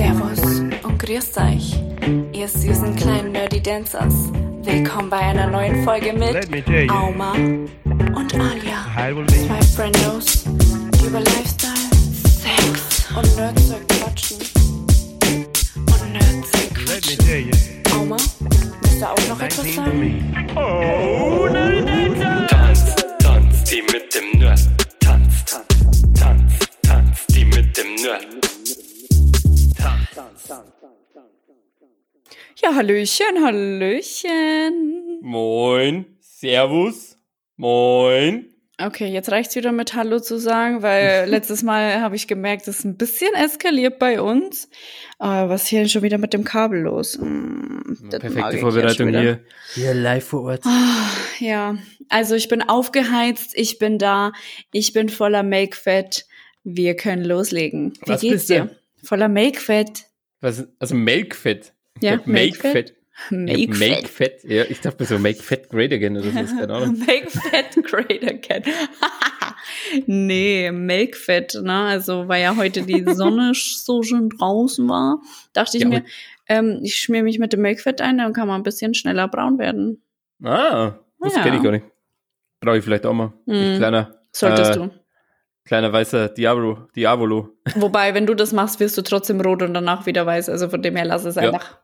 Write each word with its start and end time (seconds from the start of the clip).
Servus 0.00 0.60
und 0.82 0.98
grüßt 0.98 1.36
euch, 1.36 1.78
ihr 2.32 2.48
süßen 2.48 2.96
kleinen 2.96 3.32
Nerdy 3.32 3.62
Dancers. 3.62 4.32
Willkommen 4.62 5.10
bei 5.10 5.18
einer 5.18 5.46
neuen 5.46 5.84
Folge 5.84 6.14
mit. 6.14 6.90
Auma 6.90 7.32
und 7.34 8.34
Alia. 8.34 8.86
Zwei 9.26 9.60
Friendos, 9.76 10.44
die 10.46 11.06
über 11.06 11.20
Lifestyle, 11.20 11.74
Sex 12.24 13.08
und 13.14 13.36
Nerdzeug 13.36 13.86
quatschen. 13.88 14.38
Und 15.76 16.12
Nerdzeug 16.14 16.70
Let 16.88 17.06
me 17.06 17.50
quatschen. 17.50 17.92
Auma, 17.92 18.16
willst 18.80 19.02
du 19.02 19.06
auch 19.06 19.28
noch 19.28 19.40
etwas 19.42 19.66
19 19.66 19.74
to 19.74 19.82
sagen? 19.84 20.56
Oh, 20.56 21.46
Nerdy 21.52 22.18
Dancer. 22.18 22.46
Tanz, 22.48 22.96
tanz, 23.18 23.64
die 23.64 23.82
mit 23.82 24.14
dem 24.14 24.40
Nerd. 24.40 24.60
Tanz, 25.00 25.44
tanz, 25.44 26.02
tanz, 26.18 26.52
tanz, 26.88 27.26
die 27.28 27.44
mit 27.44 27.76
dem 27.76 27.96
Nerd. 27.96 28.39
Ja, 32.56 32.74
Hallöchen, 32.74 33.42
Hallöchen. 33.44 35.20
Moin, 35.22 36.04
Servus, 36.20 37.16
moin. 37.56 38.46
Okay, 38.82 39.08
jetzt 39.08 39.30
reicht's 39.30 39.54
wieder 39.56 39.72
mit 39.72 39.94
Hallo 39.94 40.20
zu 40.20 40.38
sagen, 40.38 40.82
weil 40.82 41.26
letztes 41.28 41.62
Mal 41.62 42.00
habe 42.00 42.16
ich 42.16 42.26
gemerkt, 42.26 42.66
es 42.66 42.78
ist 42.78 42.84
ein 42.84 42.96
bisschen 42.96 43.34
eskaliert 43.34 43.98
bei 43.98 44.20
uns. 44.22 44.68
Aber 45.18 45.50
was 45.50 45.66
hier 45.66 45.86
schon 45.88 46.02
wieder 46.02 46.18
mit 46.18 46.32
dem 46.32 46.44
Kabel 46.44 46.80
los? 46.80 47.18
Hm, 47.18 48.08
Perfekte 48.10 48.58
Vorbereitung 48.58 49.10
hier. 49.10 49.40
Hier 49.74 49.94
live 49.94 50.24
vor 50.24 50.42
Ort. 50.44 50.64
Ja, 51.38 51.76
also 52.08 52.34
ich 52.34 52.48
bin 52.48 52.62
aufgeheizt, 52.62 53.52
ich 53.54 53.78
bin 53.78 53.98
da, 53.98 54.32
ich 54.72 54.92
bin 54.92 55.08
voller 55.08 55.42
Make-Fett. 55.42 56.26
Wir 56.64 56.94
können 56.96 57.24
loslegen. 57.24 57.92
Wie 58.04 58.12
Was 58.12 58.20
geht's 58.22 58.46
dir? 58.46 58.70
Voller 59.02 59.28
Make-Fett. 59.28 60.06
Was, 60.40 60.66
also 60.78 60.94
Make-Fett. 60.94 61.72
Ja, 62.02 62.12
hab 62.12 62.26
Make-Fett. 62.26 62.90
Ich 62.90 63.26
hab 63.26 63.32
Make-Fett. 63.32 63.78
Make-Fett. 63.90 64.44
Ja, 64.44 64.64
ich 64.64 64.80
dachte 64.80 65.02
mir 65.02 65.06
so 65.06 65.18
Make-Fett 65.18 65.68
Great 65.70 65.92
Again 65.92 66.16
oder 66.16 66.30
so, 66.30 66.38
ist 66.38 66.58
keine 66.58 66.72
Ahnung. 66.74 66.98
Make 66.98 67.30
Fat 67.30 67.76
Great 67.84 68.24
Again. 68.24 68.62
nee, 70.06 70.70
Make 70.72 71.16
Fat, 71.16 71.54
ne? 71.62 71.72
Also, 71.72 72.28
weil 72.28 72.42
ja 72.42 72.56
heute 72.56 72.82
die 72.82 73.04
Sonne 73.12 73.52
so 73.54 74.02
schön 74.02 74.30
draußen 74.30 74.88
war, 74.88 75.20
dachte 75.52 75.76
ich 75.76 75.82
Ja, 75.84 75.88
mir, 75.88 76.04
ähm, 76.48 76.80
ich 76.82 76.96
schmier 76.96 77.22
mich 77.22 77.38
mit 77.38 77.52
dem 77.52 77.62
Make 77.62 77.80
Fat 77.80 78.00
ein, 78.00 78.18
dann 78.18 78.32
kann 78.32 78.48
man 78.48 78.60
ein 78.60 78.64
bisschen 78.64 78.94
schneller 78.94 79.28
braun 79.28 79.58
werden. 79.58 80.02
Ah, 80.42 80.94
das 81.20 81.34
Ja. 81.36 81.42
kenne 81.42 81.56
ich 81.56 81.62
gar 81.62 81.72
nicht. 81.72 81.84
Brauche 82.60 82.78
ich 82.78 82.84
vielleicht 82.84 83.06
auch 83.06 83.12
mal. 83.12 83.32
Hm. 83.46 83.72
Ich 83.72 83.78
Kleiner, 83.78 84.14
Solltest 84.32 84.72
Äh, 84.72 84.74
du. 84.76 84.90
kleiner 85.64 85.92
weißer 85.92 86.28
Diablo, 86.28 86.86
Diavolo. 86.94 87.50
Wobei, 87.74 88.14
wenn 88.14 88.26
du 88.26 88.34
das 88.34 88.52
machst, 88.52 88.80
wirst 88.80 88.96
du 88.96 89.02
trotzdem 89.02 89.40
rot 89.40 89.62
und 89.62 89.74
danach 89.74 90.06
wieder 90.06 90.24
weiß. 90.24 90.48
Also 90.48 90.68
von 90.68 90.80
dem 90.82 90.96
her 90.96 91.04
lass 91.04 91.24
es 91.24 91.34
Ja. 91.36 91.42
einfach. 91.42 91.79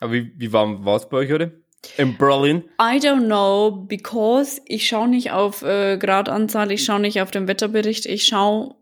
Aber 0.00 0.12
wie, 0.12 0.32
wie 0.36 0.52
warm 0.52 0.84
war 0.84 0.96
es 0.96 1.08
bei 1.08 1.18
euch 1.18 1.30
heute? 1.30 1.62
In 1.96 2.16
Berlin? 2.18 2.64
I 2.80 2.98
don't 2.98 3.26
know, 3.26 3.70
because 3.86 4.60
ich 4.66 4.86
schaue 4.86 5.08
nicht 5.08 5.30
auf 5.30 5.62
äh, 5.62 5.96
Gradanzahl, 5.98 6.70
ich 6.72 6.84
schaue 6.84 7.00
nicht 7.00 7.20
auf 7.22 7.30
den 7.30 7.48
Wetterbericht, 7.48 8.06
ich 8.06 8.24
schaue 8.24 8.74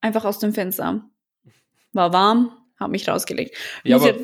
einfach 0.00 0.24
aus 0.24 0.38
dem 0.38 0.52
Fenster. 0.54 1.02
War 1.92 2.12
warm, 2.12 2.52
hab 2.78 2.90
mich 2.90 3.08
rausgelegt. 3.08 3.56
Ja, 3.84 3.96
aber 3.96 4.14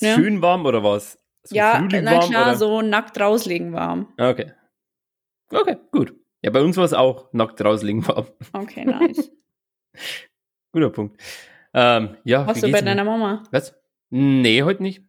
ja. 0.00 0.14
schön 0.14 0.42
warm 0.42 0.66
oder 0.66 0.82
was? 0.82 1.18
So 1.44 1.54
ja, 1.54 1.76
Frühling 1.76 2.04
na 2.04 2.12
warm, 2.16 2.30
klar, 2.30 2.48
oder? 2.48 2.56
so 2.56 2.82
nackt 2.82 3.20
rauslegen 3.20 3.72
warm. 3.72 4.12
Ah, 4.16 4.30
Okay. 4.30 4.52
Okay, 5.52 5.76
gut. 5.90 6.14
Ja, 6.42 6.50
bei 6.50 6.62
uns 6.62 6.76
war 6.76 6.84
es 6.84 6.92
auch 6.92 7.32
nackt 7.32 7.60
rausliegen 7.60 8.06
warm. 8.06 8.28
Okay, 8.52 8.84
nice. 8.84 9.32
Guter 10.72 10.90
Punkt. 10.90 11.20
Ähm, 11.74 12.16
ja, 12.24 12.46
Warst 12.46 12.62
du 12.62 12.70
bei 12.70 12.82
deiner 12.82 13.04
Mama? 13.04 13.42
Was? 13.50 13.74
Nee, 14.10 14.62
heute 14.62 14.82
nicht. 14.82 15.02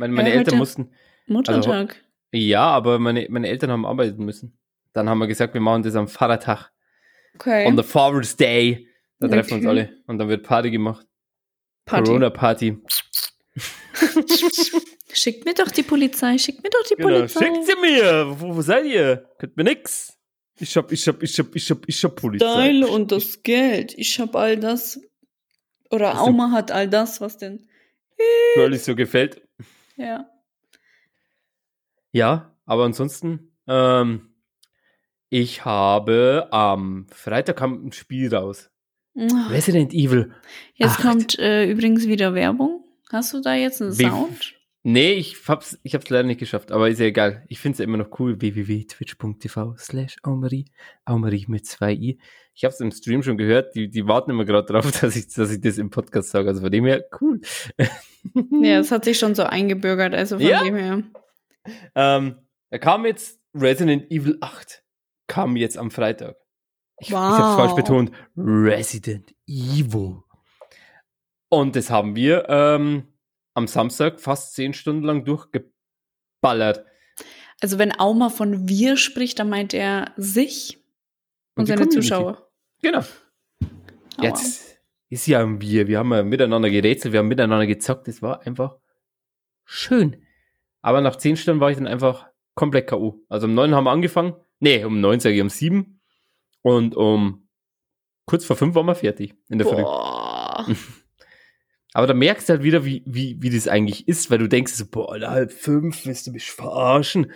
Meine, 0.00 0.14
meine 0.14 0.30
Ja, 0.30 0.36
Eltern 0.36 0.56
mussten. 0.58 0.90
Muttertag. 1.26 1.94
Ja, 2.32 2.62
aber 2.62 2.98
meine, 2.98 3.26
meine 3.28 3.48
Eltern 3.48 3.70
haben 3.70 3.84
arbeiten 3.84 4.24
müssen. 4.24 4.58
Dann 4.94 5.10
haben 5.10 5.18
wir 5.18 5.26
gesagt, 5.26 5.52
wir 5.52 5.60
machen 5.60 5.82
das 5.82 5.94
am 5.94 6.08
Vatertag. 6.08 6.70
okay. 7.34 7.66
On 7.66 7.76
the 7.76 7.82
Father's 7.82 8.34
Day. 8.34 8.88
Da 9.18 9.28
treffen 9.28 9.50
wir 9.50 9.56
uns 9.56 9.66
Okay. 9.66 9.68
alle. 9.68 10.02
Und 10.06 10.16
dann 10.18 10.28
wird 10.30 10.42
Party 10.46 10.70
gemacht. 10.70 11.06
Party. 11.84 12.06
Corona-Party. 12.06 12.78
Schickt 15.12 15.44
mir 15.44 15.52
doch 15.54 15.70
die 15.70 15.82
Polizei, 15.82 16.38
schickt 16.38 16.62
mir 16.62 16.70
doch 16.70 16.82
die 16.88 16.94
Genau. 16.94 17.08
Polizei. 17.08 17.44
Schickt 17.44 17.66
sie 17.66 17.76
mir! 17.80 18.26
Wo, 18.40 18.56
wo 18.56 18.62
seid 18.62 18.86
ihr? 18.86 19.28
Könnt 19.38 19.56
mir 19.58 19.64
nix. 19.64 20.16
Ich 20.58 20.74
hab, 20.76 20.90
ich 20.92 21.06
hab, 21.08 21.22
ich 21.22 21.38
hab, 21.38 21.54
ich 21.54 21.70
hab, 21.70 21.86
ich 21.86 22.04
hab 22.04 22.16
Polizei. 22.16 22.46
Teile 22.46 22.88
und 22.88 23.12
das 23.12 23.42
Geld. 23.42 23.92
Ich 23.98 24.18
hab 24.18 24.34
all 24.34 24.56
das. 24.56 24.98
Oder? 25.90 26.18
Auma 26.20 26.52
hat 26.52 26.70
all 26.70 26.88
das, 26.88 27.20
was 27.20 27.36
denn. 27.36 27.66
Es 28.70 28.84
so 28.86 28.94
gefällt. 28.94 29.42
Ja. 30.00 30.30
Ja, 32.12 32.56
aber 32.64 32.84
ansonsten, 32.84 33.52
ähm, 33.66 34.34
ich 35.28 35.64
habe 35.64 36.48
am 36.50 37.06
Freitag 37.10 37.56
kam 37.56 37.86
ein 37.86 37.92
Spiel 37.92 38.34
raus. 38.34 38.70
Resident 39.14 39.92
Evil. 39.92 40.32
Jetzt 40.74 40.92
Acht. 40.94 41.02
kommt 41.02 41.38
äh, 41.38 41.70
übrigens 41.70 42.06
wieder 42.06 42.32
Werbung. 42.34 42.84
Hast 43.12 43.34
du 43.34 43.40
da 43.40 43.54
jetzt 43.54 43.82
einen 43.82 43.92
Sound? 43.92 44.54
Nee, 44.82 45.12
ich 45.12 45.36
hab's, 45.46 45.78
ich 45.82 45.94
hab's 45.94 46.08
leider 46.08 46.26
nicht 46.26 46.40
geschafft, 46.40 46.72
aber 46.72 46.88
ist 46.88 46.98
ja 47.00 47.06
egal. 47.06 47.44
Ich 47.48 47.58
find's 47.60 47.78
ja 47.78 47.84
immer 47.84 47.98
noch 47.98 48.18
cool. 48.18 48.40
www.twitch.tv 48.40 49.74
slash 49.76 50.16
Aumarie. 50.22 50.64
Aumarie 51.04 51.44
mit 51.48 51.66
zwei 51.66 51.92
i. 51.92 52.18
Ich 52.54 52.64
hab's 52.64 52.80
im 52.80 52.90
Stream 52.90 53.22
schon 53.22 53.36
gehört. 53.36 53.74
Die, 53.74 53.90
die 53.90 54.06
warten 54.06 54.30
immer 54.30 54.46
gerade 54.46 54.66
drauf, 54.72 54.90
dass 55.00 55.16
ich, 55.16 55.28
dass 55.34 55.50
ich 55.52 55.60
das 55.60 55.76
im 55.76 55.90
Podcast 55.90 56.30
sage. 56.30 56.48
Also 56.48 56.62
von 56.62 56.70
dem 56.70 56.84
her, 56.86 57.04
cool. 57.20 57.40
Ja, 58.62 58.78
es 58.80 58.90
hat 58.92 59.06
sich 59.06 59.18
schon 59.18 59.34
so 59.34 59.44
eingebürgert, 59.44 60.12
also 60.14 60.36
von 60.38 60.46
Ja. 60.46 60.62
dem 60.62 60.76
her. 60.76 61.02
Ähm, 61.94 62.36
da 62.68 62.76
kam 62.78 63.06
jetzt 63.06 63.40
Resident 63.54 64.10
Evil 64.10 64.36
8. 64.42 64.82
Kam 65.26 65.56
jetzt 65.56 65.78
am 65.78 65.90
Freitag. 65.90 66.36
Ich, 66.98 67.10
Wow. 67.12 67.32
ich 67.32 67.38
hab's 67.38 67.56
falsch 67.56 67.74
betont. 67.74 68.12
Resident 68.36 69.34
Evil. 69.46 70.18
Und 71.48 71.76
das 71.76 71.88
haben 71.90 72.14
wir 72.14 72.46
ähm, 72.50 73.04
am 73.60 73.66
Samstag 73.68 74.20
fast 74.20 74.54
zehn 74.54 74.72
Stunden 74.74 75.04
lang 75.04 75.24
durchgeballert. 75.24 76.84
Also 77.60 77.78
wenn 77.78 77.98
Auma 77.98 78.30
von 78.30 78.68
wir 78.68 78.96
spricht, 78.96 79.38
dann 79.38 79.48
meint 79.48 79.74
er 79.74 80.12
sich 80.16 80.78
und, 81.54 81.62
Und 81.62 81.66
seine. 81.66 81.88
Zuschauer. 81.88 82.50
Genau. 82.82 83.00
Aua. 83.00 84.22
Jetzt 84.22 84.78
ist 85.10 85.26
ja 85.26 85.40
ein 85.40 85.60
wir. 85.60 85.88
Wir 85.88 85.98
haben 85.98 86.12
ja 86.12 86.22
miteinander 86.22 86.70
gerätselt, 86.70 87.12
wir 87.12 87.20
haben 87.20 87.28
miteinander 87.28 87.66
gezockt. 87.66 88.08
Das 88.08 88.22
war 88.22 88.46
einfach 88.46 88.76
schön. 89.64 90.24
Aber 90.82 91.00
nach 91.00 91.16
zehn 91.16 91.36
Stunden 91.36 91.60
war 91.60 91.70
ich 91.70 91.76
dann 91.76 91.86
einfach 91.86 92.28
komplett 92.54 92.88
K.O. 92.88 93.20
Also 93.28 93.46
um 93.46 93.54
neun 93.54 93.74
haben 93.74 93.84
wir 93.84 93.90
angefangen. 93.90 94.34
Nee, 94.60 94.84
um 94.84 95.00
neun 95.00 95.20
sage 95.20 95.36
ich, 95.36 95.42
um 95.42 95.50
sieben. 95.50 96.00
Und 96.62 96.94
um 96.94 97.48
kurz 98.26 98.44
vor 98.44 98.56
fünf 98.56 98.74
waren 98.74 98.86
wir 98.86 98.94
fertig 98.94 99.34
in 99.48 99.58
der 99.58 99.66
Früh. 99.66 100.74
Aber 101.92 102.06
da 102.06 102.14
merkst 102.14 102.48
du 102.48 102.52
halt 102.52 102.62
wieder, 102.62 102.84
wie, 102.84 103.02
wie, 103.06 103.36
wie 103.40 103.50
das 103.50 103.66
eigentlich 103.66 104.06
ist, 104.06 104.30
weil 104.30 104.38
du 104.38 104.48
denkst 104.48 104.74
so, 104.74 104.86
boah, 104.86 105.18
halb 105.20 105.52
fünf, 105.52 106.06
willst 106.06 106.26
du 106.26 106.30
mich 106.30 106.50
verarschen? 106.50 107.32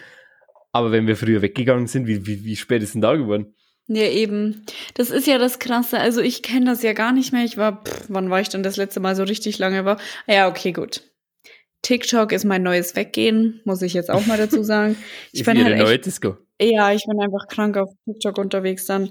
Aber 0.72 0.92
wenn 0.92 1.06
wir 1.06 1.16
früher 1.16 1.42
weggegangen 1.42 1.86
sind, 1.86 2.06
wie, 2.06 2.26
wie, 2.26 2.44
wie 2.44 2.56
spät 2.56 2.82
ist 2.82 2.94
denn 2.94 3.00
da 3.00 3.14
geworden? 3.14 3.54
Ja, 3.86 4.04
eben. 4.04 4.64
Das 4.94 5.10
ist 5.10 5.26
ja 5.26 5.38
das 5.38 5.58
Krasse. 5.58 5.98
Also 5.98 6.20
ich 6.20 6.42
kenne 6.42 6.66
das 6.66 6.82
ja 6.82 6.94
gar 6.94 7.12
nicht 7.12 7.32
mehr. 7.32 7.44
Ich 7.44 7.56
war, 7.56 7.84
pff, 7.84 8.06
wann 8.08 8.30
war 8.30 8.40
ich 8.40 8.48
denn 8.48 8.62
das 8.62 8.76
letzte 8.76 9.00
Mal 9.00 9.14
so 9.14 9.24
richtig 9.24 9.58
lange 9.58 9.84
war? 9.84 9.98
Ja, 10.26 10.48
okay, 10.48 10.72
gut. 10.72 11.02
TikTok 11.82 12.32
ist 12.32 12.44
mein 12.44 12.62
neues 12.62 12.96
Weggehen, 12.96 13.60
muss 13.64 13.82
ich 13.82 13.92
jetzt 13.92 14.10
auch 14.10 14.24
mal 14.26 14.38
dazu 14.38 14.62
sagen. 14.64 14.96
Ich 15.32 15.44
bin 15.44 15.62
halt 15.62 15.74
echt 15.74 15.82
neue 15.82 15.98
Disco. 15.98 16.36
Ja, 16.60 16.92
ich 16.92 17.04
bin 17.06 17.20
einfach 17.20 17.46
krank 17.48 17.76
auf 17.76 17.90
TikTok 18.06 18.38
unterwegs 18.38 18.86
dann. 18.86 19.10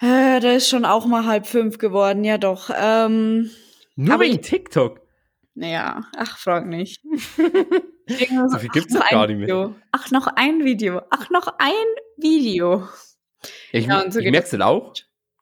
Äh, 0.00 0.40
da 0.40 0.52
ist 0.52 0.68
schon 0.68 0.84
auch 0.84 1.06
mal 1.06 1.26
halb 1.26 1.46
fünf 1.46 1.78
geworden, 1.78 2.24
ja 2.24 2.38
doch. 2.38 2.70
Ähm, 2.74 3.50
Nur 3.96 4.14
Aber 4.14 4.24
wegen 4.24 4.40
TikTok. 4.40 5.00
naja, 5.54 6.02
ach, 6.16 6.38
frag 6.38 6.66
nicht. 6.66 7.02
So 8.08 8.58
viel 8.58 8.68
doch 8.68 8.88
noch 8.90 9.10
gar 9.10 9.26
nicht 9.28 9.36
mehr. 9.38 9.46
Video. 9.46 9.74
Ach, 9.92 10.10
noch 10.10 10.26
ein 10.26 10.64
Video. 10.64 11.02
Ach, 11.10 11.30
noch 11.30 11.46
ein 11.58 11.86
Video. 12.16 12.88
Ja, 13.70 13.78
ich 13.78 13.86
Ja, 13.86 14.10
so 14.10 14.18
ich 14.18 14.30
merke 14.30 14.46
es 14.46 14.52
halt 14.52 14.62
auch, 14.62 14.92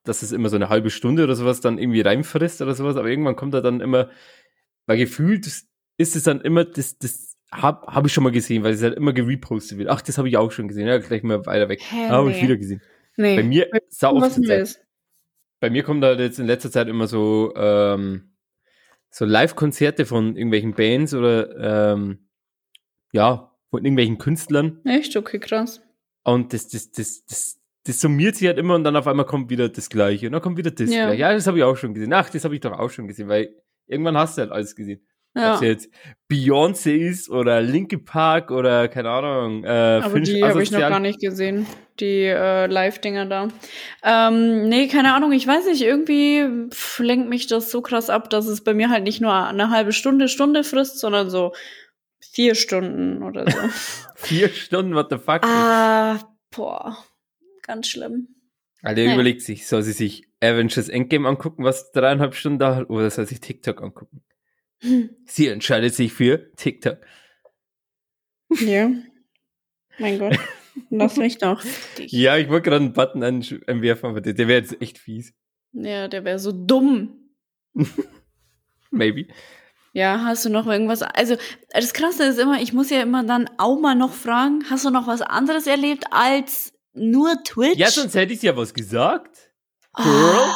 dass 0.05 0.23
es 0.23 0.31
immer 0.33 0.51
so 0.51 0.57
eine 0.57 0.69
halbe 0.69 0.91
Stunde 0.91 1.25
oder 1.25 1.35
sowas 1.37 1.61
dann 1.61 1.79
irgendwie 1.79 2.03
reinfrisst 2.03 2.61
oder 2.61 2.75
sowas, 2.75 2.97
aber 2.97 3.09
irgendwann 3.09 3.35
kommt 3.35 3.55
er 3.55 3.63
dann 3.63 3.81
immer, 3.81 4.11
weil 4.87 4.99
gefühlt 4.99 5.47
ist 5.47 6.17
es 6.17 6.23
dann 6.23 6.43
immer, 6.43 6.65
das, 6.65 6.99
das 6.99 7.37
habe 7.51 7.87
hab 7.87 8.07
ich 8.07 8.13
schon 8.13 8.25
mal 8.25 8.33
gesehen, 8.33 8.63
weil 8.63 8.75
es 8.75 8.83
halt 8.83 8.97
immer 8.97 9.13
gerepostet 9.13 9.79
wird. 9.79 9.89
Ach, 9.89 10.03
das 10.03 10.19
habe 10.19 10.29
ich 10.29 10.37
auch 10.37 10.53
schon 10.53 10.69
gesehen. 10.69 10.87
Ja, 10.87 10.99
gleich 10.99 11.23
mal 11.23 11.45
weiter 11.47 11.69
weg. 11.69 11.81
Hä, 11.83 12.07
Ah, 12.09 12.11
habe 12.11 12.29
nee. 12.29 12.37
ich 12.37 12.43
wieder 12.43 12.57
gesehen. 12.57 12.83
Nee. 13.17 13.37
Bei 13.37 13.43
mir 13.43 13.69
sau 13.89 14.17
oft. 14.17 14.39
Bei 15.61 15.69
mir 15.71 15.83
kommt 15.83 16.05
halt 16.05 16.21
jetzt 16.21 16.39
in 16.39 16.47
letzter 16.47 16.71
Zeit 16.71 16.89
immer 16.89 17.07
so, 17.07 17.53
ähm, 17.57 18.30
so 19.11 19.25
Live-Konzerte 19.25 20.07
von 20.07 20.37
irgendwelchen 20.37 20.75
Bands 20.75 21.15
oder 21.15 21.93
ähm, 21.95 22.29
ja, 23.13 23.57
von 23.71 23.85
irgendwelchen 23.85 24.19
Künstlern. 24.19 24.81
Echt? 24.85 25.17
Okay, 25.17 25.39
krass. 25.39 25.83
Und 26.25 26.53
das, 26.53 26.69
das, 26.69 26.93
das, 26.93 27.25
das, 27.27 27.61
das 27.85 28.01
summiert 28.01 28.37
sich 28.37 28.47
halt 28.47 28.59
immer 28.59 28.75
und 28.75 28.85
dann 28.85 28.97
auf 28.97 29.07
einmal 29.07 29.27
kommt 29.27 29.51
wieder 29.51 29.69
das 29.69 29.91
Gleiche 29.91 30.27
und 30.27 30.33
dann 30.33 30.43
kommt 30.43 30.59
wieder 30.59 30.71
das 30.71 30.91
Ja. 30.93 31.07
Gleiche. 31.07 31.21
Ja, 31.21 31.33
das 31.33 31.47
habe 31.47 31.59
ich 31.59 31.65
auch 31.65 31.77
schon 31.77 31.95
gesehen. 31.95 32.13
Ach, 32.13 32.29
das 32.31 32.45
habe 32.45 32.55
ich 32.55 32.61
doch 32.61 32.79
auch 32.79 32.91
schon 32.91 33.09
gesehen, 33.09 33.29
weil 33.29 33.55
Irgendwann 33.91 34.17
hast 34.17 34.39
du 34.39 34.43
halt 34.43 34.53
alles 34.53 34.77
gesehen. 34.77 35.05
Ja. 35.35 35.55
Ob 35.57 35.63
jetzt 35.63 35.89
Beyoncé 36.31 36.97
ist 37.09 37.31
oder 37.31 37.61
Linke 37.63 37.99
Park 37.99 38.51
oder 38.51 38.89
keine 38.89 39.11
Ahnung. 39.11 39.63
Äh, 39.65 39.69
Aber 40.03 40.11
Finch 40.11 40.29
die 40.29 40.43
habe 40.45 40.61
ich 40.63 40.73
noch 40.73 40.81
gar 40.81 40.99
nicht 40.99 41.21
gesehen, 41.21 41.67
die 42.01 42.25
äh, 42.25 42.67
Live-Dinger 42.67 43.27
da. 43.27 43.49
Ähm, 44.03 44.69
nee, 44.69 44.89
keine 44.89 45.15
Ahnung, 45.15 45.31
ich 45.33 45.47
weiß 45.47 45.67
nicht, 45.67 45.83
irgendwie 45.83 46.69
pff, 46.71 46.99
lenkt 46.99 47.29
mich 47.29 47.47
das 47.47 47.71
so 47.71 47.81
krass 47.81 48.11
ab, 48.11 48.29
dass 48.31 48.47
es 48.49 48.65
bei 48.65 48.75
mir 48.75 48.91
halt 48.91 49.05
nicht 49.05 49.21
nur 49.21 49.33
eine 49.33 49.71
halbe 49.71 49.93
Stunde, 49.93 50.27
Stunde 50.29 50.65
frisst, 50.65 50.99
sondern 50.99 51.31
so 51.31 51.53
vier 52.21 52.55
Stunden 52.57 53.23
oder 53.23 53.49
so. 53.51 53.59
Vier 54.17 54.49
Stunden, 54.51 54.95
what 54.95 55.07
the 55.11 55.17
fuck. 55.17 55.43
ah, 55.45 56.19
boah, 56.55 56.99
ganz 57.63 57.89
schlimm. 57.89 58.29
Alter, 58.83 59.03
Ja. 59.03 59.15
überlegt 59.15 59.43
sich, 59.43 59.67
soll 59.67 59.83
sie 59.83 59.93
sich 59.93 60.27
Avengers 60.43 60.89
Endgame 60.89 61.29
angucken, 61.29 61.65
was 61.65 61.93
dreieinhalb 61.93 62.35
Stunden 62.35 62.59
dauert, 62.59 62.91
oder 62.91 63.09
soll 63.11 63.27
sie 63.27 63.39
TikTok 63.39 63.81
angucken? 63.83 64.23
Sie 65.27 65.47
entscheidet 65.49 65.95
sich 65.95 66.13
für 66.13 66.53
TikTok. 66.57 66.99
Ja. 68.61 68.91
Mein 69.99 70.19
Gott. 70.19 70.39
Lass 70.91 71.17
mich 71.17 71.39
doch. 71.39 71.63
Ja, 71.99 72.37
ich 72.37 72.49
wollte 72.49 72.71
gerade 72.71 72.85
einen 72.85 72.93
Button 72.93 73.23
anwerfen, 73.23 74.09
aber 74.11 74.21
der, 74.21 74.33
der 74.33 74.49
wäre 74.49 74.61
jetzt 74.61 74.81
echt 74.81 74.99
fies. 74.99 75.35
Ja, 75.73 76.09
der 76.09 76.25
wäre 76.25 76.39
so 76.39 76.53
dumm. 76.53 77.31
Maybe. 78.91 79.29
Ja, 79.93 80.23
hast 80.25 80.45
du 80.45 80.49
noch 80.49 80.67
irgendwas? 80.67 81.03
Also, 81.03 81.37
das 81.71 81.93
Krasse 81.93 82.25
ist 82.25 82.39
immer, 82.39 82.61
ich 82.63 82.73
muss 82.73 82.91
ja 82.91 83.03
immer 83.03 83.25
dann 83.25 83.51
auch 83.59 83.79
mal 83.79 83.95
noch 83.95 84.13
fragen, 84.13 84.65
hast 84.71 84.85
du 84.85 84.91
noch 84.91 85.07
was 85.07 85.21
anderes 85.21 85.67
erlebt 85.67 86.05
als 86.11 86.73
nur 86.93 87.43
Twitch? 87.45 87.77
Ja, 87.79 87.91
sonst 87.91 88.15
hätte 88.15 88.33
ich 88.33 88.43
ja 88.43 88.57
was 88.57 88.73
gesagt. 88.75 89.53
Ah, 89.93 90.55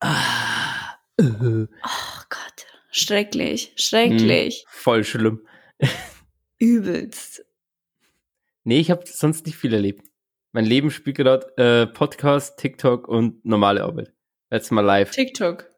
Ah. 0.00 0.98
Äh, 1.16 1.22
oh 1.24 2.20
Gott. 2.28 2.66
Schrecklich. 2.98 3.72
Schrecklich. 3.76 4.64
voll 4.68 5.04
schlimm. 5.04 5.46
Übelst. 6.58 7.44
Nee, 8.64 8.80
ich 8.80 8.90
habe 8.90 9.04
sonst 9.06 9.46
nicht 9.46 9.56
viel 9.56 9.72
erlebt. 9.72 10.04
Mein 10.52 10.64
Leben 10.64 10.90
spielt 10.90 11.16
gerade 11.16 11.46
äh, 11.56 11.86
Podcast, 11.86 12.58
TikTok 12.58 13.06
und 13.08 13.44
normale 13.44 13.82
Arbeit. 13.84 14.12
Letztes 14.50 14.70
Mal 14.72 14.80
live. 14.82 15.10
TikTok. 15.10 15.70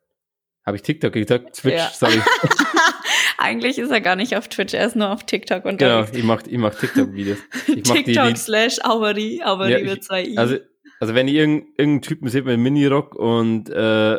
Habe 0.65 0.77
ich 0.77 0.83
TikTok 0.83 1.13
gesagt? 1.13 1.57
Twitch, 1.57 1.75
Ja. 1.77 1.91
sorry. 1.93 2.21
Eigentlich 3.39 3.79
ist 3.79 3.91
er 3.91 4.01
gar 4.01 4.17
nicht 4.17 4.37
auf 4.37 4.49
Twitch, 4.49 4.75
er 4.75 4.87
ist 4.87 4.97
nur 4.97 5.11
auf 5.11 5.25
TikTok 5.25 5.63
genau, 5.65 5.71
unterwegs. 6.01 6.17
ich 6.17 6.25
mach, 6.25 6.43
ich 6.47 6.59
mach 6.59 6.75
TikTok-Videos. 6.75 7.39
Ich 7.67 7.83
mach 7.89 7.95
die, 7.97 8.03
TikTok 8.05 8.37
slash 8.37 8.79
Aueri, 8.85 9.43
Aueri 9.43 9.73
Ja, 9.73 9.79
ich- 9.79 9.85
mit 9.91 10.05
zwei 10.05 10.25
I. 10.25 10.37
also, 10.39 10.59
also 11.01 11.15
wenn 11.15 11.27
ihr 11.27 11.41
irgend- 11.41 11.65
irgendeinen 11.79 12.03
Typen 12.03 12.29
seht 12.29 12.45
mit 12.45 12.59
Minirock 12.59 13.15
und 13.15 13.71
äh, 13.71 14.19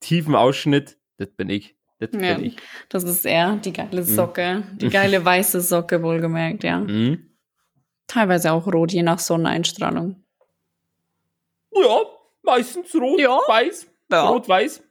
tiefen 0.00 0.34
Ausschnitt, 0.34 0.98
das 1.18 1.28
bin 1.36 1.48
ich. 1.50 1.76
Das 2.10 2.20
Ja. 2.20 2.34
bin 2.34 2.44
ich. 2.46 2.56
das 2.88 3.04
ist 3.04 3.24
er, 3.24 3.56
die 3.56 3.72
geile 3.72 4.02
Socke. 4.02 4.64
Die 4.74 4.88
geile 4.98 5.24
weiße 5.24 5.60
Socke, 5.60 6.02
wohlgemerkt, 6.02 6.64
ja. 6.64 6.78
Mhm. 6.80 7.30
Teilweise 8.06 8.52
auch 8.52 8.66
rot, 8.66 8.92
je 8.92 9.02
nach 9.02 9.18
Sonneneinstrahlung. 9.18 10.16
Ja, 11.74 12.00
meistens 12.42 12.94
rot, 12.94 13.20
Ja. 13.20 13.38
weiß, 13.46 13.86
Ja. 14.10 14.28
rot-weiß. 14.28 14.82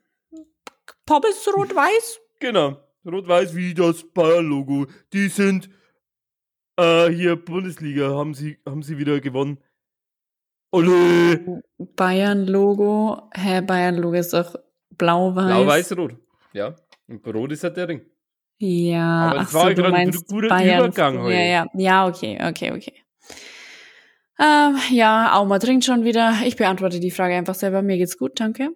Pommes 1.05 1.47
rot-weiß? 1.55 2.19
Genau. 2.39 2.77
Rot-Weiß 3.05 3.55
wie 3.55 3.73
das 3.73 4.03
Bayer-Logo. 4.13 4.85
Die 5.11 5.27
sind 5.27 5.69
äh, 6.77 7.09
hier 7.09 7.35
Bundesliga, 7.35 8.11
haben 8.15 8.33
sie, 8.35 8.59
haben 8.65 8.83
sie 8.83 8.97
wieder 8.99 9.19
gewonnen. 9.19 9.57
Ole! 10.71 11.63
Bayern-Logo. 11.95 13.29
Hä, 13.33 13.61
Bayern-Logo 13.61 14.15
ist 14.15 14.33
doch 14.33 14.55
blau-weiß. 14.97 15.45
Blau-Weiß-Rot. 15.47 16.15
Ja. 16.53 16.75
Und 17.11 17.35
rot 17.35 17.51
ist 17.51 17.63
halt 17.63 17.77
der 17.77 17.87
Ring. 17.87 18.01
Ja, 18.57 19.29
Aber 19.29 19.39
das 19.39 19.53
war 19.53 19.61
so, 19.63 19.67
ja 19.69 19.73
gerade 19.73 19.95
ein 19.95 20.11
guter 20.11 20.47
Bayern. 20.49 20.79
Übergang 20.79 21.21
heute. 21.21 21.35
Ja, 21.35 21.43
ja, 21.43 21.65
ja, 21.73 22.07
okay, 22.07 22.39
okay, 22.47 22.71
okay. 22.71 22.93
Ähm, 24.39 24.75
ja, 24.91 25.35
Auma 25.35 25.59
trinkt 25.59 25.85
schon 25.85 26.03
wieder. 26.03 26.33
Ich 26.45 26.55
beantworte 26.55 26.99
die 26.99 27.11
Frage 27.11 27.35
einfach 27.35 27.53
selber. 27.53 27.81
Mir 27.81 27.97
geht's 27.97 28.17
gut, 28.17 28.39
danke. 28.39 28.69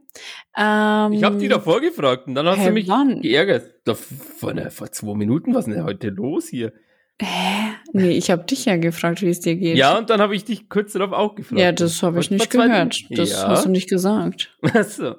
Ähm, 0.55 1.13
Ich 1.13 1.23
habe 1.23 1.37
die 1.37 1.47
davor 1.47 1.81
gefragt 1.81 2.27
und 2.27 2.35
dann 2.35 2.45
hast 2.45 2.59
hä, 2.59 2.67
du 2.67 2.71
mich 2.73 2.87
wann? 2.87 3.21
geärgert. 3.21 3.73
Da, 3.83 3.95
vor, 3.95 4.53
ne, 4.53 4.69
vor 4.69 4.91
zwei 4.91 5.15
Minuten, 5.15 5.55
was 5.55 5.67
ist 5.67 5.73
denn 5.73 5.83
heute 5.83 6.09
los 6.09 6.47
hier? 6.47 6.71
Hä? 7.19 7.73
Nee, 7.93 8.11
ich 8.11 8.29
habe 8.29 8.43
dich 8.43 8.65
ja 8.65 8.77
gefragt, 8.77 9.21
wie 9.21 9.29
es 9.29 9.39
dir 9.39 9.55
geht. 9.55 9.77
Ja, 9.77 9.97
und 9.97 10.09
dann 10.09 10.19
habe 10.19 10.35
ich 10.35 10.45
dich 10.45 10.69
kurz 10.69 10.93
darauf 10.93 11.13
auch 11.13 11.33
gefragt. 11.33 11.59
Ja, 11.59 11.71
das 11.71 12.03
habe 12.03 12.19
ich 12.19 12.29
nicht 12.29 12.49
gehört. 12.51 13.03
Das 13.09 13.31
ja. 13.31 13.47
hast 13.47 13.65
du 13.65 13.69
nicht 13.69 13.89
gesagt. 13.89 14.55
Ach 14.61 14.83
so. 14.83 15.15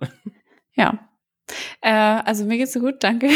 Ja. 0.74 1.08
Äh, 1.80 1.90
also 1.90 2.44
mir 2.44 2.58
geht's 2.58 2.72
so 2.72 2.80
gut, 2.80 2.96
danke. 3.00 3.28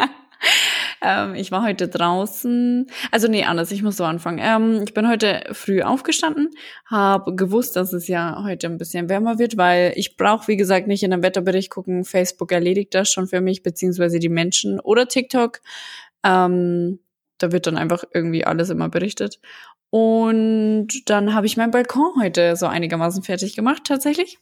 ähm, 1.02 1.34
ich 1.34 1.50
war 1.52 1.62
heute 1.62 1.88
draußen. 1.88 2.86
Also 3.10 3.28
nee, 3.28 3.44
anders, 3.44 3.70
ich 3.72 3.82
muss 3.82 3.96
so 3.96 4.04
anfangen. 4.04 4.38
Ähm, 4.42 4.82
ich 4.84 4.94
bin 4.94 5.08
heute 5.08 5.42
früh 5.52 5.82
aufgestanden, 5.82 6.50
habe 6.86 7.34
gewusst, 7.34 7.76
dass 7.76 7.92
es 7.92 8.08
ja 8.08 8.42
heute 8.44 8.66
ein 8.66 8.78
bisschen 8.78 9.08
wärmer 9.08 9.38
wird, 9.38 9.56
weil 9.56 9.92
ich 9.96 10.16
brauche, 10.16 10.48
wie 10.48 10.56
gesagt, 10.56 10.86
nicht 10.86 11.02
in 11.02 11.10
den 11.10 11.22
Wetterbericht 11.22 11.70
gucken. 11.70 12.04
Facebook 12.04 12.52
erledigt 12.52 12.94
das 12.94 13.10
schon 13.10 13.26
für 13.26 13.40
mich, 13.40 13.62
beziehungsweise 13.62 14.18
die 14.18 14.28
Menschen 14.28 14.80
oder 14.80 15.08
TikTok. 15.08 15.60
Ähm, 16.24 17.00
da 17.38 17.52
wird 17.52 17.66
dann 17.66 17.78
einfach 17.78 18.04
irgendwie 18.12 18.44
alles 18.44 18.70
immer 18.70 18.88
berichtet. 18.88 19.40
Und 19.90 20.88
dann 21.06 21.34
habe 21.34 21.46
ich 21.46 21.56
meinen 21.56 21.72
Balkon 21.72 22.12
heute 22.20 22.54
so 22.54 22.66
einigermaßen 22.66 23.22
fertig 23.22 23.56
gemacht, 23.56 23.82
tatsächlich. 23.84 24.38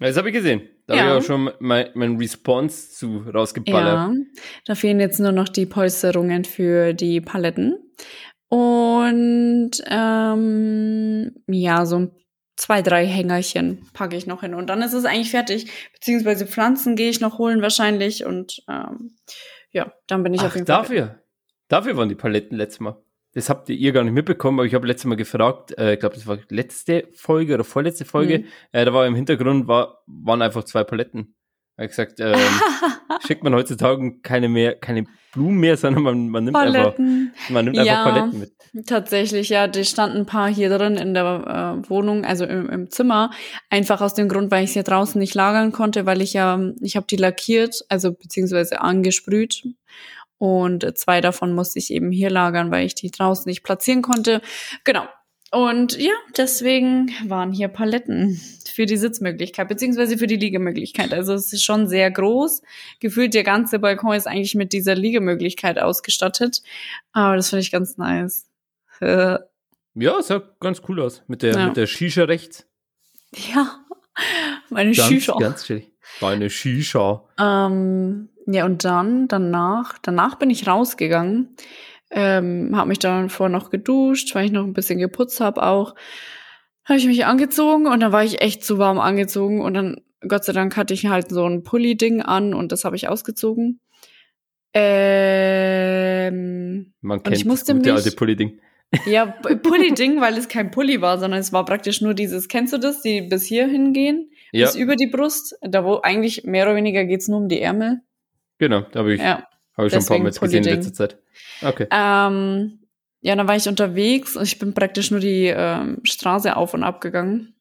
Das 0.00 0.16
habe 0.16 0.28
ich 0.28 0.34
gesehen. 0.34 0.62
Da 0.86 0.94
Ja. 0.94 1.02
habe 1.02 1.18
ich 1.18 1.24
auch 1.24 1.26
schon 1.26 1.50
mein, 1.58 1.88
mein 1.94 2.16
Response 2.16 2.90
zu 2.90 3.18
rausgeballert. 3.34 3.94
Ja, 3.94 4.12
da 4.64 4.74
fehlen 4.74 5.00
jetzt 5.00 5.18
nur 5.20 5.32
noch 5.32 5.48
die 5.48 5.66
Polsterungen 5.66 6.44
für 6.44 6.94
die 6.94 7.20
Paletten. 7.20 7.76
Und 8.48 9.70
ähm, 9.86 11.34
ja, 11.48 11.84
so 11.84 12.10
zwei, 12.56 12.80
drei 12.82 13.06
Hängerchen 13.06 13.86
packe 13.92 14.16
ich 14.16 14.26
noch 14.26 14.40
hin. 14.40 14.54
Und 14.54 14.68
dann 14.68 14.80
ist 14.82 14.94
es 14.94 15.04
eigentlich 15.04 15.30
fertig. 15.30 15.70
Beziehungsweise 15.92 16.46
Pflanzen 16.46 16.96
gehe 16.96 17.10
ich 17.10 17.20
noch 17.20 17.38
holen 17.38 17.60
wahrscheinlich. 17.60 18.24
Und 18.24 18.62
ähm, 18.68 19.16
ja, 19.70 19.92
dann 20.06 20.22
bin 20.22 20.32
ich 20.32 20.40
Ach, 20.40 20.46
auf 20.46 20.54
jeden 20.54 20.66
Fall. 20.66 20.76
dafür. 20.82 21.22
Dafür 21.68 21.96
waren 21.96 22.08
die 22.08 22.14
Paletten 22.14 22.56
letztes 22.56 22.80
Mal. 22.80 22.96
Das 23.34 23.50
habt 23.50 23.68
ihr, 23.68 23.92
gar 23.92 24.04
nicht 24.04 24.14
mitbekommen, 24.14 24.58
aber 24.58 24.66
ich 24.66 24.74
habe 24.74 24.86
letztes 24.86 25.04
Mal 25.06 25.16
gefragt, 25.16 25.76
äh, 25.78 25.94
ich 25.94 26.00
glaube, 26.00 26.14
das 26.14 26.26
war 26.26 26.38
letzte 26.48 27.08
Folge 27.14 27.54
oder 27.54 27.64
vorletzte 27.64 28.04
Folge, 28.04 28.38
Mhm. 28.40 28.44
äh, 28.72 28.84
da 28.84 28.92
war 28.94 29.06
im 29.06 29.14
Hintergrund, 29.14 29.68
war, 29.68 30.02
waren 30.06 30.40
einfach 30.42 30.64
zwei 30.64 30.82
Paletten. 30.84 31.34
Er 31.76 31.84
hat 31.84 31.90
gesagt, 31.90 32.18
ähm, 32.20 32.34
schickt 33.26 33.44
man 33.44 33.54
heutzutage 33.54 34.18
keine 34.22 34.48
mehr, 34.48 34.74
keine 34.74 35.04
Blumen 35.32 35.58
mehr, 35.58 35.76
sondern 35.76 36.02
man, 36.02 36.28
man 36.28 36.44
nimmt 36.44 36.56
Paletten. 36.56 37.32
einfach, 37.36 37.50
man 37.50 37.64
nimmt 37.66 37.78
einfach 37.78 37.92
Ja. 37.92 38.04
Paletten 38.04 38.40
mit. 38.40 38.86
Tatsächlich, 38.86 39.48
ja, 39.50 39.68
da 39.68 39.84
standen 39.84 40.18
ein 40.18 40.26
paar 40.26 40.48
hier 40.48 40.70
drin 40.76 40.96
in 40.96 41.14
der 41.14 41.80
äh, 41.84 41.88
Wohnung, 41.90 42.24
also 42.24 42.44
im, 42.46 42.68
im 42.68 42.90
Zimmer. 42.90 43.30
Einfach 43.70 44.00
aus 44.00 44.14
dem 44.14 44.28
Grund, 44.28 44.50
weil 44.50 44.64
ich 44.64 44.72
sie 44.72 44.80
ja 44.80 44.82
draußen 44.82 45.18
nicht 45.20 45.34
lagern 45.34 45.70
konnte, 45.70 46.04
weil 46.06 46.20
ich 46.22 46.32
ja, 46.32 46.58
ich 46.80 46.96
habe 46.96 47.06
die 47.08 47.16
lackiert, 47.16 47.84
also 47.88 48.12
beziehungsweise 48.12 48.80
angesprüht. 48.80 49.62
Und 50.38 50.96
zwei 50.96 51.20
davon 51.20 51.52
musste 51.52 51.78
ich 51.78 51.92
eben 51.92 52.10
hier 52.12 52.30
lagern, 52.30 52.70
weil 52.70 52.86
ich 52.86 52.94
die 52.94 53.10
draußen 53.10 53.48
nicht 53.48 53.62
platzieren 53.64 54.02
konnte. 54.02 54.40
Genau. 54.84 55.04
Und 55.50 55.96
ja, 55.98 56.12
deswegen 56.36 57.10
waren 57.26 57.52
hier 57.52 57.68
Paletten 57.68 58.38
für 58.70 58.84
die 58.84 58.98
Sitzmöglichkeit, 58.98 59.66
beziehungsweise 59.66 60.18
für 60.18 60.26
die 60.26 60.36
Liegemöglichkeit. 60.36 61.12
Also 61.14 61.32
es 61.32 61.52
ist 61.52 61.64
schon 61.64 61.88
sehr 61.88 62.10
groß. 62.10 62.60
Gefühlt 63.00 63.32
der 63.34 63.44
ganze 63.44 63.78
Balkon 63.78 64.14
ist 64.14 64.26
eigentlich 64.28 64.54
mit 64.54 64.72
dieser 64.74 64.94
Liegemöglichkeit 64.94 65.78
ausgestattet. 65.78 66.62
Aber 67.12 67.36
das 67.36 67.48
finde 67.48 67.62
ich 67.62 67.70
ganz 67.72 67.96
nice. 67.96 68.46
Äh, 69.00 69.38
Ja, 69.94 70.20
sah 70.22 70.42
ganz 70.60 70.82
cool 70.88 71.00
aus. 71.00 71.22
Mit 71.28 71.42
der, 71.42 71.54
Ja. 71.54 71.66
mit 71.68 71.76
der 71.78 71.86
Shisha 71.86 72.24
rechts. 72.24 72.66
ja, 73.32 73.80
meine 74.68 74.92
Ganz, 74.92 75.08
Shisha. 75.08 75.36
ganz 75.38 75.64
chillig. 75.64 75.90
Deine 76.20 76.50
Shisha. 76.50 77.24
Ähm, 77.40 78.28
ja, 78.50 78.64
und 78.64 78.84
dann, 78.84 79.28
danach, 79.28 79.98
danach 80.02 80.36
bin 80.36 80.48
ich 80.50 80.66
rausgegangen, 80.66 81.54
ähm, 82.10 82.74
habe 82.74 82.88
mich 82.88 82.98
dann 82.98 83.28
vorher 83.28 83.54
noch 83.54 83.68
geduscht, 83.70 84.34
weil 84.34 84.46
ich 84.46 84.52
noch 84.52 84.64
ein 84.64 84.72
bisschen 84.72 84.98
geputzt 84.98 85.40
habe 85.40 85.62
auch. 85.62 85.94
Habe 86.84 86.98
ich 86.98 87.06
mich 87.06 87.26
angezogen 87.26 87.86
und 87.86 88.00
dann 88.00 88.12
war 88.12 88.24
ich 88.24 88.40
echt 88.40 88.64
zu 88.64 88.78
warm 88.78 88.98
angezogen 88.98 89.60
und 89.60 89.74
dann, 89.74 90.00
Gott 90.26 90.44
sei 90.44 90.54
Dank, 90.54 90.76
hatte 90.78 90.94
ich 90.94 91.06
halt 91.06 91.28
so 91.30 91.44
ein 91.46 91.62
Pulli-Ding 91.62 92.22
an 92.22 92.54
und 92.54 92.72
das 92.72 92.84
habe 92.84 92.96
ich 92.96 93.08
ausgezogen. 93.08 93.80
Ähm, 95.58 96.92
Man 97.00 97.22
kennt 97.22 97.36
ich 97.36 97.44
musste 97.44 97.72
das 97.72 97.76
gute 97.82 97.92
mich- 97.92 98.04
alte 98.04 98.16
Pulli-Ding. 98.16 98.58
Ja, 99.06 99.26
Pulli-Ding, 99.62 100.18
weil 100.22 100.38
es 100.38 100.48
kein 100.48 100.70
Pulli 100.70 101.02
war, 101.02 101.18
sondern 101.18 101.40
es 101.40 101.52
war 101.52 101.64
praktisch 101.66 102.00
nur 102.00 102.14
dieses, 102.14 102.48
kennst 102.48 102.72
du 102.72 102.78
das, 102.78 103.02
die 103.02 103.20
bis 103.20 103.44
hier 103.44 103.66
hingehen, 103.66 104.30
Ja, 104.50 104.64
bis 104.66 104.76
über 104.76 104.96
die 104.96 105.08
Brust, 105.08 105.58
da 105.60 105.84
wo 105.84 106.00
eigentlich 106.02 106.44
mehr 106.44 106.64
oder 106.64 106.74
weniger 106.76 107.04
geht's 107.04 107.28
nur 107.28 107.38
um 107.38 107.48
die 107.48 107.60
Ärmel. 107.60 108.00
Genau. 108.58 108.80
Da 108.92 109.00
habe 109.00 109.14
ich, 109.14 109.20
Ja. 109.20 109.46
hab 109.76 109.86
ich 109.86 109.92
schon 109.92 110.02
ein 110.02 110.06
paar 110.06 110.18
Mal 110.18 110.30
gesehen 110.30 110.64
in 110.64 110.74
letzter 110.74 110.92
Zeit. 110.92 111.18
Okay. 111.62 111.86
Ähm, 111.90 112.80
ja, 113.20 113.34
dann 113.34 113.48
war 113.48 113.56
ich 113.56 113.68
unterwegs 113.68 114.36
und 114.36 114.44
ich 114.44 114.58
bin 114.58 114.74
praktisch 114.74 115.10
nur 115.10 115.20
die 115.20 115.46
ähm, 115.46 116.00
Straße 116.04 116.56
auf 116.56 116.74
und 116.74 116.84
ab 116.84 117.00
gegangen. 117.00 117.54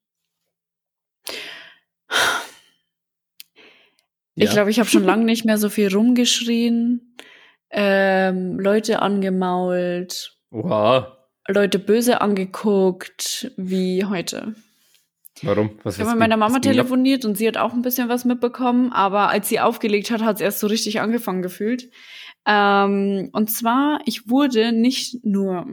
Ich 4.35 4.45
Ja. 4.45 4.51
glaube, 4.53 4.69
ich 4.69 4.79
habe 4.79 4.89
schon 4.89 5.03
lange 5.03 5.25
nicht 5.25 5.45
mehr 5.45 5.57
so 5.57 5.69
viel 5.69 5.91
rumgeschrien, 5.93 7.15
ähm, 7.71 8.59
Leute 8.59 9.01
angemault, 9.01 10.37
Oha. 10.51 11.17
Leute 11.47 11.79
böse 11.79 12.21
angeguckt, 12.21 13.51
wie 13.57 14.05
heute. 14.05 14.53
Warum? 15.43 15.71
Was 15.83 15.95
Ich 15.95 16.01
habe 16.01 16.11
mit 16.11 16.19
meiner 16.19 16.37
Mama 16.37 16.59
telefoniert 16.59 17.25
und 17.25 17.37
sie 17.37 17.47
hat 17.47 17.57
auch 17.57 17.73
ein 17.73 17.81
bisschen 17.81 18.09
was 18.09 18.25
mitbekommen, 18.25 18.91
aber 18.91 19.29
als 19.29 19.49
sie 19.49 19.59
aufgelegt 19.59 20.11
hat, 20.11 20.21
hat 20.21 20.37
es 20.37 20.41
erst 20.41 20.59
so 20.59 20.67
richtig 20.67 21.01
angefangen 21.01 21.41
gefühlt. 21.41 21.89
Ähm, 22.45 23.29
und 23.33 23.51
zwar, 23.51 23.99
ich 24.05 24.29
wurde 24.29 24.71
nicht 24.71 25.25
nur 25.25 25.65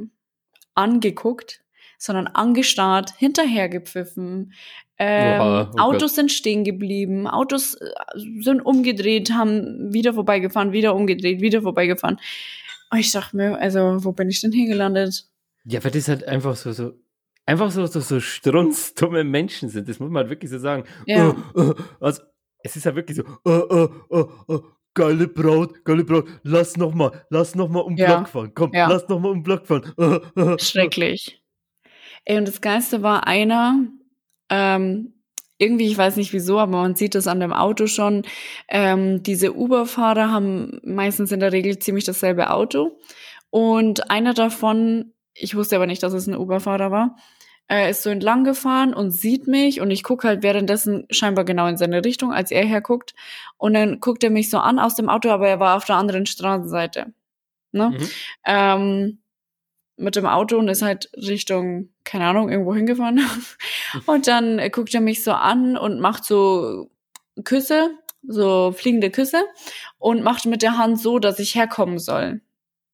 angeguckt, 0.75 1.63
sondern 1.99 2.27
angestarrt, 2.27 3.13
hinterhergepfiffen. 3.17 4.53
Ähm, 4.99 5.41
Oha, 5.41 5.71
oh 5.73 5.79
Autos 5.79 6.11
Gott. 6.11 6.17
sind 6.17 6.33
stehen 6.33 6.65
geblieben, 6.65 7.27
Autos 7.27 7.75
äh, 7.75 7.91
sind 8.41 8.61
umgedreht, 8.61 9.33
haben 9.33 9.93
wieder 9.93 10.15
vorbeigefahren, 10.15 10.73
wieder 10.73 10.95
umgedreht, 10.95 11.41
wieder 11.41 11.63
vorbeigefahren. 11.63 12.19
Und 12.91 12.99
ich 12.99 13.11
dachte 13.11 13.37
mir, 13.37 13.59
also, 13.59 14.05
wo 14.05 14.13
bin 14.13 14.29
ich 14.29 14.41
denn 14.41 14.53
hier 14.53 14.69
gelandet? 14.69 15.27
Ja, 15.65 15.83
weil 15.83 15.91
das 15.91 16.09
halt 16.09 16.29
einfach 16.29 16.55
so, 16.57 16.73
so, 16.73 16.93
einfach 17.47 17.71
so, 17.71 17.85
so, 17.87 18.01
so 18.01 18.21
strunzdumme 18.21 19.25
Menschen 19.25 19.69
sind. 19.69 19.89
Das 19.89 19.99
muss 20.01 20.11
man 20.11 20.23
halt 20.23 20.31
wirklich 20.31 20.51
so 20.51 20.59
sagen. 20.59 20.85
Ja. 21.07 21.31
Äh, 21.31 21.61
äh, 21.61 21.75
also, 22.01 22.23
es 22.63 22.77
ist 22.77 22.85
ja 22.85 22.95
wirklich 22.95 23.17
so, 23.19 23.25
äh, 23.47 23.85
äh, 23.85 23.89
äh, 24.11 24.55
äh, 24.55 24.61
geile 24.95 25.29
Braut, 25.29 25.85
geile 25.85 26.05
Braut, 26.05 26.27
lass 26.43 26.77
noch 26.77 26.95
mal, 26.95 27.25
lass 27.31 27.55
noch 27.55 27.69
mal 27.69 27.81
um 27.81 27.97
Ja. 27.97 28.17
Block 28.17 28.29
fahren. 28.29 28.53
Komm, 28.55 28.73
Ja. 28.73 28.89
lass 28.89 29.09
noch 29.09 29.21
mal 29.21 29.31
um 29.33 29.43
Block 29.43 29.67
fahren. 29.67 29.93
Schrecklich. 30.61 31.43
Ey, 32.25 32.39
und 32.39 32.49
das 32.49 32.61
Geilste 32.61 33.03
war 33.03 33.27
einer, 33.27 33.87
ähm, 34.51 35.11
irgendwie, 35.59 35.87
ich 35.89 35.99
weiß 35.99 36.17
nicht 36.17 36.33
wieso, 36.33 36.59
aber 36.59 36.73
man 36.81 36.97
sieht 36.97 37.15
das 37.15 37.27
an 37.27 37.41
dem 37.41 37.53
Auto 37.53 37.87
schon. 37.87 38.23
Ähm, 38.69 39.23
diese 39.23 39.55
Uber-Fahrer 39.55 40.31
haben 40.31 40.81
meistens 40.85 41.33
in 41.33 41.41
der 41.41 41.53
Regel 41.53 41.79
ziemlich 41.79 42.05
dasselbe 42.05 42.51
Auto. 42.51 42.99
Und 43.51 44.11
einer 44.11 44.35
davon, 44.35 45.13
ich 45.35 45.55
wusste 45.57 45.77
aber 45.77 45.87
nicht, 45.87 46.03
dass 46.03 46.13
es 46.13 46.27
ein 46.27 46.37
Uber-Fahrer 46.37 46.91
war, 46.91 47.17
äh, 47.69 47.91
ist 47.91 48.03
so 48.03 48.11
entlang 48.11 48.45
gefahren 48.45 48.95
und 48.95 49.11
sieht 49.11 49.47
mich 49.47 49.81
und 49.81 49.91
ich 49.91 50.03
gucke 50.03 50.29
halt 50.29 50.43
währenddessen 50.43 51.07
scheinbar 51.11 51.45
genau 51.45 51.67
in 51.67 51.77
seine 51.77 52.05
Richtung, 52.05 52.33
als 52.33 52.51
er 52.51 52.65
herguckt. 52.65 53.15
Und 53.57 53.75
dann 53.75 54.01
guckt 54.01 54.23
er 54.25 54.31
mich 54.31 54.51
so 54.51 54.59
an 54.59 54.79
aus 54.79 54.95
dem 54.97 55.09
Auto, 55.09 55.31
aber 55.31 55.49
er 55.49 55.61
war 55.61 55.77
auf 55.77 55.85
der 55.85 55.97
anderen 55.97 56.27
Straßenseite. 56.27 57.13
Ne? 57.73 57.91
Mhm. 57.91 58.09
ähm, 58.47 59.19
mit 59.97 60.17
dem 60.17 60.27
Auto 60.27 60.59
und 60.59 60.69
ist 60.69 60.83
halt 60.83 61.09
Richtung, 61.17 61.91
keine 62.05 62.27
Ahnung, 62.27 62.51
irgendwo 62.51 62.75
hingefahren. 62.75 63.21
Und 64.07 64.27
dann 64.27 64.61
guckt 64.73 64.93
er 64.93 65.01
mich 65.01 65.23
so 65.23 65.31
an 65.33 65.77
und 65.77 66.01
macht 66.01 66.25
so 66.25 66.91
Küsse, 67.45 67.91
so 68.27 68.73
fliegende 68.73 69.11
Küsse 69.13 69.45
und 69.99 70.25
macht 70.25 70.47
mit 70.47 70.63
der 70.63 70.79
Hand 70.79 71.01
so, 71.01 71.21
dass 71.21 71.39
ich 71.39 71.55
herkommen 71.55 72.01
soll. 72.01 72.41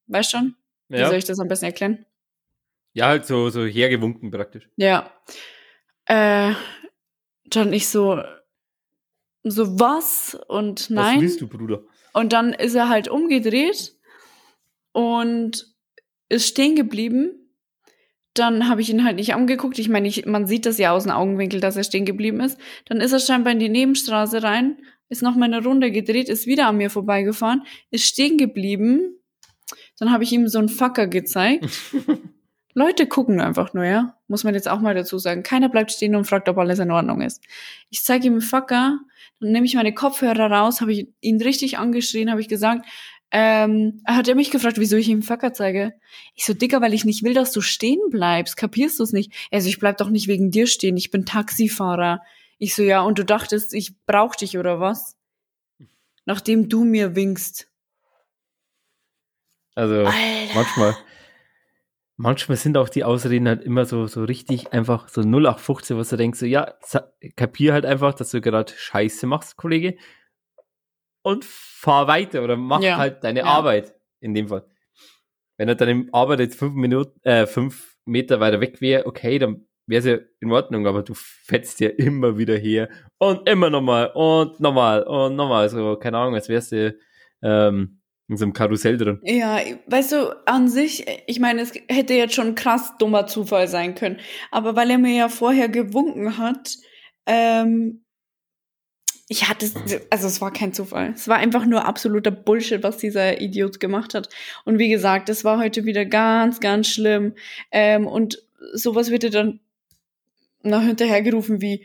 Weißt 0.08 0.30
schon? 0.30 0.56
Wie 0.88 0.98
Ja. 0.98 1.06
soll 1.08 1.16
ich 1.16 1.24
das 1.24 1.38
am 1.40 1.48
besten 1.48 1.64
erklären? 1.66 2.04
Ja, 2.92 3.06
halt 3.06 3.26
so, 3.26 3.50
so 3.50 3.64
hergewunken 3.64 4.30
praktisch. 4.30 4.68
Ja. 4.76 5.12
Äh, 6.06 6.54
dann 7.44 7.72
ich 7.72 7.88
so, 7.88 8.20
so 9.42 9.78
was 9.78 10.38
und 10.48 10.90
nein. 10.90 11.16
Was 11.16 11.22
willst 11.22 11.40
du, 11.40 11.48
Bruder? 11.48 11.82
Und 12.12 12.32
dann 12.32 12.52
ist 12.52 12.74
er 12.74 12.88
halt 12.88 13.08
umgedreht 13.08 13.94
und 14.92 15.66
ist 16.28 16.48
stehen 16.48 16.76
geblieben. 16.76 17.36
Dann 18.34 18.68
habe 18.68 18.80
ich 18.80 18.90
ihn 18.90 19.04
halt 19.04 19.16
nicht 19.16 19.34
angeguckt. 19.34 19.78
Ich 19.78 19.88
meine, 19.88 20.08
ich, 20.08 20.26
man 20.26 20.46
sieht 20.46 20.66
das 20.66 20.78
ja 20.78 20.92
aus 20.92 21.04
dem 21.04 21.12
Augenwinkel, 21.12 21.60
dass 21.60 21.76
er 21.76 21.84
stehen 21.84 22.04
geblieben 22.04 22.40
ist. 22.40 22.58
Dann 22.86 23.00
ist 23.00 23.12
er 23.12 23.18
scheinbar 23.18 23.52
in 23.52 23.58
die 23.58 23.68
Nebenstraße 23.68 24.42
rein, 24.42 24.78
ist 25.08 25.22
noch 25.22 25.34
mal 25.34 25.46
eine 25.46 25.62
Runde 25.62 25.90
gedreht, 25.90 26.28
ist 26.28 26.46
wieder 26.46 26.68
an 26.68 26.76
mir 26.76 26.90
vorbeigefahren, 26.90 27.62
ist 27.90 28.06
stehen 28.06 28.38
geblieben. 28.38 29.16
Dann 29.98 30.12
habe 30.12 30.24
ich 30.24 30.32
ihm 30.32 30.48
so 30.48 30.58
einen 30.58 30.68
Fucker 30.68 31.06
gezeigt. 31.06 31.66
Leute 32.74 33.06
gucken 33.06 33.40
einfach 33.40 33.74
nur, 33.74 33.84
ja. 33.84 34.16
Muss 34.28 34.44
man 34.44 34.54
jetzt 34.54 34.68
auch 34.68 34.80
mal 34.80 34.94
dazu 34.94 35.18
sagen. 35.18 35.42
Keiner 35.42 35.68
bleibt 35.68 35.90
stehen 35.90 36.14
und 36.14 36.24
fragt, 36.24 36.48
ob 36.48 36.58
alles 36.58 36.78
in 36.78 36.90
Ordnung 36.90 37.20
ist. 37.20 37.42
Ich 37.90 38.04
zeige 38.04 38.26
ihm 38.26 38.34
einen 38.34 38.42
Fucker, 38.42 38.98
dann 39.40 39.52
nehme 39.52 39.66
ich 39.66 39.74
meine 39.74 39.92
Kopfhörer 39.92 40.50
raus, 40.50 40.80
habe 40.80 40.92
ich 40.92 41.08
ihn 41.20 41.40
richtig 41.42 41.78
angeschrien, 41.78 42.30
habe 42.30 42.40
ich 42.40 42.48
gesagt, 42.48 42.86
ähm, 43.32 44.02
hat 44.06 44.28
er 44.28 44.34
mich 44.34 44.50
gefragt, 44.50 44.78
wieso 44.78 44.96
ich 44.96 45.08
ihm 45.08 45.18
einen 45.18 45.22
Fucker 45.22 45.52
zeige. 45.52 45.94
Ich 46.34 46.44
so, 46.44 46.52
Dicker, 46.52 46.80
weil 46.80 46.94
ich 46.94 47.04
nicht 47.04 47.22
will, 47.22 47.34
dass 47.34 47.52
du 47.52 47.60
stehen 47.60 48.00
bleibst. 48.10 48.56
Kapierst 48.56 48.98
du 48.98 49.04
es 49.04 49.12
nicht? 49.12 49.32
Also 49.50 49.68
ich 49.68 49.78
bleib 49.78 49.98
doch 49.98 50.10
nicht 50.10 50.26
wegen 50.26 50.50
dir 50.50 50.66
stehen. 50.66 50.96
Ich 50.96 51.10
bin 51.10 51.26
Taxifahrer. 51.26 52.22
Ich 52.58 52.74
so, 52.74 52.82
ja, 52.82 53.02
und 53.02 53.18
du 53.18 53.24
dachtest, 53.24 53.72
ich 53.72 53.94
brauch 54.04 54.34
dich 54.34 54.58
oder 54.58 54.80
was? 54.80 55.16
Nachdem 56.24 56.68
du 56.68 56.84
mir 56.84 57.14
winkst. 57.14 57.68
Also, 59.74 60.04
Alter. 60.04 60.12
manchmal, 60.54 60.96
manchmal 62.20 62.56
sind 62.58 62.76
auch 62.76 62.90
die 62.90 63.02
Ausreden 63.02 63.48
halt 63.48 63.62
immer 63.64 63.86
so, 63.86 64.06
so 64.06 64.24
richtig 64.24 64.72
einfach 64.72 65.08
so 65.08 65.22
0815, 65.22 65.96
was 65.96 66.10
du 66.10 66.16
denkst, 66.16 66.38
so, 66.38 66.46
ja, 66.46 66.74
kapier 67.34 67.72
halt 67.72 67.86
einfach, 67.86 68.14
dass 68.14 68.30
du 68.30 68.42
gerade 68.42 68.72
Scheiße 68.76 69.26
machst, 69.26 69.56
Kollege, 69.56 69.96
und 71.22 71.44
fahr 71.44 72.08
weiter 72.08 72.44
oder 72.44 72.56
mach 72.56 72.82
Ja, 72.82 72.98
halt 72.98 73.24
deine 73.24 73.40
ja. 73.40 73.46
Arbeit, 73.46 73.94
in 74.20 74.34
dem 74.34 74.48
Fall. 74.48 74.66
Wenn 75.56 75.68
er 75.68 75.74
deine 75.74 76.08
Arbeit 76.12 76.40
jetzt 76.40 76.58
fünf 76.58 76.74
Minuten, 76.74 77.18
äh, 77.22 77.46
fünf 77.46 77.96
Meter 78.04 78.38
weiter 78.38 78.60
weg 78.60 78.80
wäre, 78.82 79.06
okay, 79.06 79.38
dann 79.38 79.66
wäre 79.86 79.98
es 80.00 80.06
ja 80.06 80.18
in 80.40 80.52
Ordnung, 80.52 80.86
aber 80.86 81.02
du 81.02 81.14
fetzt 81.14 81.80
ja 81.80 81.88
immer 81.88 82.36
wieder 82.36 82.56
her 82.56 82.90
und 83.18 83.48
immer 83.48 83.70
nochmal 83.70 84.12
und 84.14 84.60
nochmal 84.60 85.04
und 85.04 85.36
nochmal, 85.36 85.68
so, 85.70 85.96
keine 85.96 86.18
Ahnung, 86.18 86.34
als 86.34 86.50
wärst 86.50 86.72
du, 86.72 86.96
ähm, 87.42 87.99
in 88.30 88.36
so 88.36 88.44
einem 88.44 88.52
Karussell 88.52 88.96
drin. 88.96 89.18
Ja, 89.24 89.58
weißt 89.86 90.12
du, 90.12 90.46
an 90.46 90.68
sich, 90.68 91.04
ich 91.26 91.40
meine, 91.40 91.62
es 91.62 91.72
hätte 91.88 92.14
jetzt 92.14 92.34
schon 92.34 92.54
krass 92.54 92.94
dummer 92.98 93.26
Zufall 93.26 93.66
sein 93.66 93.96
können. 93.96 94.18
Aber 94.52 94.76
weil 94.76 94.88
er 94.90 94.98
mir 94.98 95.14
ja 95.14 95.28
vorher 95.28 95.68
gewunken 95.68 96.38
hat, 96.38 96.76
ähm, 97.26 98.04
ich 99.26 99.48
hatte, 99.48 99.68
also 100.10 100.28
es 100.28 100.40
war 100.40 100.52
kein 100.52 100.72
Zufall. 100.72 101.12
Es 101.14 101.26
war 101.26 101.38
einfach 101.38 101.66
nur 101.66 101.86
absoluter 101.86 102.30
Bullshit, 102.30 102.84
was 102.84 102.98
dieser 102.98 103.40
Idiot 103.40 103.80
gemacht 103.80 104.14
hat. 104.14 104.28
Und 104.64 104.78
wie 104.78 104.88
gesagt, 104.88 105.28
es 105.28 105.44
war 105.44 105.58
heute 105.58 105.84
wieder 105.84 106.04
ganz, 106.04 106.60
ganz 106.60 106.86
schlimm. 106.86 107.34
Ähm, 107.72 108.06
und 108.06 108.44
sowas 108.74 109.10
wird 109.10 109.24
dir 109.24 109.30
dann 109.30 109.58
noch 110.62 110.82
hinterhergerufen 110.82 111.60
wie 111.60 111.84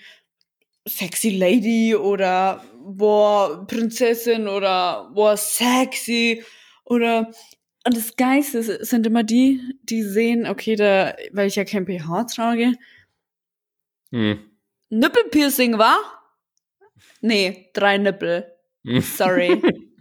sexy 0.87 1.31
Lady 1.31 1.95
oder 1.95 2.63
boah, 2.85 3.65
Prinzessin 3.67 4.47
oder 4.47 5.11
boah, 5.13 5.35
sexy 5.35 6.43
oder 6.85 7.31
und 7.87 7.95
das 7.95 8.15
Geiste 8.15 8.63
sind 8.83 9.05
immer 9.05 9.23
die, 9.23 9.61
die 9.83 10.01
sehen, 10.01 10.47
okay, 10.47 10.75
da, 10.75 11.15
weil 11.33 11.47
ich 11.47 11.55
ja 11.55 11.65
kein 11.65 11.85
PH 11.85 12.23
trage, 12.33 12.73
Hm. 14.15 14.39
Nippelpiercing, 14.89 15.77
war? 15.77 15.97
Nee, 17.19 17.69
drei 17.73 17.97
Nippel. 17.97 18.45
Hm. 18.85 19.01
Sorry. 19.01 19.61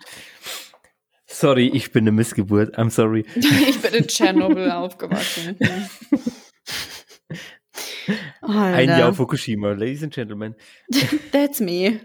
Sorry, 1.27 1.69
ich 1.75 1.91
bin 1.91 2.05
eine 2.05 2.13
Missgeburt. 2.13 2.79
I'm 2.79 2.91
sorry. 2.91 3.27
ich 3.35 3.81
bin 3.81 3.93
in 3.93 4.07
Tschernobyl 4.07 4.71
aufgewachsen. 4.71 5.59
Ein. 8.41 8.89
Jahr 8.89 9.13
Fukushima, 9.13 9.73
ladies 9.73 10.05
and 10.05 10.15
gentlemen. 10.15 10.55
That's 11.33 11.59
me. 11.59 11.99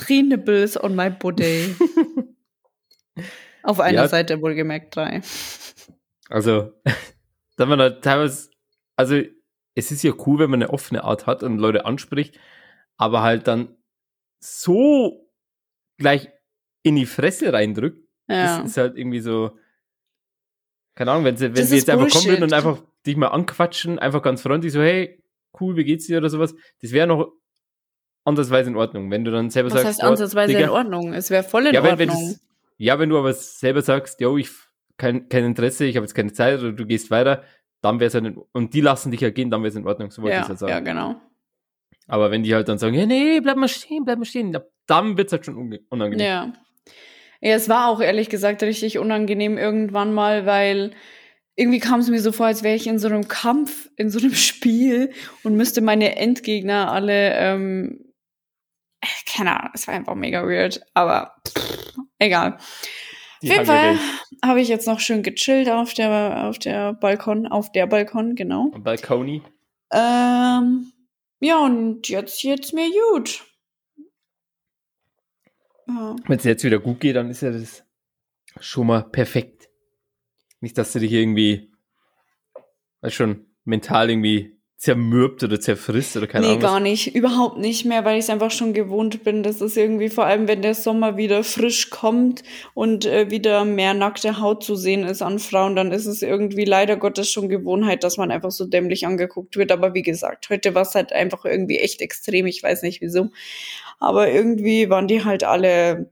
Three 0.00 0.22
nipples 0.22 0.82
on 0.82 0.94
my 0.96 1.10
body. 1.10 1.74
Auf 3.62 3.80
einer 3.80 4.02
Ja. 4.02 4.08
Seite 4.08 4.40
wohlgemerkt 4.40 4.96
drei. 4.96 5.20
Also, 6.28 6.72
da 7.56 7.66
man 7.66 7.80
halt 7.80 8.02
teilweise, 8.02 8.50
also 8.96 9.20
es 9.74 9.90
ist 9.92 10.02
ja 10.02 10.12
cool, 10.26 10.38
wenn 10.38 10.50
man 10.50 10.62
eine 10.62 10.72
offene 10.72 11.04
Art 11.04 11.26
hat 11.26 11.42
und 11.42 11.58
Leute 11.58 11.84
anspricht, 11.84 12.38
aber 12.96 13.22
halt 13.22 13.46
dann 13.46 13.76
so 14.42 15.30
gleich 15.98 16.30
in 16.82 16.96
die 16.96 17.06
Fresse 17.06 17.52
reindrückt, 17.52 17.98
Ja. 18.28 18.58
das 18.60 18.70
ist 18.70 18.76
halt 18.78 18.96
irgendwie 18.96 19.20
so, 19.20 19.58
keine 20.94 21.10
Ahnung, 21.12 21.24
wenn 21.24 21.36
sie, 21.36 21.46
wenn 21.48 21.54
Das 21.54 21.68
sie 21.68 21.76
jetzt 21.76 21.90
einfach 21.90 22.08
kommen 22.08 22.24
Bullshit. 22.24 22.42
und 22.42 22.52
einfach 22.54 22.82
dich 23.06 23.16
mal 23.16 23.28
anquatschen, 23.28 23.98
einfach 23.98 24.22
ganz 24.22 24.40
freundlich 24.42 24.72
so, 24.72 24.80
hey, 24.80 25.22
cool, 25.60 25.76
wie 25.76 25.84
geht's 25.84 26.06
dir 26.06 26.18
oder 26.18 26.30
sowas, 26.30 26.54
das 26.80 26.92
wäre 26.92 27.06
noch 27.06 27.32
andersweise 28.30 28.70
in 28.70 28.76
Ordnung. 28.76 29.10
Wenn 29.10 29.24
du 29.24 29.30
dann 29.30 29.50
selber 29.50 29.70
Was 29.70 29.82
sagst, 29.82 29.86
heißt 29.86 30.02
ansatzweise 30.02 30.56
oh, 30.56 30.60
in 30.60 30.68
Ordnung? 30.70 31.12
Es 31.12 31.30
wäre 31.30 31.42
voll 31.42 31.66
in 31.66 31.74
ja, 31.74 31.82
wenn, 31.82 31.98
wenn 31.98 32.10
Ordnung. 32.10 32.30
das, 32.30 32.40
ja, 32.78 32.98
wenn 32.98 33.10
du 33.10 33.18
aber 33.18 33.32
selber 33.32 33.82
sagst, 33.82 34.20
yo, 34.20 34.36
ich 34.38 34.50
kein, 34.96 35.28
kein 35.28 35.44
Interesse, 35.44 35.84
ich 35.84 35.96
habe 35.96 36.04
jetzt 36.04 36.14
keine 36.14 36.32
Zeit 36.32 36.60
oder 36.60 36.72
du 36.72 36.86
gehst 36.86 37.10
weiter, 37.10 37.42
dann 37.82 38.00
wäre 38.00 38.08
es 38.08 38.14
halt 38.14 38.26
in, 38.26 38.36
und 38.52 38.74
die 38.74 38.80
lassen 38.80 39.10
dich 39.10 39.20
ja 39.20 39.30
gehen, 39.30 39.50
dann 39.50 39.62
wäre 39.62 39.68
es 39.68 39.76
in 39.76 39.86
Ordnung, 39.86 40.10
so 40.10 40.22
wollte 40.22 40.36
ich 40.36 40.42
ja, 40.42 40.48
halt 40.48 40.58
sagen. 40.58 40.72
ja, 40.72 40.80
genau. 40.80 41.20
Aber 42.06 42.30
wenn 42.30 42.42
die 42.42 42.54
halt 42.54 42.68
dann 42.68 42.78
sagen, 42.78 42.94
ja, 42.94 43.06
nee, 43.06 43.40
bleib 43.40 43.56
mal 43.56 43.68
stehen, 43.68 44.04
bleib 44.04 44.18
mal 44.18 44.24
stehen, 44.24 44.56
dann 44.86 45.16
wird's 45.16 45.32
halt 45.32 45.46
schon 45.46 45.78
unangenehm. 45.88 46.26
Ja. 46.26 46.52
Ja, 47.42 47.54
es 47.54 47.68
war 47.70 47.88
auch 47.88 48.00
ehrlich 48.00 48.28
gesagt 48.28 48.62
richtig 48.62 48.98
unangenehm 48.98 49.56
irgendwann 49.56 50.12
mal, 50.12 50.44
weil 50.44 50.90
irgendwie 51.56 51.78
kam 51.78 52.00
es 52.00 52.08
mir 52.08 52.20
so 52.20 52.32
vor, 52.32 52.46
als 52.46 52.62
wäre 52.62 52.74
ich 52.74 52.86
in 52.86 52.98
so 52.98 53.08
einem 53.08 53.28
Kampf, 53.28 53.88
in 53.96 54.10
so 54.10 54.18
einem 54.18 54.34
Spiel 54.34 55.10
und 55.42 55.56
müsste 55.56 55.80
meine 55.80 56.16
Endgegner 56.16 56.92
alle 56.92 57.34
ähm, 57.34 58.00
äh, 58.00 58.09
keine 59.26 59.58
Ahnung, 59.58 59.70
es 59.74 59.86
war 59.86 59.94
einfach 59.94 60.14
mega 60.14 60.42
weird, 60.42 60.80
aber 60.94 61.36
pff, 61.46 61.94
egal. 62.18 62.58
Die 63.42 63.50
Auf 63.50 63.56
jeden 63.56 63.66
Fall 63.66 63.98
habe 64.44 64.60
ich 64.60 64.68
jetzt 64.68 64.86
noch 64.86 65.00
schön 65.00 65.22
gechillt 65.22 65.68
auf 65.70 65.94
der, 65.94 66.48
auf 66.48 66.58
der 66.58 66.92
Balkon, 66.92 67.46
auf 67.46 67.72
der 67.72 67.86
Balkon, 67.86 68.34
genau. 68.34 68.70
Balkoni. 68.70 69.42
Ähm, 69.92 70.92
ja, 71.40 71.58
und 71.58 72.08
jetzt 72.08 72.42
geht's 72.42 72.72
mir 72.72 72.90
gut. 73.12 73.44
Ja. 75.88 76.16
Wenn 76.26 76.38
es 76.38 76.44
jetzt 76.44 76.64
wieder 76.64 76.78
gut 76.78 77.00
geht, 77.00 77.16
dann 77.16 77.30
ist 77.30 77.40
ja 77.40 77.50
das 77.50 77.82
schon 78.60 78.86
mal 78.86 79.02
perfekt. 79.02 79.70
Nicht, 80.60 80.76
dass 80.76 80.92
du 80.92 80.98
dich 80.98 81.12
irgendwie, 81.12 81.72
weißt 83.00 83.14
schon, 83.14 83.46
mental 83.64 84.10
irgendwie 84.10 84.59
zermürbt 84.80 85.44
oder 85.44 85.60
zerfrisst 85.60 86.16
oder 86.16 86.26
keine 86.26 86.46
nee, 86.46 86.52
Ahnung. 86.52 86.62
was. 86.62 86.70
gar 86.70 86.80
nicht. 86.80 87.14
Überhaupt 87.14 87.58
nicht 87.58 87.84
mehr, 87.84 88.06
weil 88.06 88.16
ich 88.18 88.24
es 88.24 88.30
einfach 88.30 88.50
schon 88.50 88.72
gewohnt 88.72 89.22
bin. 89.24 89.42
Das 89.42 89.60
ist 89.60 89.76
irgendwie, 89.76 90.08
vor 90.08 90.24
allem 90.24 90.48
wenn 90.48 90.62
der 90.62 90.74
Sommer 90.74 91.18
wieder 91.18 91.44
frisch 91.44 91.90
kommt 91.90 92.42
und 92.72 93.04
äh, 93.04 93.30
wieder 93.30 93.66
mehr 93.66 93.92
nackte 93.92 94.40
Haut 94.40 94.64
zu 94.64 94.76
sehen 94.76 95.04
ist 95.04 95.20
an 95.20 95.38
Frauen, 95.38 95.76
dann 95.76 95.92
ist 95.92 96.06
es 96.06 96.22
irgendwie 96.22 96.64
leider 96.64 96.96
Gottes 96.96 97.30
schon 97.30 97.50
Gewohnheit, 97.50 98.04
dass 98.04 98.16
man 98.16 98.30
einfach 98.30 98.52
so 98.52 98.64
dämlich 98.64 99.06
angeguckt 99.06 99.58
wird. 99.58 99.70
Aber 99.70 99.92
wie 99.92 100.00
gesagt, 100.00 100.48
heute 100.48 100.74
war 100.74 100.82
es 100.82 100.94
halt 100.94 101.12
einfach 101.12 101.44
irgendwie 101.44 101.78
echt 101.78 102.00
extrem. 102.00 102.46
Ich 102.46 102.62
weiß 102.62 102.80
nicht 102.80 103.02
wieso. 103.02 103.28
Aber 103.98 104.30
irgendwie 104.30 104.88
waren 104.88 105.08
die 105.08 105.26
halt 105.26 105.44
alle 105.44 106.10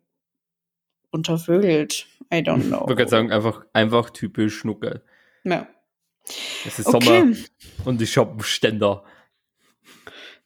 untervögelt. 1.11 2.07
I 2.31 2.41
don't 2.41 2.67
know. 2.67 2.83
Ich 2.83 2.89
würde 2.89 2.97
gerade 2.97 3.11
sagen, 3.11 3.33
einfach, 3.33 3.65
einfach 3.73 4.11
typisch 4.11 4.59
Schnuckel. 4.59 5.01
Ja. 5.45 5.67
Es 6.67 6.79
ist 6.79 6.87
Okay. 6.87 7.05
Sommer 7.05 7.37
und 7.85 8.03
ich 8.03 8.17
hab 8.19 8.31
einen 8.31 8.43
Ständer. 8.43 9.05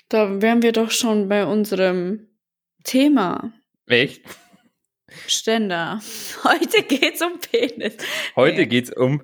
Da 0.09 0.41
wären 0.43 0.63
wir 0.63 0.73
doch 0.73 0.91
schon 0.91 1.29
bei 1.29 1.45
unserem 1.47 2.29
Thema. 2.85 3.53
Echt? 3.87 4.23
Ständer. 5.27 6.01
Heute 6.45 6.83
geht's 6.83 7.23
um 7.23 7.39
Penis. 7.39 7.97
Heute 8.37 8.59
Nee. 8.59 8.67
geht's 8.67 8.93
um 8.95 9.23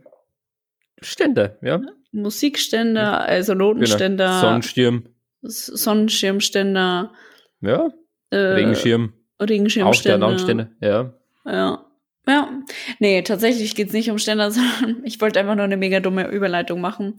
Ständer, 1.01 1.59
ja? 1.63 1.81
Musikständer, 2.13 3.21
also 3.21 3.53
Genau. 3.53 3.73
Notenständer, 3.73 4.41
Sonnenschirm, 4.41 5.05
S- 5.43 5.67
Sonnenschirmständer, 5.67 7.13
ja? 7.61 7.91
äh, 8.31 8.37
Regenschirm, 8.37 9.13
auch 9.39 9.47
der 9.47 9.51
Regenschirmständer. 9.55 10.19
Lampenständer, 10.19 10.71
ja. 10.81 11.15
Ja. 11.45 11.85
Ja. 12.29 12.63
Nee, 12.99 13.23
tatsächlich 13.23 13.75
geht's 13.75 13.95
nicht 13.95 14.11
um 14.11 14.19
Ständer, 14.19 14.51
sondern 14.53 15.03
ich 15.05 15.21
wollte 15.21 15.41
einfach 15.41 15.55
nur 15.55 15.65
eine 15.65 15.79
mega 15.79 16.01
dumme 16.01 16.29
Überleitung 16.31 16.81
machen. 16.81 17.19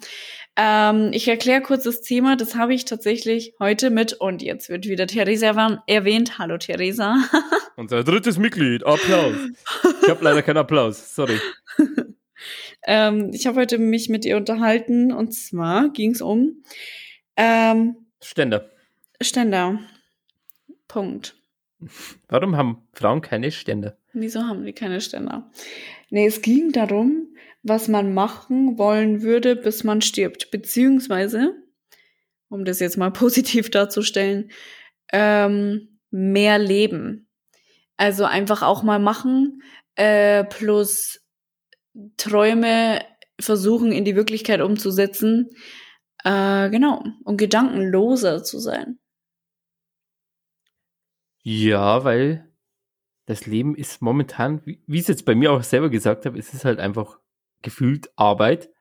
Ähm, 0.56 1.10
ich 1.14 1.28
erkläre 1.28 1.62
kurz 1.62 1.84
das 1.84 2.02
Thema. 2.02 2.36
Das 2.36 2.56
habe 2.56 2.76
ich 2.76 2.86
tatsächlich 2.86 3.56
heute 3.60 3.90
mit, 3.90 4.14
und 4.14 4.44
jetzt 4.44 4.70
wird 4.70 4.86
wieder 4.86 5.08
Theresa 5.08 5.82
erwähnt-. 5.88 6.38
Hallo 6.38 6.58
Theresa. 6.58 7.18
Unser 7.76 8.04
drittes 8.04 8.38
Mitglied, 8.38 8.86
Applaus. 8.86 9.36
Ich 10.04 10.10
habe 10.10 10.24
leider 10.24 10.44
keinen 10.44 10.58
Applaus, 10.58 11.16
sorry. 11.16 11.40
ähm, 12.86 13.32
ich 13.34 13.48
habe 13.48 13.60
heute 13.60 13.80
mich 13.80 14.10
mit 14.10 14.26
ihr 14.26 14.38
unterhalten 14.38 15.12
und 15.12 15.34
zwar 15.34 15.90
ging's 15.90 16.22
um 16.22 16.64
ähm, 17.36 17.96
Ständer. 18.22 18.70
Ständer. 19.22 19.80
Punkt. 20.88 21.36
Warum 22.28 22.58
haben 22.58 22.88
Frauen 22.94 23.22
keine 23.22 23.52
Ständer? 23.52 23.99
Wieso 24.14 24.42
haben 24.42 24.66
die 24.66 24.74
keine 24.74 25.02
Ständer? 25.02 25.52
Nee, 26.10 26.28
es 26.28 26.42
ging 26.42 26.72
darum, 26.72 27.28
was 27.62 27.88
man 27.88 28.14
machen 28.14 28.78
wollen 28.78 29.22
würde, 29.22 29.56
bis 29.56 29.84
man 29.84 30.02
stirbt. 30.02 30.52
Beziehungsweise, 30.52 31.56
um 32.50 32.66
das 32.66 32.80
jetzt 32.80 32.98
mal 32.98 33.12
positiv 33.12 33.70
darzustellen, 33.70 34.52
ähm, 35.12 36.00
mehr 36.12 36.58
leben. 36.58 37.28
Also 37.98 38.26
einfach 38.26 38.62
auch 38.62 38.84
mal 38.84 39.00
machen, 39.00 39.62
äh, 39.96 40.44
plus 40.46 41.22
Träume 42.18 43.02
versuchen 43.40 43.92
in 43.92 44.06
die 44.06 44.16
Wirklichkeit 44.16 44.62
umzusetzen. 44.62 45.50
Äh, 46.24 46.70
genau, 46.70 47.04
um 47.24 47.38
gedankenloser 47.38 48.44
zu 48.44 48.60
sein. 48.60 49.00
Ja, 51.44 52.04
weil 52.04 52.49
das 53.30 53.46
Leben 53.46 53.76
ist 53.76 54.02
momentan, 54.02 54.66
wie 54.66 54.82
wie 54.88 54.96
ich 54.96 55.02
es 55.02 55.08
jetzt 55.08 55.26
bei 55.26 55.36
mir 55.36 55.52
auch 55.52 55.62
selber 55.62 55.92
gesagt 55.92 56.26
habe, 56.26 56.40
es 56.40 56.52
ist 56.52 56.66
halt 56.66 56.80
einfach 56.80 57.20
gefühlt 57.62 58.10
Arbeit, 58.16 58.72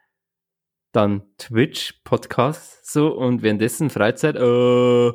dann 0.93 1.23
Twitch, 1.37 2.01
Podcast, 2.03 2.91
so 2.91 3.09
und 3.09 3.43
währenddessen 3.43 3.91
Freizeit, 3.91 4.37
äh, 4.37 5.13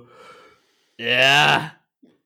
ja, 0.99 1.75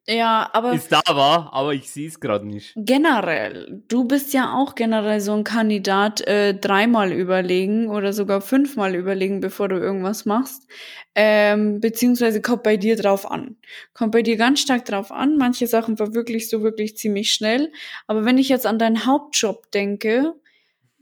Ja, 0.10 0.50
aber 0.54 0.72
ist 0.72 0.90
da 0.90 1.02
war, 1.08 1.52
aber 1.52 1.74
ich 1.74 1.90
sehe 1.92 2.08
es 2.08 2.22
gerade 2.22 2.48
nicht. 2.48 2.72
Generell, 2.78 3.84
du 3.90 4.06
bist 4.06 4.34
ja 4.34 4.54
auch 4.56 4.76
generell 4.76 5.20
so 5.20 5.34
ein 5.34 5.44
Kandidat, 5.44 6.22
äh, 6.22 6.54
dreimal 6.54 7.12
überlegen 7.12 7.90
oder 7.90 8.14
sogar 8.14 8.40
fünfmal 8.40 8.96
überlegen, 8.96 9.42
bevor 9.42 9.68
du 9.68 9.76
irgendwas 9.76 10.26
machst. 10.26 10.66
Ähm, 11.14 11.82
beziehungsweise 11.82 12.42
kommt 12.42 12.64
bei 12.64 12.78
dir 12.78 12.96
drauf 12.96 13.30
an. 13.30 13.58
Kommt 13.94 14.14
bei 14.14 14.22
dir 14.22 14.38
ganz 14.38 14.62
stark 14.62 14.86
drauf 14.86 15.12
an. 15.12 15.36
Manche 15.36 15.68
Sachen 15.68 15.98
verwirklichst 15.98 16.54
du 16.54 16.62
wirklich 16.62 16.96
ziemlich 16.96 17.34
schnell. 17.34 17.74
Aber 18.06 18.24
wenn 18.24 18.38
ich 18.38 18.48
jetzt 18.48 18.66
an 18.66 18.80
deinen 18.80 19.06
Hauptjob 19.06 19.72
denke, 19.72 20.36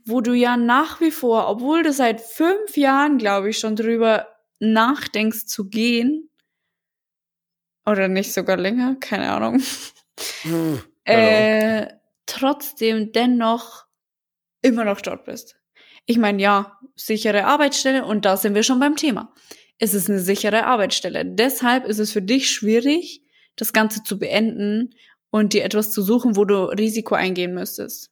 wo 0.03 0.21
du 0.21 0.33
ja 0.33 0.57
nach 0.57 0.99
wie 0.99 1.11
vor, 1.11 1.47
obwohl 1.47 1.83
du 1.83 1.91
seit 1.91 2.21
fünf 2.21 2.75
Jahren, 2.75 3.19
glaube 3.19 3.49
ich, 3.49 3.59
schon 3.59 3.75
drüber 3.75 4.27
nachdenkst 4.59 5.45
zu 5.45 5.69
gehen, 5.69 6.29
oder 7.85 8.07
nicht 8.07 8.33
sogar 8.33 8.57
länger, 8.57 8.95
keine 8.99 9.31
Ahnung. 9.31 9.61
äh, 11.03 11.87
trotzdem 12.25 13.11
dennoch 13.11 13.85
immer 14.61 14.85
noch 14.85 15.01
dort 15.01 15.25
bist. 15.25 15.55
Ich 16.05 16.17
meine, 16.17 16.41
ja, 16.41 16.79
sichere 16.95 17.45
Arbeitsstelle 17.45 18.05
und 18.05 18.25
da 18.25 18.37
sind 18.37 18.55
wir 18.55 18.63
schon 18.63 18.79
beim 18.79 18.95
Thema. 18.95 19.33
Es 19.77 19.93
ist 19.93 20.09
eine 20.09 20.19
sichere 20.19 20.65
Arbeitsstelle. 20.65 21.25
Deshalb 21.25 21.85
ist 21.85 21.99
es 21.99 22.11
für 22.11 22.21
dich 22.21 22.49
schwierig, 22.49 23.23
das 23.55 23.73
Ganze 23.73 24.03
zu 24.03 24.19
beenden 24.19 24.95
und 25.31 25.53
dir 25.53 25.63
etwas 25.63 25.91
zu 25.91 26.01
suchen, 26.01 26.35
wo 26.35 26.45
du 26.45 26.65
Risiko 26.65 27.15
eingehen 27.15 27.53
müsstest. 27.53 28.11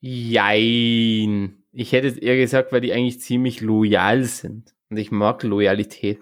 Jein. 0.00 1.62
Ich 1.72 1.92
hätte 1.92 2.08
es 2.08 2.16
eher 2.16 2.36
gesagt, 2.36 2.72
weil 2.72 2.80
die 2.80 2.92
eigentlich 2.92 3.20
ziemlich 3.20 3.60
loyal 3.60 4.24
sind. 4.24 4.74
Und 4.90 4.98
ich 4.98 5.10
mag 5.10 5.42
Loyalität. 5.42 6.20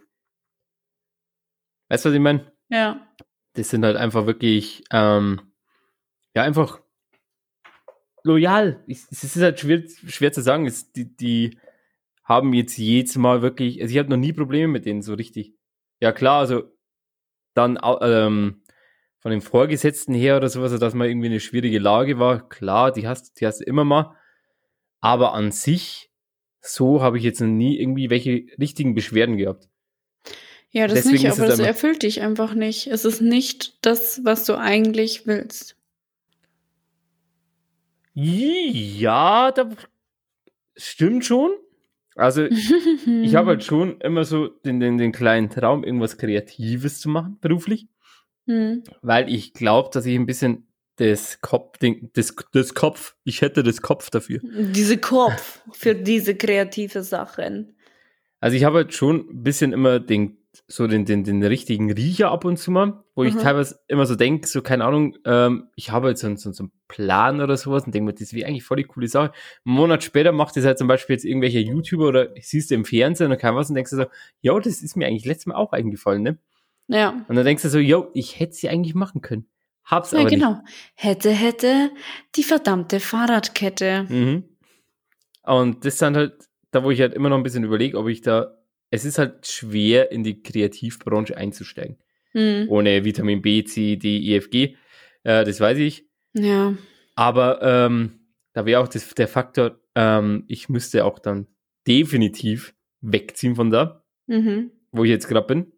Weißt 1.88 2.04
du, 2.04 2.08
was 2.08 2.14
ich 2.14 2.20
meine? 2.20 2.52
Ja. 2.68 3.06
Das 3.54 3.70
sind 3.70 3.84
halt 3.84 3.96
einfach 3.96 4.26
wirklich, 4.26 4.84
ähm, 4.90 5.40
ja, 6.34 6.42
einfach 6.42 6.80
loyal. 8.24 8.82
Es 8.88 9.10
ist 9.10 9.36
halt 9.36 9.60
schwer, 9.60 9.82
schwer 9.88 10.32
zu 10.32 10.42
sagen. 10.42 10.66
Es, 10.66 10.90
die, 10.92 11.16
die 11.16 11.58
haben 12.24 12.52
jetzt 12.54 12.78
jedes 12.78 13.16
Mal 13.16 13.42
wirklich, 13.42 13.80
also 13.80 13.92
ich 13.92 13.98
habe 13.98 14.10
noch 14.10 14.16
nie 14.16 14.32
Probleme 14.32 14.68
mit 14.68 14.86
denen 14.86 15.02
so 15.02 15.14
richtig. 15.14 15.54
Ja, 16.00 16.12
klar, 16.12 16.40
also 16.40 16.64
dann 17.54 17.78
ähm, 18.00 18.62
von 19.20 19.30
den 19.30 19.40
Vorgesetzten 19.40 20.14
her 20.14 20.36
oder 20.36 20.48
sowas, 20.48 20.72
also 20.72 20.84
dass 20.84 20.94
man 20.94 21.08
irgendwie 21.08 21.28
eine 21.28 21.40
schwierige 21.40 21.78
Lage 21.78 22.18
war, 22.18 22.48
klar, 22.48 22.92
die 22.92 23.06
hast, 23.06 23.40
die 23.40 23.46
hast 23.46 23.60
du 23.60 23.64
immer 23.64 23.84
mal. 23.84 24.16
Aber 25.00 25.34
an 25.34 25.52
sich, 25.52 26.10
so 26.60 27.02
habe 27.02 27.18
ich 27.18 27.24
jetzt 27.24 27.40
noch 27.40 27.48
nie 27.48 27.78
irgendwie 27.78 28.10
welche 28.10 28.46
richtigen 28.58 28.94
Beschwerden 28.94 29.36
gehabt. 29.36 29.68
Ja, 30.74 30.88
das 30.88 31.04
Deswegen 31.04 31.22
nicht, 31.22 31.30
aber 31.30 31.44
es 31.46 31.58
das 31.58 31.66
erfüllt 31.66 32.02
dich 32.02 32.20
einfach 32.20 32.54
nicht. 32.54 32.88
Es 32.88 33.04
ist 33.04 33.20
nicht 33.20 33.78
das, 33.86 34.24
was 34.24 34.44
du 34.44 34.58
eigentlich 34.58 35.24
willst. 35.24 35.76
Ja, 38.12 39.52
da 39.52 39.70
stimmt 40.74 41.24
schon. 41.24 41.52
Also 42.16 42.44
ich 42.46 43.36
habe 43.36 43.50
halt 43.50 43.62
schon 43.64 44.00
immer 44.00 44.24
so 44.24 44.48
den, 44.48 44.80
den, 44.80 44.98
den 44.98 45.12
kleinen 45.12 45.48
Traum, 45.48 45.84
irgendwas 45.84 46.18
Kreatives 46.18 47.00
zu 47.00 47.08
machen, 47.08 47.38
beruflich, 47.40 47.86
Hm. 48.46 48.82
weil 49.00 49.32
ich 49.32 49.54
glaube, 49.54 49.90
dass 49.92 50.04
ich 50.06 50.16
ein 50.16 50.26
bisschen 50.26 50.66
das 50.96 51.40
Kopf, 51.40 51.78
den, 51.78 52.10
das, 52.14 52.34
das 52.52 52.74
Kopf, 52.74 53.14
ich 53.22 53.42
hätte 53.42 53.62
das 53.62 53.80
Kopf 53.80 54.10
dafür. 54.10 54.40
Diese 54.42 54.98
Kopf 54.98 55.62
für 55.72 55.94
diese 55.94 56.34
kreative 56.34 57.04
Sachen. 57.04 57.76
Also 58.40 58.56
ich 58.56 58.64
habe 58.64 58.78
halt 58.78 58.92
schon 58.92 59.20
ein 59.30 59.42
bisschen 59.44 59.72
immer 59.72 60.00
den, 60.00 60.36
so 60.68 60.86
den, 60.86 61.04
den, 61.04 61.24
den 61.24 61.42
richtigen 61.42 61.90
Riecher 61.92 62.30
ab 62.30 62.44
und 62.44 62.56
zu 62.58 62.70
mal, 62.70 63.02
wo 63.14 63.24
ich 63.24 63.34
Mhm. 63.34 63.38
teilweise 63.40 63.80
immer 63.88 64.06
so 64.06 64.14
denke, 64.14 64.46
so 64.46 64.62
keine 64.62 64.84
Ahnung, 64.84 65.16
ähm, 65.24 65.68
ich 65.74 65.90
habe 65.90 66.06
halt 66.08 66.18
so, 66.18 66.26
einen- 66.26 66.36
so, 66.36 66.52
so 66.52 66.64
einen 66.64 66.72
Plan 66.88 67.40
oder 67.40 67.56
sowas 67.56 67.84
und 67.84 67.94
denke 67.94 68.06
mir, 68.06 68.14
das 68.14 68.32
wäre 68.32 68.46
eigentlich 68.48 68.64
voll 68.64 68.76
die 68.76 68.84
coole 68.84 69.08
Sache. 69.08 69.32
Einen 69.64 69.74
Monat 69.76 70.04
später 70.04 70.32
macht 70.32 70.56
das 70.56 70.64
halt 70.64 70.78
zum 70.78 70.86
Beispiel 70.88 71.14
jetzt 71.14 71.24
irgendwelche 71.24 71.58
YouTuber 71.60 72.08
oder 72.08 72.28
siehst 72.40 72.70
du 72.70 72.74
im 72.74 72.84
Fernsehen 72.84 73.26
oder 73.28 73.36
kein 73.36 73.54
was 73.56 73.68
und 73.68 73.74
denkst 73.74 73.90
du 73.90 73.96
so, 73.96 74.06
ja, 74.40 74.58
das 74.60 74.82
ist 74.82 74.96
mir 74.96 75.06
eigentlich 75.06 75.24
letztes 75.24 75.46
Mal 75.46 75.56
auch 75.56 75.72
eingefallen, 75.72 76.22
ne? 76.22 76.38
Ja. 76.88 77.10
Und 77.28 77.34
dann 77.36 77.44
denkst 77.44 77.62
du 77.62 77.68
so, 77.70 77.78
yo, 77.78 78.10
ich 78.14 78.38
hätte 78.38 78.52
sie 78.54 78.68
eigentlich 78.68 78.94
machen 78.94 79.22
können. 79.22 79.46
Hab's 79.84 80.12
Ja, 80.12 80.20
aber 80.20 80.30
genau. 80.30 80.60
Hätte, 80.94 81.30
hätte 81.30 81.90
die 82.36 82.42
verdammte 82.42 83.00
Fahrradkette. 83.00 84.06
nicht. 84.08 84.10
Mhm. 84.10 84.44
Und 85.42 85.84
das 85.84 85.98
sind 85.98 86.16
halt, 86.16 86.48
da 86.70 86.82
wo 86.84 86.90
ich 86.90 87.00
halt 87.00 87.14
immer 87.14 87.28
noch 87.28 87.36
ein 87.36 87.42
bisschen 87.42 87.64
überlege, 87.64 87.98
ob 87.98 88.08
ich 88.08 88.20
da, 88.22 88.56
es 88.94 89.04
ist 89.04 89.18
halt 89.18 89.46
schwer 89.46 90.10
in 90.12 90.22
die 90.24 90.42
Kreativbranche 90.42 91.36
einzusteigen. 91.36 91.98
Hm. 92.32 92.66
Ohne 92.68 93.04
Vitamin 93.04 93.42
B, 93.42 93.64
C, 93.64 93.96
D, 93.96 94.18
E, 94.18 94.36
F, 94.36 94.50
G. 94.50 94.76
Äh, 95.22 95.44
das 95.44 95.60
weiß 95.60 95.78
ich. 95.78 96.06
Ja. 96.34 96.76
Aber 97.14 97.62
ähm, 97.62 98.20
da 98.52 98.66
wäre 98.66 98.80
auch 98.80 98.88
das, 98.88 99.14
der 99.14 99.28
Faktor, 99.28 99.80
ähm, 99.94 100.44
ich 100.48 100.68
müsste 100.68 101.04
auch 101.04 101.18
dann 101.18 101.46
definitiv 101.86 102.74
wegziehen 103.00 103.54
von 103.54 103.70
da, 103.70 104.04
Mhm. 104.26 104.70
wo 104.90 105.04
ich 105.04 105.10
jetzt 105.10 105.28
gerade 105.28 105.46
bin. 105.46 105.72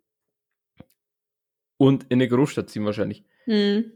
Und 1.78 2.04
in 2.04 2.14
eine 2.20 2.28
Großstadt 2.28 2.70
ziehen 2.70 2.84
wahrscheinlich. 2.84 3.24
Hm. 3.44 3.92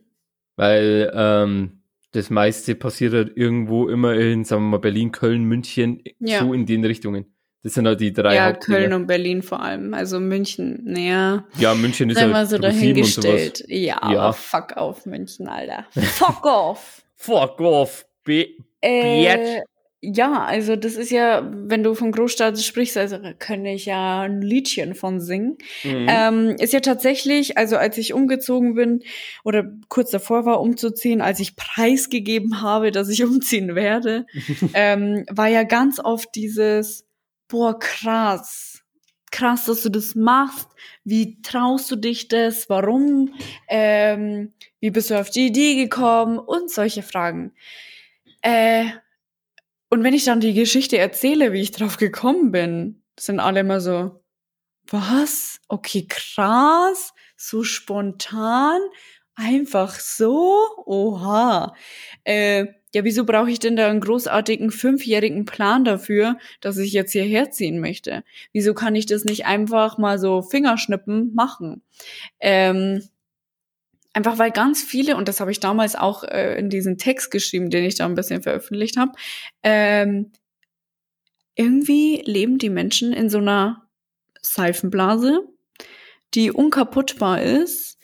Weil 0.56 1.11
ähm, 1.14 1.83
das 2.12 2.28
meiste 2.28 2.74
passiert 2.74 3.14
halt 3.14 3.37
irgendwo 3.37 3.88
immer 3.88 4.14
in, 4.14 4.44
sagen 4.44 4.64
wir 4.64 4.70
mal, 4.72 4.78
Berlin, 4.78 5.12
Köln, 5.12 5.44
München, 5.44 6.02
Ja. 6.18 6.40
so 6.40 6.52
in 6.52 6.66
den 6.66 6.85
Richtungen. 6.85 7.35
Das 7.62 7.75
sind 7.75 7.87
halt 7.87 8.01
die 8.01 8.12
drei 8.12 8.35
Ja, 8.37 8.46
Hauptdinge. 8.46 8.79
Köln 8.79 8.92
und 8.94 9.07
Berlin 9.07 9.42
vor 9.42 9.61
allem. 9.62 9.92
Also 9.92 10.18
München, 10.18 10.81
naja. 10.85 11.44
Ja, 11.59 11.75
München 11.75 12.09
ist 12.09 12.16
Sei 12.16 12.23
halt 12.23 12.33
mal 12.33 12.46
so 12.46 12.57
dahingestellt. 12.59 13.64
Ja, 13.68 13.77
Ja. 14.11 14.20
aber 14.20 14.33
fuck 14.33 14.77
auf 14.77 15.05
München, 15.07 15.46
Alter. 15.46 15.85
Fuck 15.90 16.44
off. 16.46 17.03
Fuck 17.16 17.61
off, 17.61 18.07
B. 18.25 18.46
Äh, 18.83 19.61
ja, 20.03 20.44
also 20.44 20.77
das 20.77 20.94
ist 20.94 21.11
ja, 21.11 21.46
wenn 21.53 21.83
du 21.83 21.94
von 21.94 22.11
Großstadt 22.12 22.59
sprichst, 22.59 22.96
also 22.96 23.18
da 23.18 23.35
kann 23.35 23.66
ich 23.66 23.85
ja 23.85 24.23
ein 24.23 24.40
Liedchen 24.40 24.94
von 24.94 25.20
singen. 25.20 25.59
Mhm. 25.85 26.07
Ähm, 26.09 26.57
ist 26.59 26.73
ja 26.73 26.81
tatsächlich, 26.81 27.59
also 27.59 27.77
als 27.77 27.99
ich 27.99 28.14
umgezogen 28.14 28.75
bin 28.75 29.03
oder 29.44 29.70
kurz 29.90 30.11
davor 30.11 30.46
war 30.46 30.62
umzuziehen, 30.62 31.20
als 31.20 31.38
ich 31.40 31.55
preisgegeben 31.57 32.62
habe, 32.62 32.90
dass 32.92 33.11
ich 33.11 33.23
umziehen 33.25 33.75
werde, 33.75 34.25
ähm, 34.73 35.27
war 35.31 35.49
ja 35.49 35.64
ganz 35.64 36.01
oft 36.03 36.35
dieses, 36.35 37.05
boah, 37.50 37.78
krass, 37.78 38.82
krass, 39.30 39.66
dass 39.66 39.82
du 39.82 39.90
das 39.90 40.14
machst. 40.14 40.68
Wie 41.04 41.42
traust 41.42 41.90
du 41.90 41.96
dich 41.96 42.28
das? 42.28 42.68
Warum? 42.70 43.34
Ähm, 43.68 44.54
wie 44.80 44.90
bist 44.90 45.10
du 45.10 45.20
auf 45.20 45.30
die 45.30 45.46
Idee 45.46 45.74
gekommen? 45.74 46.38
Und 46.38 46.70
solche 46.70 47.02
Fragen. 47.02 47.52
Äh, 48.42 48.86
und 49.90 50.04
wenn 50.04 50.14
ich 50.14 50.24
dann 50.24 50.40
die 50.40 50.54
Geschichte 50.54 50.98
erzähle, 50.98 51.52
wie 51.52 51.60
ich 51.60 51.72
drauf 51.72 51.96
gekommen 51.96 52.52
bin, 52.52 53.02
sind 53.18 53.40
alle 53.40 53.60
immer 53.60 53.80
so, 53.80 54.22
was? 54.86 55.60
Okay, 55.68 56.06
krass, 56.08 57.12
so 57.36 57.64
spontan, 57.64 58.80
einfach 59.34 59.98
so, 59.98 60.68
oha. 60.86 61.74
Äh, 62.24 62.66
ja, 62.94 63.05
wieso 63.05 63.24
brauche 63.24 63.50
ich 63.50 63.61
denn 63.61 63.76
da 63.76 63.88
einen 63.88 64.00
großartigen 64.00 64.70
fünfjährigen 64.70 65.44
Plan 65.44 65.85
dafür, 65.85 66.38
dass 66.61 66.76
ich 66.76 66.92
jetzt 66.92 67.12
hierher 67.12 67.50
ziehen 67.50 67.81
möchte? 67.81 68.24
Wieso 68.53 68.74
kann 68.74 68.96
ich 68.96 69.07
das 69.07 69.24
nicht 69.24 69.46
einfach 69.46 69.96
mal 69.96 70.18
so 70.18 70.42
Fingerschnippen 70.42 71.33
machen? 71.35 71.83
Ähm, 72.40 73.03
einfach 74.12 74.38
weil 74.38 74.50
ganz 74.50 74.83
viele, 74.83 75.16
und 75.16 75.29
das 75.29 75.40
habe 75.40 75.53
ich 75.53 75.61
damals 75.61 75.94
auch 75.94 76.24
äh, 76.24 76.59
in 76.59 76.68
diesen 76.68 76.98
Text 76.98 77.31
geschrieben, 77.31 77.70
den 77.70 77.85
ich 77.85 77.94
da 77.94 78.07
ein 78.07 78.16
bisschen 78.16 78.42
veröffentlicht 78.42 78.96
habe, 78.96 79.12
ähm, 79.62 80.33
irgendwie 81.55 82.22
leben 82.24 82.59
die 82.59 82.70
Menschen 82.70 83.12
in 83.12 83.29
so 83.29 83.38
einer 83.38 83.88
Seifenblase, 84.40 85.42
die 86.35 86.50
unkaputtbar 86.50 87.42
ist, 87.42 87.98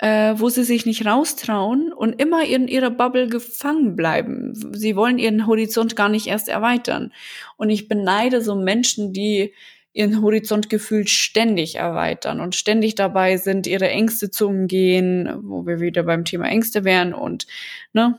äh, 0.00 0.34
wo 0.38 0.48
sie 0.48 0.64
sich 0.64 0.86
nicht 0.86 1.04
raustrauen 1.04 1.92
und 1.92 2.20
immer 2.20 2.44
in 2.44 2.68
ihrer 2.68 2.90
Bubble 2.90 3.28
gefangen 3.28 3.96
bleiben. 3.96 4.54
Sie 4.74 4.96
wollen 4.96 5.18
ihren 5.18 5.46
Horizont 5.46 5.94
gar 5.94 6.08
nicht 6.08 6.26
erst 6.26 6.48
erweitern. 6.48 7.12
Und 7.56 7.68
ich 7.70 7.86
beneide 7.86 8.40
so 8.40 8.54
Menschen, 8.54 9.12
die 9.12 9.52
ihren 9.92 10.22
Horizont 10.22 10.70
gefühlt 10.70 11.10
ständig 11.10 11.74
erweitern 11.74 12.40
und 12.40 12.54
ständig 12.54 12.94
dabei 12.94 13.36
sind, 13.36 13.66
ihre 13.66 13.88
Ängste 13.90 14.30
zu 14.30 14.46
umgehen, 14.48 15.28
wo 15.42 15.66
wir 15.66 15.80
wieder 15.80 16.04
beim 16.04 16.24
Thema 16.24 16.46
Ängste 16.48 16.84
wären 16.84 17.12
und 17.12 17.46
ne, 17.92 18.18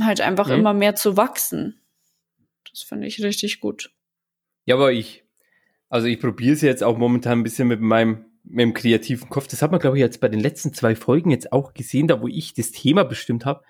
halt 0.00 0.20
einfach 0.20 0.46
Mhm. 0.46 0.54
immer 0.54 0.72
mehr 0.72 0.94
zu 0.94 1.16
wachsen. 1.16 1.80
Das 2.70 2.82
finde 2.82 3.08
ich 3.08 3.22
richtig 3.22 3.60
gut. 3.60 3.90
Ja, 4.64 4.76
aber 4.76 4.92
ich, 4.92 5.24
also 5.88 6.06
ich 6.06 6.20
probiere 6.20 6.54
es 6.54 6.62
jetzt 6.62 6.84
auch 6.84 6.96
momentan 6.96 7.40
ein 7.40 7.42
bisschen 7.42 7.66
mit 7.68 7.80
meinem, 7.80 8.24
mit 8.44 8.60
dem 8.60 8.74
kreativen 8.74 9.28
Kopf. 9.28 9.46
Das 9.48 9.62
hat 9.62 9.70
man, 9.70 9.80
glaube 9.80 9.96
ich, 9.96 10.00
jetzt 10.00 10.20
bei 10.20 10.28
den 10.28 10.40
letzten 10.40 10.72
zwei 10.72 10.94
Folgen 10.94 11.30
jetzt 11.30 11.52
auch 11.52 11.74
gesehen, 11.74 12.08
da 12.08 12.20
wo 12.20 12.28
ich 12.28 12.54
das 12.54 12.72
Thema 12.72 13.04
bestimmt 13.04 13.44
habe, 13.44 13.62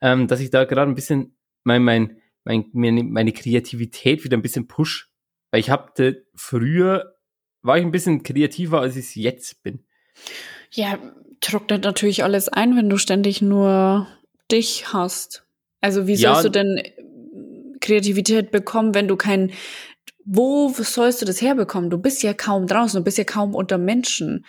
ähm, 0.00 0.26
dass 0.26 0.40
ich 0.40 0.50
da 0.50 0.64
gerade 0.64 0.90
ein 0.90 0.94
bisschen 0.94 1.36
mein, 1.64 1.82
mein, 1.82 2.18
mein, 2.44 2.66
meine, 2.72 3.02
meine 3.04 3.32
Kreativität 3.32 4.24
wieder 4.24 4.36
ein 4.36 4.42
bisschen 4.42 4.68
push. 4.68 5.10
Weil 5.50 5.60
ich 5.60 5.70
habe 5.70 6.22
früher, 6.34 7.14
war 7.62 7.78
ich 7.78 7.84
ein 7.84 7.90
bisschen 7.90 8.22
kreativer, 8.22 8.80
als 8.80 8.96
ich 8.96 9.06
es 9.06 9.14
jetzt 9.14 9.62
bin. 9.62 9.84
Ja, 10.70 10.98
trocknet 11.40 11.84
natürlich 11.84 12.22
alles 12.24 12.48
ein, 12.48 12.76
wenn 12.76 12.90
du 12.90 12.98
ständig 12.98 13.40
nur 13.42 14.06
dich 14.50 14.92
hast. 14.92 15.46
Also 15.80 16.06
wie 16.06 16.14
Ja. 16.14 16.34
sollst 16.34 16.44
du 16.46 16.50
denn 16.50 16.82
Kreativität 17.80 18.50
bekommen, 18.50 18.94
wenn 18.94 19.08
du 19.08 19.16
kein 19.16 19.52
wo 20.30 20.68
sollst 20.70 21.22
du 21.22 21.26
das 21.26 21.40
herbekommen? 21.40 21.88
Du 21.90 21.98
bist 21.98 22.22
ja 22.22 22.34
kaum 22.34 22.66
draußen, 22.66 23.00
du 23.00 23.04
bist 23.04 23.16
ja 23.18 23.24
kaum 23.24 23.54
unter 23.54 23.78
Menschen. 23.78 24.44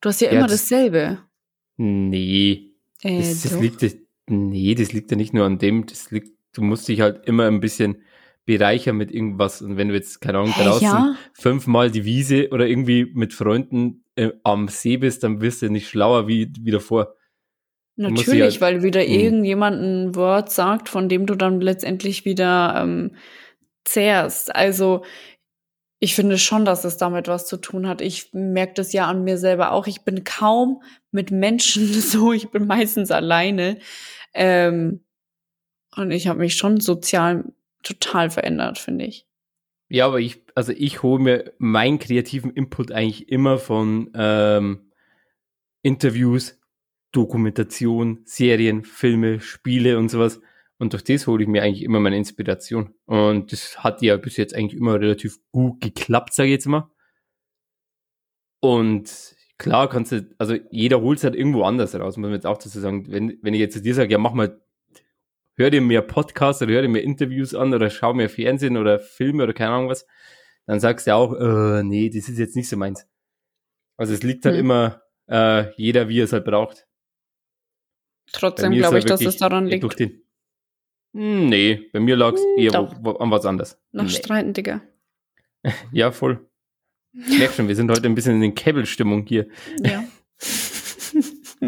Du 0.00 0.08
hast 0.08 0.20
ja, 0.20 0.32
Ja, 0.32 0.38
immer 0.38 0.48
das- 0.48 0.62
dasselbe. 0.68 1.18
Nee, 1.76 2.70
Äh, 3.02 3.18
das, 3.18 3.42
das 3.42 3.60
liegt, 3.60 3.96
nee, 4.26 4.74
das 4.74 4.92
liegt 4.92 5.10
ja 5.10 5.16
nicht 5.16 5.34
nur 5.34 5.44
an 5.44 5.58
dem, 5.58 5.86
das 5.86 6.10
liegt, 6.10 6.30
du 6.54 6.62
musst 6.62 6.88
dich 6.88 7.00
halt 7.00 7.26
immer 7.26 7.46
ein 7.46 7.60
bisschen 7.60 8.02
bereichern 8.46 8.96
mit 8.96 9.10
irgendwas. 9.10 9.62
Und 9.62 9.76
wenn 9.76 9.88
du 9.88 9.94
jetzt, 9.94 10.20
keine 10.20 10.38
Ahnung, 10.38 10.52
draußen 10.52 10.82
ja? 10.86 11.14
fünfmal 11.34 11.90
die 11.90 12.04
Wiese 12.04 12.48
oder 12.50 12.66
irgendwie 12.66 13.06
mit 13.14 13.32
Freunden 13.34 14.04
äh, 14.16 14.30
am 14.44 14.68
See 14.68 14.96
bist, 14.96 15.24
dann 15.24 15.40
wirst 15.40 15.62
du 15.62 15.68
nicht 15.70 15.88
schlauer 15.88 16.28
wie, 16.28 16.52
wie 16.60 16.70
davor. 16.70 17.14
Natürlich, 17.96 18.60
halt- 18.60 18.60
weil 18.60 18.82
wieder 18.82 19.00
Mhm. 19.02 19.10
irgendjemand 19.12 19.76
ein 19.82 20.14
Wort 20.14 20.50
sagt, 20.52 20.88
von 20.88 21.08
dem 21.08 21.26
du 21.26 21.34
dann 21.34 21.60
letztendlich 21.60 22.24
wieder 22.24 22.80
ähm, 22.82 23.12
zehrst. 23.84 24.54
Also 24.54 25.04
ich 26.00 26.14
finde 26.14 26.36
schon, 26.38 26.64
dass 26.64 26.84
es 26.84 26.96
damit 26.96 27.28
was 27.28 27.46
zu 27.46 27.56
tun 27.56 27.88
hat. 27.88 28.00
Ich 28.00 28.32
merke 28.32 28.74
das 28.74 28.92
ja 28.92 29.06
an 29.06 29.24
mir 29.24 29.38
selber 29.38 29.72
auch. 29.72 29.86
Ich 29.86 30.02
bin 30.02 30.24
kaum 30.24 30.82
mit 31.10 31.30
Menschen 31.30 31.92
so, 31.92 32.32
ich 32.32 32.50
bin 32.50 32.66
meistens 32.66 33.10
alleine. 33.10 33.78
Ähm, 34.34 35.04
und 35.96 36.10
ich 36.10 36.26
habe 36.26 36.40
mich 36.40 36.56
schon 36.56 36.80
sozial 36.80 37.44
total 37.82 38.30
verändert, 38.30 38.78
finde 38.78 39.04
ich. 39.04 39.26
Ja, 39.88 40.06
aber 40.06 40.18
ich, 40.18 40.42
also 40.54 40.72
ich 40.72 41.02
hole 41.02 41.22
mir 41.22 41.52
meinen 41.58 41.98
kreativen 41.98 42.50
Input 42.50 42.90
eigentlich 42.90 43.28
immer 43.28 43.58
von 43.58 44.10
ähm, 44.14 44.90
Interviews, 45.82 46.58
Dokumentation, 47.12 48.22
Serien, 48.24 48.82
Filme, 48.84 49.40
Spiele 49.40 49.98
und 49.98 50.08
sowas. 50.08 50.40
Und 50.78 50.92
durch 50.92 51.04
das 51.04 51.26
hole 51.26 51.42
ich 51.42 51.48
mir 51.48 51.62
eigentlich 51.62 51.82
immer 51.82 52.00
meine 52.00 52.16
Inspiration. 52.16 52.94
Und 53.06 53.52
das 53.52 53.82
hat 53.84 54.02
ja 54.02 54.16
bis 54.16 54.36
jetzt 54.36 54.54
eigentlich 54.54 54.78
immer 54.78 55.00
relativ 55.00 55.38
gut 55.52 55.80
geklappt, 55.80 56.34
sage 56.34 56.48
ich 56.48 56.54
jetzt 56.54 56.66
mal. 56.66 56.90
Und 58.60 59.36
klar 59.58 59.88
kannst 59.88 60.12
du, 60.12 60.34
also 60.38 60.56
jeder 60.70 61.00
holt 61.00 61.18
es 61.18 61.24
halt 61.24 61.36
irgendwo 61.36 61.62
anders 61.62 61.94
raus, 61.94 62.16
muss 62.16 62.24
man 62.24 62.34
jetzt 62.34 62.46
auch 62.46 62.58
dazu 62.58 62.80
sagen. 62.80 63.10
Wenn, 63.10 63.38
wenn 63.42 63.54
ich 63.54 63.60
jetzt 63.60 63.74
zu 63.74 63.82
dir 63.82 63.94
sage, 63.94 64.10
ja, 64.10 64.18
mach 64.18 64.32
mal, 64.32 64.60
hör 65.56 65.70
dir 65.70 65.80
mehr 65.80 66.02
Podcasts 66.02 66.60
oder 66.62 66.72
hör 66.72 66.82
dir 66.82 66.88
mehr 66.88 67.04
Interviews 67.04 67.54
an 67.54 67.72
oder 67.72 67.88
schau 67.90 68.12
mehr 68.12 68.28
Fernsehen 68.28 68.76
oder 68.76 68.98
Filme 68.98 69.44
oder 69.44 69.52
keine 69.52 69.70
Ahnung 69.70 69.88
was, 69.88 70.06
dann 70.66 70.80
sagst 70.80 71.06
du 71.06 71.14
auch, 71.14 71.34
äh, 71.34 71.82
nee, 71.84 72.10
das 72.10 72.28
ist 72.28 72.38
jetzt 72.38 72.56
nicht 72.56 72.68
so 72.68 72.76
meins. 72.76 73.06
Also 73.96 74.12
es 74.12 74.22
liegt 74.22 74.44
halt 74.44 74.56
Hm. 74.56 74.60
immer 74.60 75.02
äh, 75.28 75.72
jeder, 75.76 76.08
wie 76.08 76.20
er 76.20 76.24
es 76.24 76.32
halt 76.32 76.44
braucht. 76.44 76.86
Trotzdem 78.32 78.70
mir 78.70 78.78
glaube 78.78 78.94
halt 78.94 79.04
ich, 79.04 79.08
dass 79.08 79.20
es 79.20 79.36
daran 79.36 79.66
liegt. 79.66 79.84
Durch 79.84 79.94
den 79.94 80.23
nee, 81.14 81.88
bei 81.92 82.00
mir 82.00 82.16
lag 82.16 82.34
es 82.34 82.40
Hm, 82.42 82.58
eher 82.58 82.72
doch. 82.72 82.94
wo, 83.00 83.14
wo, 83.14 83.16
an 83.18 83.30
was 83.30 83.46
anderes. 83.46 83.80
Nach 83.92 84.04
Nee. 84.04 84.10
Streiten, 84.10 84.52
Digga. 84.52 84.82
Ja, 85.92 86.12
voll. 86.12 86.46
Ich 87.12 87.38
merk 87.38 87.52
schon, 87.54 87.68
wir 87.68 87.76
sind 87.76 87.90
heute 87.90 88.06
ein 88.06 88.14
bisschen 88.14 88.34
in 88.34 88.40
den 88.42 88.54
Kebbelstimmung 88.54 89.24
hier. 89.26 89.46
Ja. 89.82 90.04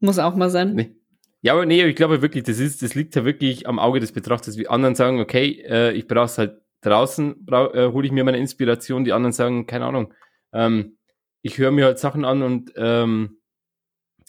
Muss 0.00 0.18
auch 0.18 0.34
mal 0.34 0.50
sein. 0.50 0.74
Nee. 0.74 0.96
Ja, 1.42 1.52
aber 1.54 1.66
nee, 1.66 1.84
ich 1.84 1.96
glaube 1.96 2.22
wirklich, 2.22 2.44
das 2.44 2.58
ist, 2.58 2.82
das 2.82 2.94
liegt 2.94 3.14
ja 3.14 3.24
wirklich 3.24 3.66
am 3.68 3.78
Auge 3.78 4.00
des 4.00 4.12
Betrachters. 4.12 4.56
Wie 4.58 4.68
anderen 4.68 4.94
sagen, 4.94 5.20
okay, 5.20 5.62
äh, 5.68 5.92
ich 5.92 6.06
brauche 6.06 6.24
es 6.26 6.38
halt 6.38 6.60
draußen, 6.82 7.46
äh, 7.48 7.88
hole 7.88 8.06
ich 8.06 8.12
mir 8.12 8.24
meine 8.24 8.38
Inspiration. 8.38 9.04
Die 9.04 9.12
anderen 9.12 9.32
sagen, 9.32 9.66
keine 9.66 9.86
Ahnung, 9.86 10.12
ähm, 10.52 10.96
ich 11.42 11.58
höre 11.58 11.70
mir 11.72 11.84
halt 11.84 11.98
Sachen 11.98 12.24
an 12.24 12.42
und 12.42 12.72
ähm, 12.76 13.38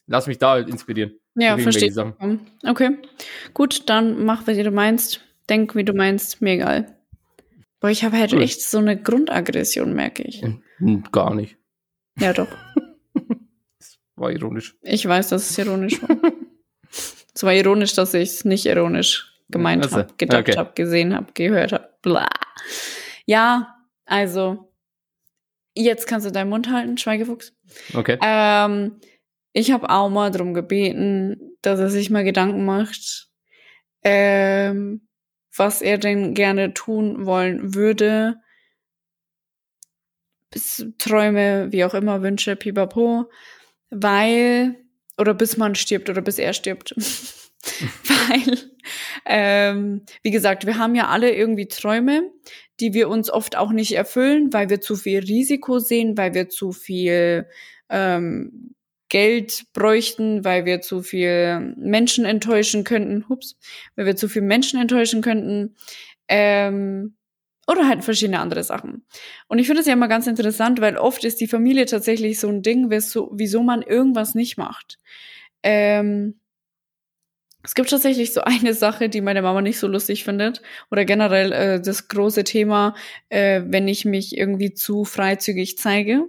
lass 0.08 0.28
mich 0.28 0.38
da 0.40 0.52
halt 0.52 0.70
inspirieren. 0.70 1.14
Ja, 1.36 1.58
verstehe. 1.58 2.14
Okay. 2.66 2.98
Gut, 3.54 3.90
dann 3.90 4.24
mach, 4.26 4.46
wie 4.48 4.62
du 4.62 4.72
meinst. 4.72 5.22
Denk, 5.50 5.76
wie 5.76 5.84
du 5.84 5.94
meinst. 5.94 6.42
Mir 6.42 6.54
egal. 6.54 6.96
Boah, 7.80 7.90
ich 7.90 8.04
habe 8.04 8.18
halt 8.18 8.34
Cool. 8.34 8.42
echt 8.42 8.62
so 8.62 8.78
eine 8.78 9.02
Grundaggression, 9.02 9.94
merke 9.94 10.24
ich. 10.24 10.42
Hm, 10.78 11.04
Gar 11.12 11.36
nicht. 11.36 11.58
Ja, 12.20 12.34
doch. 12.34 12.48
War 14.16 14.32
ironisch. 14.32 14.76
Ich 14.84 15.08
weiß, 15.08 15.30
dass 15.30 15.50
es 15.50 15.58
ironisch 15.58 16.02
war. 16.04 16.16
es 17.34 17.44
war 17.44 17.54
ironisch, 17.54 17.94
dass 17.94 18.14
ich 18.14 18.30
es 18.30 18.46
nicht 18.46 18.66
ironisch 18.68 19.34
gemeint 19.50 19.84
Also, 19.84 19.98
habe, 19.98 20.14
gedacht 20.18 20.48
okay. 20.48 20.58
habe, 20.58 20.72
gesehen 20.76 21.16
habe, 21.16 21.32
gehört 21.34 21.74
habe. 21.74 21.90
Bla. 22.04 22.30
Ja, 23.26 23.76
also 24.06 24.70
Jetzt 25.76 26.08
kannst 26.08 26.28
du 26.28 26.32
deinen 26.32 26.50
Mund 26.50 26.70
halten, 26.70 26.98
Schweigefuchs. 26.98 27.54
Okay. 27.96 28.18
Ähm, 28.22 29.00
ich 29.54 29.72
habe 29.72 29.90
auch 29.90 30.10
mal 30.10 30.32
darum 30.32 30.54
gebeten, 30.54 31.58
dass 31.62 31.80
er 31.80 31.90
sich 31.90 32.10
mal 32.10 32.24
Gedanken 32.24 32.66
macht, 32.66 33.30
ähm, 34.04 35.08
was 35.56 35.82
er 35.82 36.00
denn 36.00 36.34
gerne 36.34 36.74
tun 36.74 37.26
wollen 37.26 37.76
würde. 37.76 38.38
Bis 40.50 40.86
Träume, 40.98 41.72
wie 41.72 41.86
auch 41.86 41.94
immer, 41.94 42.24
Wünsche, 42.24 42.56
pipapo. 42.56 43.30
Weil, 43.92 44.76
oder 45.18 45.36
bis 45.36 45.58
man 45.58 45.76
stirbt 45.76 46.10
oder 46.10 46.22
bis 46.22 46.40
er 46.40 46.54
stirbt. 46.54 46.96
weil, 48.08 48.58
ähm, 49.26 50.06
wie 50.24 50.32
gesagt, 50.32 50.66
wir 50.66 50.80
haben 50.80 50.96
ja 50.96 51.10
alle 51.10 51.34
irgendwie 51.34 51.68
Träume, 51.68 52.32
die 52.80 52.94
wir 52.96 53.08
uns 53.08 53.30
oft 53.30 53.56
auch 53.56 53.72
nicht 53.72 53.94
erfüllen, 53.94 54.52
weil 54.52 54.70
wir 54.70 54.82
zu 54.82 54.96
viel 54.96 55.20
Risiko 55.20 55.78
sehen, 55.78 56.18
weil 56.18 56.34
wir 56.34 56.50
zu 56.50 56.72
viel 56.72 57.48
ähm, 57.90 58.74
Geld 59.14 59.66
bräuchten, 59.74 60.44
weil 60.44 60.66
wir 60.66 60.82
zu 60.82 61.04
viel 61.04 61.76
Menschen 61.78 62.26
enttäuschen 62.26 62.84
könnten, 62.84 63.30
hups, 63.30 63.56
weil 63.96 64.08
wir 64.08 64.16
zu 64.16 64.28
viel 64.28 64.42
Menschen 64.42 64.82
enttäuschen 64.82 65.22
könnten, 65.22 65.76
ähm, 66.28 67.16
oder 67.68 67.88
halt 67.88 68.04
verschiedene 68.04 68.40
andere 68.40 68.64
Sachen. 68.64 69.06
Und 69.48 69.60
ich 69.60 69.68
finde 69.68 69.82
es 69.82 69.88
ja 69.88 69.94
immer 69.94 70.08
ganz 70.08 70.26
interessant, 70.26 70.82
weil 70.82 70.98
oft 70.98 71.24
ist 71.26 71.40
die 71.42 71.48
Familie 71.48 71.86
tatsächlich 71.86 72.40
so 72.40 72.48
ein 72.48 72.64
Ding, 72.64 72.90
wieso, 72.90 73.62
man 73.62 73.84
irgendwas 73.84 74.34
nicht 74.34 74.58
macht. 74.58 74.98
Ähm, 75.62 76.40
es 77.64 77.76
gibt 77.76 77.90
tatsächlich 77.90 78.34
so 78.34 78.42
eine 78.42 78.74
Sache, 78.74 79.08
die 79.08 79.22
meine 79.22 79.42
Mama 79.42 79.62
nicht 79.62 79.80
so 79.80 79.88
lustig 79.88 80.26
findet. 80.26 80.62
Oder 80.92 81.06
generell 81.06 81.52
äh, 81.54 81.82
das 81.82 82.10
große 82.10 82.44
Thema, 82.44 82.94
äh, 83.30 83.62
wenn 83.66 83.88
ich 83.88 84.04
mich 84.04 84.38
irgendwie 84.38 84.74
zu 84.74 85.06
freizügig 85.06 85.78
zeige 85.78 86.26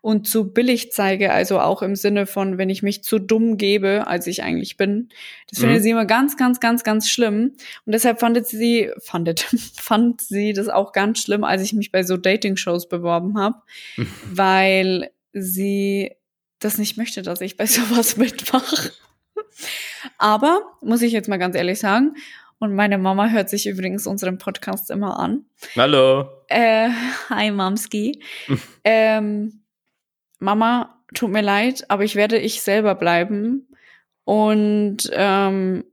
und 0.00 0.26
zu 0.26 0.52
billig 0.52 0.90
zeige, 0.92 1.32
also 1.32 1.60
auch 1.60 1.82
im 1.82 1.94
Sinne 1.94 2.26
von, 2.26 2.58
wenn 2.58 2.68
ich 2.68 2.82
mich 2.82 3.04
zu 3.04 3.20
dumm 3.20 3.56
gebe, 3.58 4.08
als 4.08 4.26
ich 4.26 4.42
eigentlich 4.42 4.76
bin. 4.76 5.08
Das 5.48 5.60
Mhm. 5.60 5.64
findet 5.64 5.82
sie 5.84 5.90
immer 5.90 6.04
ganz, 6.04 6.36
ganz, 6.36 6.58
ganz, 6.58 6.82
ganz 6.82 7.08
schlimm. 7.08 7.52
Und 7.86 7.92
deshalb 7.92 8.18
fandet 8.18 8.48
sie, 8.48 8.90
fandet, 8.98 9.40
fand 9.76 10.20
sie 10.20 10.52
das 10.52 10.68
auch 10.68 10.92
ganz 10.92 11.20
schlimm, 11.22 11.44
als 11.44 11.62
ich 11.62 11.72
mich 11.72 11.92
bei 11.92 12.02
so 12.02 12.16
Dating-Shows 12.16 12.88
beworben 12.88 13.38
habe, 13.38 13.56
weil 14.30 15.10
sie 15.32 16.10
das 16.58 16.78
nicht 16.78 16.96
möchte, 16.96 17.22
dass 17.22 17.40
ich 17.40 17.56
bei 17.56 17.66
sowas 17.66 18.16
mitmache. 18.16 18.90
Aber, 20.18 20.60
muss 20.80 21.02
ich 21.02 21.12
jetzt 21.12 21.28
mal 21.28 21.38
ganz 21.38 21.56
ehrlich 21.56 21.78
sagen, 21.78 22.14
und 22.62 22.76
meine 22.76 22.96
Mama 22.96 23.28
hört 23.28 23.50
sich 23.50 23.66
übrigens 23.66 24.06
unseren 24.06 24.38
Podcast 24.38 24.90
immer 24.92 25.18
an. 25.18 25.46
Hallo. 25.74 26.28
Äh, 26.46 26.90
hi 27.28 27.50
Mamski. 27.50 28.22
ähm, 28.84 29.62
Mama, 30.38 31.02
tut 31.12 31.30
mir 31.30 31.42
leid, 31.42 31.84
aber 31.88 32.04
ich 32.04 32.14
werde 32.14 32.38
ich 32.38 32.62
selber 32.62 32.94
bleiben. 32.94 33.66
Und 34.24 35.10
ähm, 35.12 35.84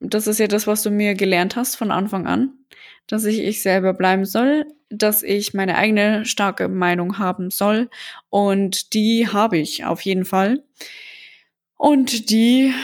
das 0.00 0.26
ist 0.26 0.38
ja 0.38 0.46
das, 0.46 0.66
was 0.66 0.82
du 0.82 0.90
mir 0.90 1.14
gelernt 1.14 1.56
hast 1.56 1.76
von 1.76 1.90
Anfang 1.90 2.26
an, 2.26 2.52
dass 3.06 3.24
ich 3.24 3.38
ich 3.40 3.62
selber 3.62 3.94
bleiben 3.94 4.26
soll, 4.26 4.66
dass 4.90 5.22
ich 5.22 5.54
meine 5.54 5.76
eigene 5.76 6.26
starke 6.26 6.68
Meinung 6.68 7.18
haben 7.18 7.50
soll. 7.50 7.88
Und 8.28 8.92
die 8.92 9.28
habe 9.28 9.56
ich 9.56 9.84
auf 9.84 10.02
jeden 10.02 10.24
Fall. 10.24 10.62
Und 11.80 12.28
die 12.28 12.74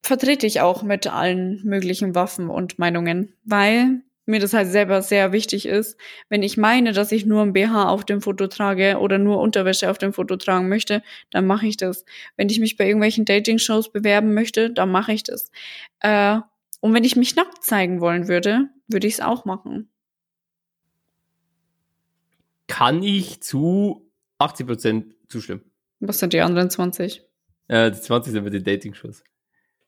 vertrete 0.00 0.46
ich 0.46 0.62
auch 0.62 0.82
mit 0.82 1.06
allen 1.06 1.60
möglichen 1.64 2.14
Waffen 2.14 2.48
und 2.48 2.78
Meinungen, 2.78 3.34
weil 3.44 4.00
mir 4.24 4.40
das 4.40 4.54
halt 4.54 4.68
selber 4.68 5.02
sehr 5.02 5.32
wichtig 5.32 5.66
ist. 5.66 5.98
Wenn 6.30 6.42
ich 6.42 6.56
meine, 6.56 6.94
dass 6.94 7.12
ich 7.12 7.26
nur 7.26 7.42
ein 7.42 7.52
BH 7.52 7.90
auf 7.90 8.06
dem 8.06 8.22
Foto 8.22 8.46
trage 8.46 8.96
oder 9.00 9.18
nur 9.18 9.38
Unterwäsche 9.38 9.90
auf 9.90 9.98
dem 9.98 10.14
Foto 10.14 10.38
tragen 10.38 10.70
möchte, 10.70 11.02
dann 11.30 11.46
mache 11.46 11.66
ich 11.66 11.76
das. 11.76 12.06
Wenn 12.38 12.48
ich 12.48 12.58
mich 12.58 12.78
bei 12.78 12.86
irgendwelchen 12.86 13.26
Dating-Shows 13.26 13.92
bewerben 13.92 14.32
möchte, 14.32 14.70
dann 14.70 14.90
mache 14.90 15.12
ich 15.12 15.22
das. 15.22 15.50
Äh, 15.98 16.38
und 16.80 16.94
wenn 16.94 17.04
ich 17.04 17.16
mich 17.16 17.36
nackt 17.36 17.62
zeigen 17.62 18.00
wollen 18.00 18.28
würde, 18.28 18.70
würde 18.88 19.08
ich 19.08 19.14
es 19.14 19.20
auch 19.20 19.44
machen. 19.44 19.90
Kann 22.66 23.02
ich 23.02 23.42
zu 23.42 24.10
80% 24.38 25.04
zustimmen. 25.28 25.70
Was 25.98 26.18
sind 26.18 26.32
die 26.32 26.40
anderen 26.40 26.70
20? 26.70 27.26
Äh, 27.70 27.92
die 27.92 28.00
20 28.00 28.32
sind 28.32 28.42
mit 28.42 28.52
den 28.52 28.64
Dating-Shows. 28.64 29.22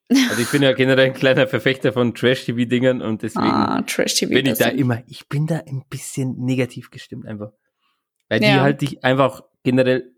Also 0.09 0.41
ich 0.41 0.51
bin 0.53 0.63
ja 0.63 0.73
generell 0.73 1.07
ein 1.07 1.15
kleiner 1.15 1.49
Verfechter 1.49 1.93
von 1.93 2.15
Trash-TV-Dingern 2.15 3.03
und 3.03 3.23
deswegen 3.23 3.45
Ah, 3.47 3.81
bin 3.81 4.47
ich 4.47 4.59
da 4.59 4.69
immer, 4.69 5.03
ich 5.09 5.29
bin 5.29 5.47
da 5.49 5.59
ein 5.67 5.85
bisschen 5.91 6.37
negativ 6.45 6.91
gestimmt 6.91 7.27
einfach. 7.27 7.53
Weil 8.29 8.39
die 8.41 8.47
Ja. 8.47 8.61
halt 8.63 8.83
dich 8.83 9.03
einfach 9.03 9.43
generell 9.65 10.15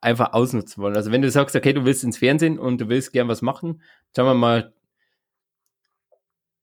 einfach 0.00 0.32
ausnutzen 0.32 0.80
wollen. 0.82 0.94
Also 0.94 1.10
wenn 1.10 1.22
du 1.22 1.30
sagst, 1.30 1.56
okay, 1.56 1.72
du 1.72 1.84
willst 1.84 2.04
ins 2.04 2.18
Fernsehen 2.18 2.58
und 2.58 2.80
du 2.80 2.88
willst 2.88 3.12
gern 3.12 3.26
was 3.26 3.42
machen, 3.42 3.82
sagen 4.14 4.28
wir 4.28 4.34
mal 4.34 4.74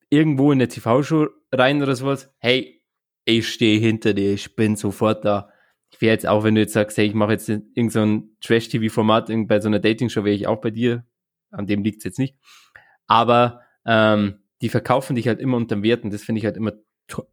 irgendwo 0.09 0.51
in 0.53 0.59
eine 0.59 0.69
TV-Show 0.69 1.27
rein 1.51 1.81
oder 1.81 1.95
sowas, 1.95 2.31
hey, 2.37 2.81
ich 3.25 3.49
stehe 3.51 3.79
hinter 3.79 4.13
dir, 4.13 4.33
ich 4.33 4.55
bin 4.55 4.77
sofort 4.77 5.25
da. 5.25 5.49
Ich 5.91 6.01
wäre 6.01 6.13
jetzt 6.13 6.27
auch, 6.27 6.43
wenn 6.43 6.55
du 6.55 6.61
jetzt 6.61 6.73
sagst, 6.73 6.97
hey, 6.97 7.05
ich 7.05 7.13
mache 7.13 7.31
jetzt 7.31 7.47
irgendein 7.47 7.89
so 7.89 8.23
Trash-TV-Format 8.41 9.31
bei 9.47 9.61
so 9.61 9.67
einer 9.67 9.79
Dating-Show, 9.79 10.23
wäre 10.23 10.35
ich 10.35 10.47
auch 10.47 10.59
bei 10.59 10.71
dir. 10.71 11.05
An 11.51 11.67
dem 11.67 11.83
liegt's 11.83 12.03
jetzt 12.03 12.19
nicht. 12.19 12.35
Aber 13.07 13.61
ähm, 13.85 14.39
die 14.61 14.69
verkaufen 14.69 15.15
dich 15.15 15.27
halt 15.27 15.39
immer 15.39 15.57
unterm 15.57 15.83
Wert 15.83 16.03
und 16.03 16.11
das 16.11 16.23
finde 16.23 16.39
ich 16.39 16.45
halt 16.45 16.57
immer 16.57 16.73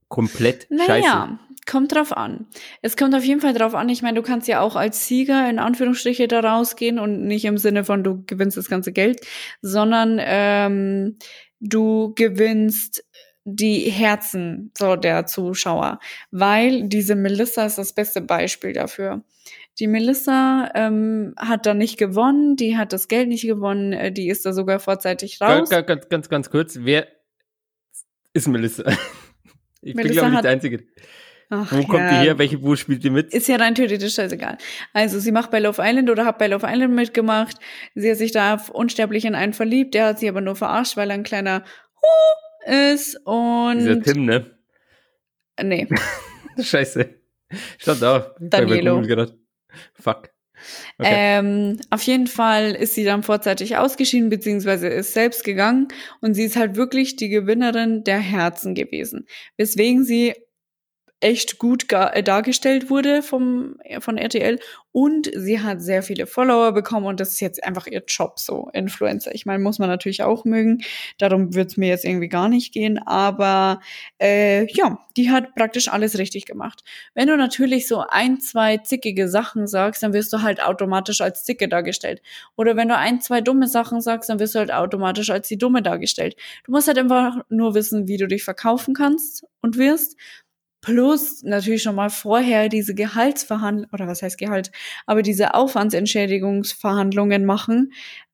komplett 0.09 0.69
scheiße. 0.69 1.09
Naja, 1.09 1.39
kommt 1.67 1.95
drauf 1.95 2.15
an. 2.17 2.47
Es 2.83 2.97
kommt 2.97 3.15
auf 3.15 3.25
jeden 3.25 3.41
Fall 3.41 3.55
drauf 3.55 3.75
an. 3.75 3.89
Ich 3.89 4.03
meine, 4.03 4.21
du 4.21 4.27
kannst 4.27 4.49
ja 4.49 4.61
auch 4.61 4.77
als 4.77 5.07
Sieger 5.07 5.49
in 5.49 5.59
Anführungsstriche 5.59 6.29
da 6.29 6.41
rausgehen 6.41 6.99
und 6.99 7.27
nicht 7.27 7.45
im 7.45 7.59
Sinne 7.59 7.85
von 7.85 8.05
du 8.05 8.23
gewinnst 8.27 8.57
das 8.57 8.69
ganze 8.69 8.93
Geld, 8.93 9.21
sondern 9.61 10.19
ähm, 10.21 11.19
du 11.61 12.13
gewinnst 12.15 13.05
die 13.45 13.91
Herzen 13.91 14.71
so 14.77 14.97
der 14.97 15.27
Zuschauer, 15.27 15.99
weil 16.31 16.89
diese 16.89 17.15
Melissa 17.15 17.67
ist 17.67 17.79
das 17.79 17.93
beste 17.93 18.21
Beispiel 18.21 18.73
dafür. 18.73 19.23
Die 19.79 19.87
Melissa 19.87 20.71
ähm, 20.75 21.35
hat 21.39 21.67
da 21.67 21.75
nicht 21.75 21.99
gewonnen, 21.99 22.57
die 22.57 22.77
hat 22.77 22.93
das 22.93 23.09
Geld 23.09 23.29
nicht 23.29 23.47
gewonnen, 23.47 23.93
äh, 23.93 24.13
die 24.13 24.29
ist 24.29 24.45
da 24.45 24.53
sogar 24.53 24.81
vorzeitig 24.81 25.41
raus. 25.41 25.71
Ganz, 25.71 25.87
ganz, 25.87 26.09
ganz, 26.09 26.29
ganz 26.29 26.51
kurz, 26.51 26.79
wer 26.81 27.09
ist 28.33 28.49
Melissa? 28.49 28.85
Ich 29.85 29.97
bin, 29.97 30.05
Melissa 30.05 30.21
glaube 30.21 30.29
ich, 30.29 30.33
nicht 30.35 30.45
der 30.45 30.51
Einzige. 30.53 30.85
Ach, 31.51 31.73
Wo 31.73 31.83
kommt 31.83 32.05
ja. 32.05 32.11
die 32.11 32.27
her? 32.27 32.39
Welche 32.39 32.63
Wo 32.63 32.77
spielt 32.77 33.03
die 33.03 33.11
mit? 33.11 33.35
Ist 33.35 33.49
ja 33.49 33.57
rein 33.57 33.75
theoretisch 33.75 34.15
scheißegal. 34.15 34.57
Also 34.93 35.19
sie 35.19 35.33
macht 35.33 35.51
bei 35.51 35.59
Love 35.59 35.83
Island 35.85 36.09
oder 36.09 36.25
hat 36.25 36.39
bei 36.39 36.47
Love 36.47 36.67
Island 36.67 36.95
mitgemacht. 36.95 37.57
Sie 37.97 38.09
hat 38.09 38.17
sich 38.17 38.31
da 38.31 38.63
unsterblich 38.73 39.25
in 39.25 39.35
einen 39.35 39.53
verliebt. 39.55 39.95
Der 39.95 40.07
hat 40.07 40.21
sie 40.21 40.29
aber 40.29 40.41
nur 40.41 40.55
verarscht, 40.55 40.97
weil 40.97 41.11
er 41.11 41.15
ein 41.15 41.25
kleiner 41.25 41.65
Hu 41.97 42.07
ist. 42.67 43.15
Dieser 43.15 43.27
Und 43.27 44.03
Tim, 44.05 44.25
ne? 44.25 44.59
nee, 45.63 45.89
Scheiße. 46.61 47.09
Stand 47.79 48.03
da. 48.03 48.35
Grad. 48.41 49.35
Fuck. 49.95 50.31
Okay. 50.99 51.11
Ähm, 51.11 51.81
auf 51.91 52.03
jeden 52.03 52.27
Fall 52.27 52.73
ist 52.73 52.95
sie 52.95 53.05
dann 53.05 53.23
vorzeitig 53.23 53.77
ausgeschieden, 53.77 54.29
beziehungsweise 54.29 54.89
ist 54.89 55.13
selbst 55.13 55.45
gegangen 55.45 55.89
und 56.21 56.35
sie 56.35 56.45
ist 56.45 56.57
halt 56.57 56.77
wirklich 56.77 57.17
die 57.17 57.29
Gewinnerin 57.29 58.05
der 58.05 58.19
Herzen 58.19 58.75
gewesen. 58.75 59.27
Weswegen 59.57 60.05
sie 60.05 60.35
echt 61.23 61.59
gut 61.59 61.91
äh, 61.93 62.23
dargestellt 62.23 62.91
wurde 62.91 63.23
vom, 63.23 63.77
von 64.01 64.19
RTL 64.19 64.59
und 64.91 65.31
sie 65.35 65.61
hat 65.61 65.81
sehr 65.81 66.03
viele 66.03 66.27
Follower 66.27 66.73
bekommen 66.73 67.07
und 67.07 67.21
das 67.21 67.31
ist 67.31 67.41
jetzt 67.41 67.65
einfach 67.65 67.87
ihr 67.87 68.03
Job 68.07 68.39
so, 68.39 68.69
Influencer. 68.75 69.35
Ich 69.35 69.47
meine, 69.47 69.63
muss 69.63 69.79
man 69.79 69.89
natürlich 69.89 70.23
auch 70.23 70.45
mögen, 70.45 70.83
darum 71.19 71.55
wird 71.55 71.71
es 71.71 71.77
mir 71.79 71.89
jetzt 71.89 72.05
irgendwie 72.05 72.29
gar 72.29 72.49
nicht 72.49 72.75
gehen, 72.75 72.99
aber 72.99 73.81
äh, 74.21 74.67
ja, 74.75 74.99
die 75.17 75.31
hat 75.31 75.55
praktisch 75.55 75.89
alles 75.89 76.19
richtig 76.19 76.45
gemacht. 76.45 76.83
Wenn 77.15 77.29
du 77.29 77.37
natürlich 77.37 77.87
so 77.87 78.05
ein, 78.07 78.41
zwei 78.41 78.79
zickige 78.79 79.29
Sachen 79.29 79.67
sagst, 79.67 80.03
dann 80.03 80.13
wirst 80.13 80.33
du 80.33 80.43
halt 80.43 80.63
automatisch 80.63 81.21
als 81.21 81.45
zicke 81.45 81.69
dargestellt. 81.69 82.21
Oder 82.57 82.77
wenn 82.77 82.89
du 82.89 82.97
ein, 82.97 83.21
zwei 83.21 83.41
dumme 83.41 83.69
Sachen 83.69 84.01
sagst, 84.01 84.29
dann 84.29 84.41
wirst 84.41 84.55
du 84.55 84.59
halt 84.59 84.73
automatisch 84.73 85.31
als 85.31 85.49
die 85.49 85.59
dumme 85.59 85.83
dargestellt. 85.83 86.37
Du 86.65 86.73
musst 86.73 86.89
halt 86.89 86.99
einfach 86.99 87.37
nur 87.49 87.75
wissen, 87.75 88.09
wie 88.09 88.17
du 88.17 88.27
dich 88.27 88.45
verkaufen 88.45 88.93
kannst 88.95 89.45
und 89.61 89.79
wirst. 89.79 90.17
Plus 90.83 91.43
natürlich 91.45 91.83
schon 91.83 91.95
mal 91.95 92.11
vorher 92.11 92.69
diese 92.69 92.95
Gehaltsverhandlungen, 92.95 93.89
oder 93.93 94.07
was 94.09 94.21
heißt 94.21 94.37
Gehalt, 94.37 94.71
aber 95.07 95.23
diese 95.23 95.55
Aufwandsentschädigungsverhandlungen 95.55 97.47
machen, 97.47 97.93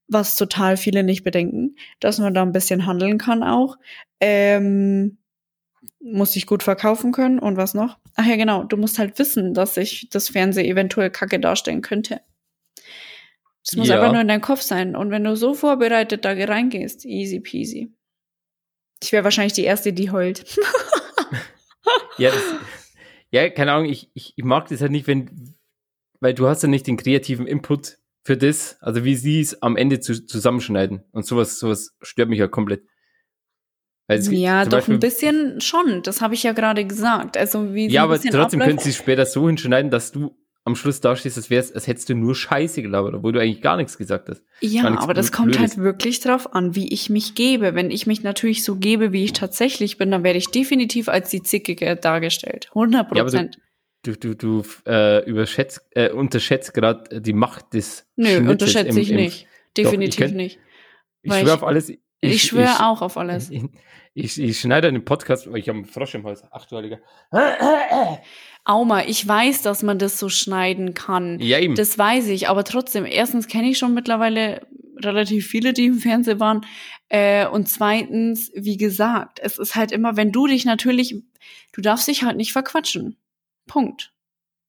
was 0.08 0.34
total 0.34 0.76
viele 0.78 1.02
nicht 1.04 1.22
bedenken, 1.22 1.76
dass 2.00 2.18
man 2.18 2.32
da 2.34 2.42
ein 2.42 2.52
bisschen 2.52 2.87
handeln 2.87 3.18
kann 3.18 3.42
auch. 3.42 3.76
Ähm, 4.20 5.18
muss 6.00 6.37
ich 6.37 6.46
gut 6.46 6.62
verkaufen 6.62 7.12
können 7.12 7.38
und 7.38 7.56
was 7.56 7.74
noch? 7.74 7.98
Ach 8.16 8.24
ja, 8.26 8.37
genau, 8.37 8.64
du 8.64 8.76
musst 8.76 8.98
halt 8.98 9.18
wissen, 9.18 9.52
dass 9.52 9.74
sich 9.74 10.08
das 10.11 10.30
Fernsehen 10.30 10.64
eventuell 10.66 11.11
kacke 11.11 11.38
darstellen 11.38 11.82
könnte. 11.82 12.22
Das 13.64 13.76
muss 13.76 13.88
Ja. 13.88 13.96
einfach 13.96 14.12
nur 14.12 14.22
in 14.22 14.28
deinem 14.28 14.40
Kopf 14.40 14.62
sein. 14.62 14.96
Und 14.96 15.11
wenn 15.11 15.24
du 15.24 15.37
so 15.37 15.52
vorbereitet 15.52 16.24
da 16.24 16.32
reingehst, 16.32 17.04
easy 17.04 17.40
peasy. 17.40 17.92
Ich 19.02 19.12
wäre 19.12 19.24
wahrscheinlich 19.24 19.52
die 19.52 19.64
Erste, 19.64 19.92
die 19.92 20.11
heult. 20.11 20.44
Ja, 22.18 22.31
das, 22.31 22.42
ja, 23.31 23.48
keine 23.51 23.72
Ahnung, 23.72 23.88
ich, 23.88 24.11
ich, 24.14 24.33
ich 24.37 24.44
mag 24.44 24.68
das 24.68 24.81
halt 24.81 24.90
nicht, 24.92 25.07
wenn 25.07 25.55
weil 26.20 26.35
du 26.35 26.48
hast 26.48 26.62
ja 26.62 26.68
nicht 26.68 26.87
den 26.88 26.96
kreativen 26.96 27.46
Input 27.46 27.98
für 28.24 28.37
das, 28.37 28.77
also 28.81 29.05
wie 29.05 29.14
sie 29.14 29.40
es 29.40 29.62
am 29.62 29.77
Ende 29.77 30.01
zu, 30.01 30.27
zusammenschneiden. 30.27 31.05
Und 31.12 31.24
sowas, 31.27 31.59
sowas 31.61 31.96
stört 32.03 32.29
mich 32.29 32.40
ja 32.40 32.48
komplett. 32.48 32.83
Es- 34.09 34.29
Ja, 34.31 34.64
doch 34.64 34.72
Beispiel- 34.72 34.94
ein 34.94 35.01
bisschen 35.01 35.61
schon. 35.61 36.03
Das 36.03 36.20
habe 36.20 36.35
ich 36.35 36.42
ja 36.42 36.53
gerade 36.53 36.85
gesagt. 36.87 37.37
Also 37.37 37.72
wie 37.74 37.88
sie 37.88 37.94
Ja, 37.94 38.03
aber 38.05 38.14
trotzdem 38.20 38.35
abläuft. 38.40 38.62
können 38.66 38.79
sie 38.79 38.90
es 38.90 38.96
später 38.96 39.27
so 39.27 39.46
hinschneiden, 39.46 39.90
dass 39.90 40.11
du 40.12 40.37
am 40.68 40.76
Schluss 40.76 41.00
dastehst, 41.00 41.37
als 41.37 41.50
wär's, 41.50 41.72
als 41.72 41.87
hättest 41.88 42.09
du 42.09 42.14
nur 42.14 42.35
Scheiße 42.37 42.81
gelabert, 42.83 43.14
obwohl 43.14 43.33
du 43.33 43.40
eigentlich 43.40 43.61
gar 43.61 43.76
nichts 43.76 43.98
gesagt 43.98 44.28
hast. 44.28 44.42
Ja, 44.61 44.85
aber 44.85 45.14
das 45.14 45.31
Blödes. 45.31 45.33
kommt 45.33 45.59
halt 45.59 45.76
wirklich 45.78 46.20
drauf 46.20 46.54
an, 46.54 46.74
wie 46.76 46.92
ich 46.92 47.11
mich 47.11 47.35
gebe. 47.35 47.74
Wenn 47.74 47.90
ich 47.90 48.07
mich 48.07 48.22
natürlich 48.22 48.62
so 48.62 48.76
gebe, 48.76 49.12
wie 49.12 49.24
ich 49.24 49.33
tatsächlich 49.33 49.98
bin, 49.98 50.11
dann 50.12 50.22
werde 50.22 50.38
ich 50.38 50.46
definitiv 50.50 51.09
als 51.09 51.31
die 51.31 51.42
Zickige 51.42 51.96
dargestellt. 51.96 52.68
100 52.74 53.02
Ja, 53.02 53.11
aber 53.11 53.22
Prozent. 53.22 53.59
Du, 54.04 54.16
du, 54.16 54.37
du 54.37 54.62
äh, 54.87 55.28
überschätzt, 55.28 55.81
äh, 55.90 56.11
unterschätzt 56.11 56.72
gerade 56.72 57.20
die 57.20 57.33
Macht 57.33 57.74
des 57.74 58.07
Nö, 58.14 58.28
Schnittes 58.28 58.48
unterschätze 58.50 58.88
im- 58.90 58.98
ich 58.98 59.11
im- 59.11 59.16
nicht. 59.16 59.46
Doch, 59.74 59.83
Definitiv 59.83 60.14
ich 60.14 60.16
könnt- 60.26 60.37
nicht. 60.37 60.59
Ich 61.22 61.31
weil 61.33 61.40
schwöre 61.42 61.54
ich- 61.57 61.62
auf 61.62 61.68
alles. 61.68 61.92
Ich, 62.20 62.42
schwöre 62.42 62.87
auch 62.87 63.02
auf 63.02 63.16
alles. 63.16 63.50
Ich, 63.50 63.62
ich, 64.14 64.40
ich 64.40 64.59
schneide 64.61 64.88
einen 64.88 65.04
Podcast, 65.04 65.46
oh, 65.48 65.54
ich 65.54 65.68
habe 65.68 65.78
einen 65.78 65.87
Frosch 65.87 66.14
im 66.14 66.24
Hals. 66.26 66.42
Ach 66.50 66.64
du 66.66 66.76
Heiliger. 66.76 66.98
Auma, 68.68 69.04
ich 69.07 69.26
weiß, 69.26 69.62
dass 69.62 69.83
man 69.83 69.98
das 69.98 70.18
so 70.18 70.28
schneiden 70.28 70.92
kann. 70.92 71.40
Ja, 71.40 71.59
eben. 71.59 71.74
Das 71.74 71.96
weiß 71.96 72.28
ich, 72.28 72.48
aber 72.48 72.64
trotzdem, 72.64 73.07
erstens 73.07 73.48
kenne 73.48 73.70
ich 73.70 73.78
schon 73.78 73.94
mittlerweile 73.94 74.66
relativ 74.98 75.46
viele, 75.46 75.72
die 75.72 75.87
im 75.87 75.98
Fernsehen 75.98 76.38
waren. 76.38 76.66
Äh, 77.09 77.46
und 77.46 77.68
zweitens, 77.68 78.50
wie 78.54 78.76
gesagt, 78.76 79.38
es 79.42 79.57
ist 79.59 79.74
halt 79.74 79.90
immer, 79.90 80.16
wenn 80.16 80.33
du 80.33 80.46
dich 80.46 80.66
natürlich, 80.66 81.16
du 81.72 81.81
darfst 81.81 82.09
dich 82.09 82.24
halt 82.24 82.37
nicht 82.37 82.52
verquatschen. 82.52 83.16
Punkt. 83.66 84.12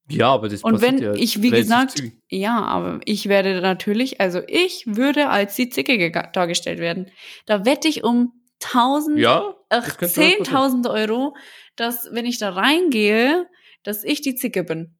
ja, 0.09 0.27
aber 0.27 0.47
das 0.47 0.63
Und 0.63 0.81
wenn 0.81 0.97
ja 0.99 1.13
ich, 1.13 1.41
wie 1.41 1.49
gesagt, 1.49 2.01
ja, 2.29 2.57
aber 2.61 3.01
ich 3.05 3.27
werde 3.27 3.59
natürlich, 3.61 4.21
also 4.21 4.39
ich 4.47 4.83
würde 4.87 5.27
als 5.29 5.55
die 5.55 5.69
Zickige 5.69 6.09
ga- 6.11 6.27
dargestellt 6.31 6.79
werden. 6.79 7.07
Da 7.47 7.65
wette 7.65 7.87
ich 7.89 8.03
um 8.05 8.31
tausend, 8.59 9.19
Ja, 9.19 9.55
ach, 9.69 9.85
das 9.95 9.97
könnte 9.97 10.21
auch 10.21 10.45
passieren. 10.45 10.83
10.000 10.85 10.89
Euro, 10.93 11.35
dass, 11.75 12.07
wenn 12.11 12.25
ich 12.25 12.37
da 12.39 12.49
reingehe, 12.51 13.45
dass 13.83 14.03
ich 14.03 14.21
die 14.21 14.35
Zicke 14.35 14.63
bin. 14.63 14.97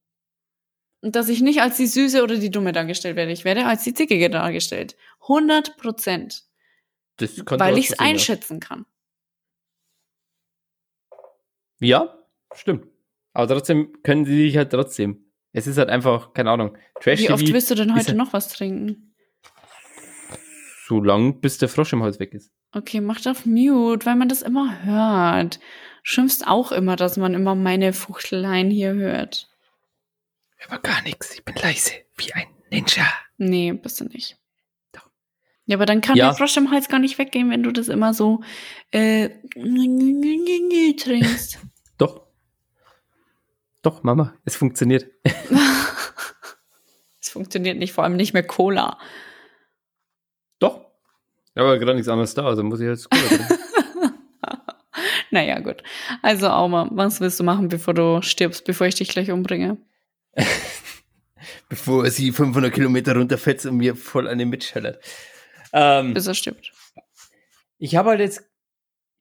Und 1.02 1.16
dass 1.16 1.30
ich 1.30 1.42
nicht 1.42 1.62
als 1.62 1.78
die 1.78 1.88
Süße 1.88 2.24
oder 2.24 2.38
die 2.38 2.52
Dumme 2.52 2.74
dargestellt 2.74 3.16
werde. 3.16 3.32
Ich 3.32 3.46
werde 3.46 3.66
als 3.66 3.84
die 3.84 3.94
Zickige 3.94 4.30
dargestellt. 4.30 4.98
100 5.22 5.78
Prozent. 5.78 6.44
Weil 7.20 7.78
ich 7.78 7.92
es 7.92 8.00
einschätzen 8.00 8.60
kann. 8.60 8.86
Ja. 11.80 12.18
stimmt. 12.54 12.88
Aber 13.34 13.48
trotzdem 13.48 14.02
können 14.04 14.26
sie 14.26 14.44
dich 14.44 14.58
halt 14.58 14.72
trotzdem. 14.72 15.26
Es 15.52 15.68
ist 15.68 15.78
halt 15.78 15.90
einfach, 15.90 16.34
keine 16.34 16.52
Ahnung, 16.52 16.78
Trash 17.02 17.22
Wie 17.22 17.32
oft 17.32 17.44
TV, 17.44 17.54
willst 17.54 17.72
du 17.72 17.76
denn 17.76 17.96
heute 17.96 18.12
ja- 18.12 18.18
noch 18.18 18.34
was 18.34 18.50
trinken? 18.50 19.06
so 20.88 21.02
lang, 21.02 21.40
bis 21.40 21.60
der 21.60 21.70
Frosch 21.70 21.94
im 21.94 22.02
Hals 22.02 22.20
weg 22.20 22.34
ist. 22.34 22.52
Okay, 22.72 23.00
mach 23.00 23.24
auf 23.28 23.46
Mute, 23.46 24.06
weil 24.08 24.16
man 24.16 24.28
das 24.28 24.42
immer 24.42 24.84
hört. 24.84 25.60
Schimpfst 26.04 26.44
auch 26.48 26.72
immer, 26.72 26.96
dass 26.96 27.18
man 27.18 27.34
immer 27.34 27.56
meine 27.56 27.94
Fuchteleien 27.94 28.70
hier 28.70 28.94
hört. 28.94 29.50
Aber 30.68 30.80
gar 30.80 31.02
nichts. 31.04 31.34
Ich 31.36 31.44
bin 31.46 31.56
leise, 31.56 31.92
wie 32.18 32.34
ein 32.34 32.48
Ninja. 32.72 33.06
Nee, 33.38 33.72
bist 33.74 34.00
du 34.02 34.06
nicht. 34.06 34.38
Doch. 34.92 35.10
Ja, 35.66 35.78
aber 35.78 35.86
dann 35.86 36.02
kann 36.02 36.16
Ja. 36.18 36.28
der 36.30 36.36
Frosch 36.36 36.58
im 36.58 36.72
Hals 36.72 36.90
gar 36.90 37.00
nicht 37.00 37.18
weggehen, 37.18 37.50
wenn 37.50 37.64
du 37.64 37.72
das 37.72 37.88
immer 37.88 38.14
so 38.14 38.42
äh, 38.92 39.30
trinkst. 40.98 41.60
Doch. 41.98 42.22
Doch, 43.82 44.04
Mama, 44.04 44.34
es 44.46 44.56
funktioniert. 44.56 45.08
Es 47.22 47.30
funktioniert 47.34 47.78
nicht, 47.78 47.94
vor 47.94 48.04
allem 48.06 48.16
nicht 48.16 48.34
mehr 48.34 48.42
Cola. 48.48 48.98
Doch. 50.58 50.88
Aber 51.54 51.78
gerade 51.78 51.94
nichts 51.96 52.08
anderes 52.10 52.34
da, 52.34 52.46
also 52.46 52.64
muss 52.64 52.80
ich 52.80 52.88
jetzt 52.88 53.10
Cola 53.10 53.22
trinken. 53.28 53.58
Naja, 55.32 55.60
gut. 55.60 55.84
Also, 56.22 56.48
Auma, 56.48 56.90
was 56.92 57.22
willst 57.22 57.40
du 57.40 57.44
machen, 57.44 57.70
bevor 57.70 57.94
du 57.94 58.22
stirbst, 58.22 58.66
bevor 58.66 58.88
ich 58.88 58.96
dich 58.96 59.10
gleich 59.10 59.32
umbringe? 59.32 59.78
Bevor 61.70 62.10
sie 62.10 62.32
500 62.32 62.74
Kilometer 62.74 63.16
runterfetzt 63.16 63.66
und 63.66 63.78
mir 63.78 63.96
voll 63.96 64.28
eine 64.28 64.46
mitschallert. 64.46 65.02
Ähm, 65.72 66.14
Bis 66.14 66.28
er 66.28 66.34
stirbt. 66.34 66.72
ich 67.78 67.96
habe 67.96 68.10
halt 68.10 68.20
jetzt 68.20 68.44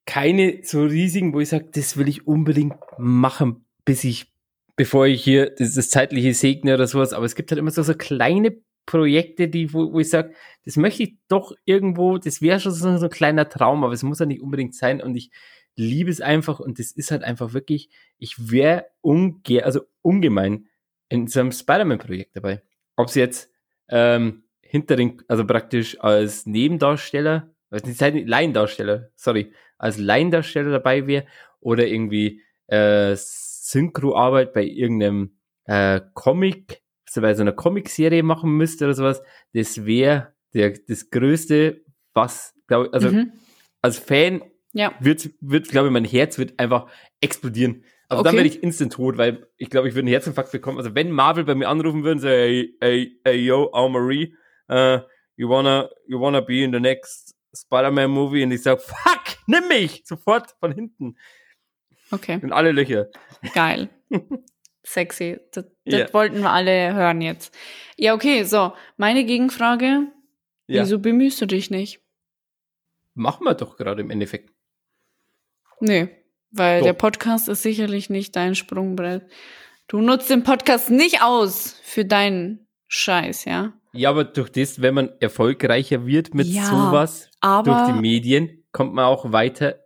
keine 0.07 0.61
so 0.64 0.83
riesigen, 0.85 1.35
wo 1.35 1.40
ich 1.40 1.51
sage, 1.51 1.68
das 1.73 1.97
will 1.97 2.09
ich 2.09 2.27
unbedingt 2.27 2.77
machen, 2.97 3.66
bis 3.85 4.05
ich, 4.05 4.33
bevor 4.75 5.07
ich 5.07 5.23
hier 5.23 5.51
das, 5.51 5.75
das 5.75 5.90
zeitliche 5.90 6.33
segne 6.33 6.75
oder 6.75 6.87
sowas. 6.87 7.12
Aber 7.12 7.27
es 7.27 7.35
gibt 7.35 7.51
halt 7.51 7.59
immer 7.59 7.71
so, 7.71 7.83
so 7.83 7.94
kleine 7.94 8.57
Projekte, 8.87 9.49
die, 9.49 9.75
wo, 9.75 9.92
wo 9.92 10.01
ich 10.01 10.09
sage, 10.09 10.33
das 10.64 10.77
möchte 10.77 11.03
ich 11.03 11.18
doch 11.29 11.53
irgendwo, 11.66 12.16
das 12.16 12.40
wäre 12.40 12.59
schon 12.59 12.73
so, 12.73 12.97
so 12.97 13.05
ein 13.05 13.11
kleiner 13.11 13.49
Traum, 13.49 13.85
aber 13.85 13.92
es 13.92 14.03
muss 14.03 14.18
ja 14.18 14.27
nicht 14.27 14.40
unbedingt 14.40 14.75
sein. 14.75 15.03
Und 15.03 15.14
ich 15.14 15.31
liebe 15.79 16.11
es 16.11 16.21
einfach 16.21 16.61
und 16.61 16.79
das 16.79 16.93
ist 16.93 17.11
halt 17.11 17.23
einfach 17.23 17.55
wirklich, 17.55 17.88
ich 18.19 18.51
wäre 18.51 18.87
unge 19.01 19.64
also 19.64 19.83
ungemein 20.03 20.67
in 21.09 21.29
so 21.29 21.41
einem 21.41 21.53
Spider-Man-Projekt 21.53 22.37
dabei. 22.37 22.62
Ob 22.97 23.09
es 23.09 23.14
jetzt 23.14 23.51
ähm, 23.88 24.43
hinter 24.61 24.97
den, 24.97 25.23
also 25.29 25.47
praktisch 25.47 25.99
als 26.01 26.47
Nebendarsteller, 26.47 27.55
also 27.71 27.87
nicht 27.87 28.29
Laiendarsteller, 28.29 29.11
sorry, 29.14 29.53
als 29.79 29.99
Laiendarsteller 29.99 30.73
dabei 30.73 31.07
wäre 31.07 31.27
oder 31.61 31.87
irgendwie 31.87 32.43
äh, 32.67 33.14
Synchroarbeit 33.17 34.53
bei 34.53 34.64
irgendeinem 34.64 35.38
äh, 35.64 36.01
Comic, 36.14 36.83
so 37.09 37.21
bei 37.21 37.35
so 37.35 37.43
einer 37.43 37.53
Comic-Serie 37.53 38.25
machen 38.25 38.51
müsste 38.57 38.87
oder 38.87 38.95
sowas, 38.95 39.23
das 39.53 39.87
wäre 39.87 40.35
das 40.53 41.11
Größte, 41.11 41.85
was, 42.14 42.55
glaube 42.67 42.93
also 42.93 43.11
mhm. 43.12 43.33
als 43.81 43.99
Fan 43.99 44.43
Ja, 44.72 44.94
wird, 45.00 45.31
wird 45.40 45.68
glaube 45.68 45.88
ich, 45.88 45.92
mein 45.92 46.04
Herz 46.04 46.38
wird 46.38 46.59
einfach 46.59 46.90
explodieren. 47.20 47.85
Also 48.11 48.22
dann 48.22 48.31
Okay. 48.35 48.44
werde 48.44 48.48
ich 48.57 48.62
instant 48.62 48.92
tot, 48.92 49.18
weil 49.18 49.46
ich 49.57 49.70
glaube, 49.70 49.88
ich 49.88 49.94
würde 49.94 50.04
einen 50.07 50.12
Herzinfarkt 50.12 50.52
bekommen. 50.52 50.78
Also 50.78 50.94
wenn 50.94 51.11
Marvel 51.11 51.44
bei 51.44 51.54
mir 51.54 51.68
anrufen 51.68 52.04
würden, 52.04 52.20
so, 52.20 52.28
hey, 52.28 52.74
hey, 52.81 53.18
hey, 53.24 53.37
yo, 53.37 53.70
Al 53.72 53.88
Marie, 53.90 54.35
uh, 54.70 55.00
you 55.37 55.48
wanna, 55.48 55.90
you 56.07 56.18
wanna 56.20 56.40
be 56.40 56.62
in 56.62 56.72
the 56.72 56.81
next 56.81 57.35
Spider-Man 57.54 58.11
Movie? 58.11 58.44
Und 58.44 58.52
ich 58.52 58.62
sage, 58.62 58.81
fuck, 58.81 59.22
nimm 59.46 59.68
mich! 59.68 60.02
Sofort 60.04 60.54
von 60.61 60.72
hinten. 60.72 61.16
okay. 62.11 62.38
In 62.42 62.52
alle 62.52 62.72
Löcher. 62.72 63.09
Geil. 63.54 63.88
Sexy. 64.85 65.38
Das, 65.52 65.64
das 65.85 66.00
Ja. 66.00 66.14
wollten 66.14 66.40
wir 66.40 66.50
alle 66.50 66.94
hören 66.94 67.20
jetzt. 67.20 67.54
Ja, 67.96 68.14
okay, 68.14 68.44
so. 68.44 68.72
Meine 68.96 69.24
Gegenfrage. 69.24 70.07
Ja. 70.66 70.83
Wieso 70.83 70.98
bemühst 70.98 71.40
du 71.42 71.46
dich 71.46 71.70
nicht? 71.70 72.00
Machen 73.14 73.44
wir 73.44 73.54
doch 73.54 73.76
gerade 73.76 74.00
im 74.02 74.11
Endeffekt. 74.11 74.50
Nee, 75.81 76.09
weil 76.51 76.81
Doch. 76.81 76.87
der 76.87 76.93
Podcast 76.95 77.49
ist 77.49 77.62
sicherlich 77.62 78.11
nicht 78.11 78.35
dein 78.37 78.55
Sprungbrett. 78.55 79.27
Du 79.87 80.01
nutzt 80.01 80.31
den 80.31 80.43
Podcast 80.43 80.91
nicht 80.91 81.23
aus 81.23 81.77
für 81.83 82.05
deinen 82.05 82.67
Scheiß, 82.88 83.45
ja? 83.45 83.73
Ja, 83.93 84.11
aber 84.11 84.25
durch 84.25 84.51
das, 84.51 84.83
wenn 84.83 84.95
man 84.95 85.11
erfolgreicher 85.21 86.07
wird 86.07 86.35
mit 86.35 86.47
Ja, 86.47 86.64
sowas, 86.64 87.31
Aber, 87.41 87.71
durch 87.71 87.87
die 87.93 88.01
Medien, 88.01 88.64
kommt 88.73 88.95
man 88.95 89.07
auch 89.07 89.33
weiter 89.33 89.77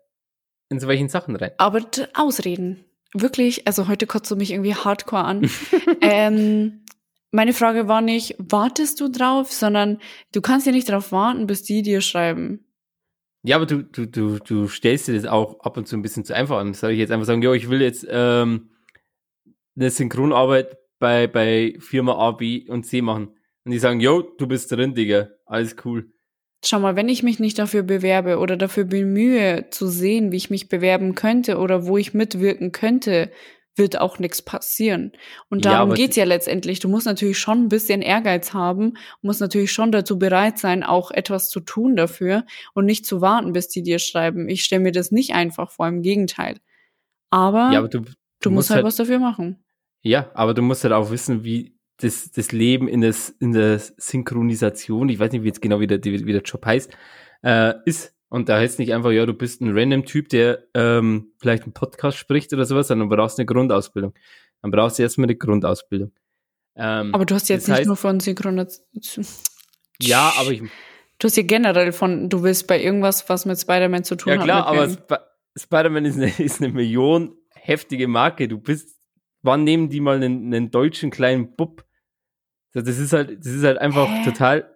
in 0.69 0.81
solchen 0.81 1.09
Sachen 1.09 1.37
rein. 1.37 1.53
aber 1.59 1.83
Ausreden. 2.15 2.85
Wirklich, 3.15 3.67
also 3.67 3.89
heute 3.89 4.07
kotzt 4.07 4.31
du 4.31 4.37
mich 4.37 4.53
irgendwie 4.53 4.75
hardcore 4.75 5.25
an. 5.25 5.51
ähm, 6.01 6.83
meine 7.31 7.53
Frage 7.53 7.87
war 7.87 8.01
nicht, 8.01 8.37
wartest 8.39 9.01
du 9.01 9.09
drauf, 9.09 9.53
sondern 9.53 9.99
du 10.33 10.41
kannst 10.41 10.67
ja 10.67 10.73
nicht 10.73 10.89
drauf 10.89 11.13
warten, 11.13 11.47
bis 11.47 11.63
die 11.63 11.83
dir 11.83 12.01
schreiben. 12.01 12.65
Ja, 13.45 13.57
aber 13.57 13.67
du, 13.67 13.83
du, 13.83 14.07
du, 14.07 14.39
du 14.39 14.69
stellst 14.69 15.09
dir 15.09 15.15
das 15.15 15.27
auch 15.27 15.61
ab 15.61 15.77
und 15.77 15.89
zu 15.89 15.97
ein 15.97 16.03
bisschen 16.03 16.25
zu 16.25 16.35
einfach 16.35 16.59
an. 16.59 16.75
Soll 16.75 16.93
ich 16.93 16.99
jetzt 16.99 17.11
einfach 17.11 17.27
sagen, 17.27 17.43
jo, 17.43 17.53
ich 17.53 17.69
will 17.69 17.83
jetzt 17.83 18.07
ähm, 18.09 18.71
eine 19.77 19.91
Synchronarbeit 19.91 20.77
bei, 20.99 21.27
bei 21.27 21.75
Firma 21.81 22.15
A, 22.15 22.33
B 22.33 22.69
und 22.69 22.85
C 22.85 23.03
machen. 23.03 23.35
Und 23.65 23.73
die 23.73 23.79
sagen, 23.79 24.01
jo, 24.01 24.23
du 24.23 24.47
bist 24.47 24.71
drin, 24.71 24.95
Digga. 24.95 25.31
Alles 25.47 25.77
cool. 25.85 26.13
Schau 26.65 26.79
mal, 26.79 26.95
wenn 26.95 27.09
ich 27.09 27.25
mich 27.25 27.41
nicht 27.41 27.59
dafür 27.59 27.83
bewerbe 27.83 28.39
oder 28.39 28.57
dafür 28.57 28.85
bemühe, 28.85 29.67
zu 29.71 29.89
sehen, 29.89 30.31
wie 30.31 30.37
ich 30.37 30.51
mich 30.51 30.69
bewerben 30.69 31.17
könnte 31.17 31.59
oder 31.59 31.87
wo 31.87 31.99
ich 31.99 32.15
mitwirken 32.15 32.71
könnte, 32.71 33.33
wird 33.77 33.99
auch 33.99 34.19
nichts 34.19 34.43
passieren. 34.43 35.13
Und 35.49 35.65
Ja, 35.65 35.73
darum 35.73 35.91
aber 35.91 35.97
geht's 35.97 36.17
ja 36.17 36.25
letztendlich. 36.25 36.81
Du 36.81 36.89
musst 36.89 37.07
natürlich 37.07 37.39
schon 37.39 37.65
ein 37.65 37.69
bisschen 37.69 38.03
Ehrgeiz 38.03 38.53
haben, 38.53 38.95
musst 39.23 39.41
natürlich 39.41 39.73
schon 39.73 39.93
dazu 39.93 40.19
bereit 40.19 40.59
sein, 40.59 40.83
auch 40.83 41.11
etwas 41.11 41.49
zu 41.49 41.61
tun 41.61 41.97
dafür 41.97 42.45
und 42.75 42.85
nicht 42.85 43.07
zu 43.07 43.21
warten, 43.21 43.53
bis 43.53 43.69
die 43.69 43.83
dir 43.83 43.99
schreiben. 43.99 44.49
Ich 44.49 44.65
stelle 44.65 44.83
mir 44.83 44.93
das 44.93 45.11
nicht 45.11 45.35
einfach 45.35 45.71
vor, 45.71 45.89
im 45.89 46.03
Gegenteil. 46.03 46.59
Aber, 47.31 47.71
Ja, 47.73 47.79
aber 47.79 47.89
du, 47.89 48.03
du 48.41 48.51
musst 48.51 48.71
halt 48.71 48.85
was 48.85 48.97
dafür 48.97 49.19
machen. 49.19 49.65
Ja, 50.03 50.31
aber 50.35 50.53
du 50.53 50.63
musst 50.63 50.85
halt 50.85 50.93
auch 50.93 51.11
wissen, 51.11 51.45
wie 51.45 51.75
das, 51.99 52.31
das 52.33 52.53
Leben 52.53 52.89
in, 52.89 53.01
das, 53.01 53.31
in 53.31 53.53
der 53.53 53.79
Synchronisation, 53.79 55.09
ich 55.09 55.19
weiß 55.19 55.33
nicht, 55.33 55.43
wie 55.43 55.49
jetzt 55.49 55.63
genau 55.63 55.81
wie 55.81 55.87
der, 55.87 56.03
wie 56.05 56.33
der 56.33 56.43
Job 56.43 56.65
heißt, 56.67 56.91
äh, 57.43 57.75
ist. 57.85 58.15
Und 58.33 58.49
da 58.49 58.57
heißt 58.57 58.79
nicht 58.79 58.95
einfach, 58.95 59.11
ja, 59.11 59.27
du 59.27 59.35
bist 59.35 59.61
ein 59.61 59.77
random 59.77 60.07
Typ, 60.07 60.31
der 60.31 60.65
ähm, 60.75 61.33
vielleicht 61.39 61.65
einen 61.65 61.75
Podcast 61.75 62.17
spricht 62.17 62.51
oder 62.55 62.65
sowas, 62.65 62.89
sondern 62.89 63.11
du 63.11 63.15
brauchst 63.17 63.39
eine 63.39 63.45
Grundausbildung. 63.45 64.15
Dann 64.63 64.71
brauchst 64.71 64.99
du 64.99 65.03
erstmal 65.03 65.27
eine 65.27 65.37
Grundausbildung. 65.37 66.13
Ähm, 66.77 67.15
Aber 67.15 67.27
du 67.27 67.35
hast 67.35 67.49
jetzt 67.51 67.69
nicht 67.69 67.81
heißt- 67.81 67.87
nur 67.87 67.97
von 67.97 68.21
Synchronisation. 68.21 69.27
Ja, 70.01 70.33
aber 70.39 70.51
ich, 70.53 70.63
Du 71.19 71.27
hast 71.29 71.37
ja 71.37 71.43
generell 71.43 71.93
von, 71.93 72.31
du 72.31 72.43
willst 72.43 72.67
bei 72.67 72.83
irgendwas, 72.83 73.29
was 73.29 73.45
mit 73.45 73.61
Spider-Man 73.61 74.03
zu 74.03 74.17
tun 74.17 74.33
ja 74.33 74.39
hat. 74.39 74.45
klar, 74.45 74.67
aber 74.67 74.87
mitwirken. 74.89 75.15
Sp 75.55 75.65
Spider-Man 75.69 76.05
ist 76.07 76.17
eine, 76.17 76.31
ist 76.39 76.63
eine 76.63 76.73
Million 76.73 77.37
heftige 77.55 78.09
Marke. 78.09 78.49
Du 78.49 78.59
bist, 78.59 78.97
wann 79.43 79.63
nehmen 79.65 79.91
die 79.91 80.01
mal 80.01 80.17
einen, 80.17 80.47
einen 80.47 80.71
deutschen 80.71 81.11
kleinen 81.11 81.55
Bub? 81.55 81.85
Das 82.73 82.85
das 82.85 82.99
ist 82.99 83.13
halt, 83.13 83.39
das 83.41 83.53
ist 83.53 83.63
halt 83.63 83.77
einfach 83.77 84.09
Hä? 84.09 84.25
total, 84.25 84.75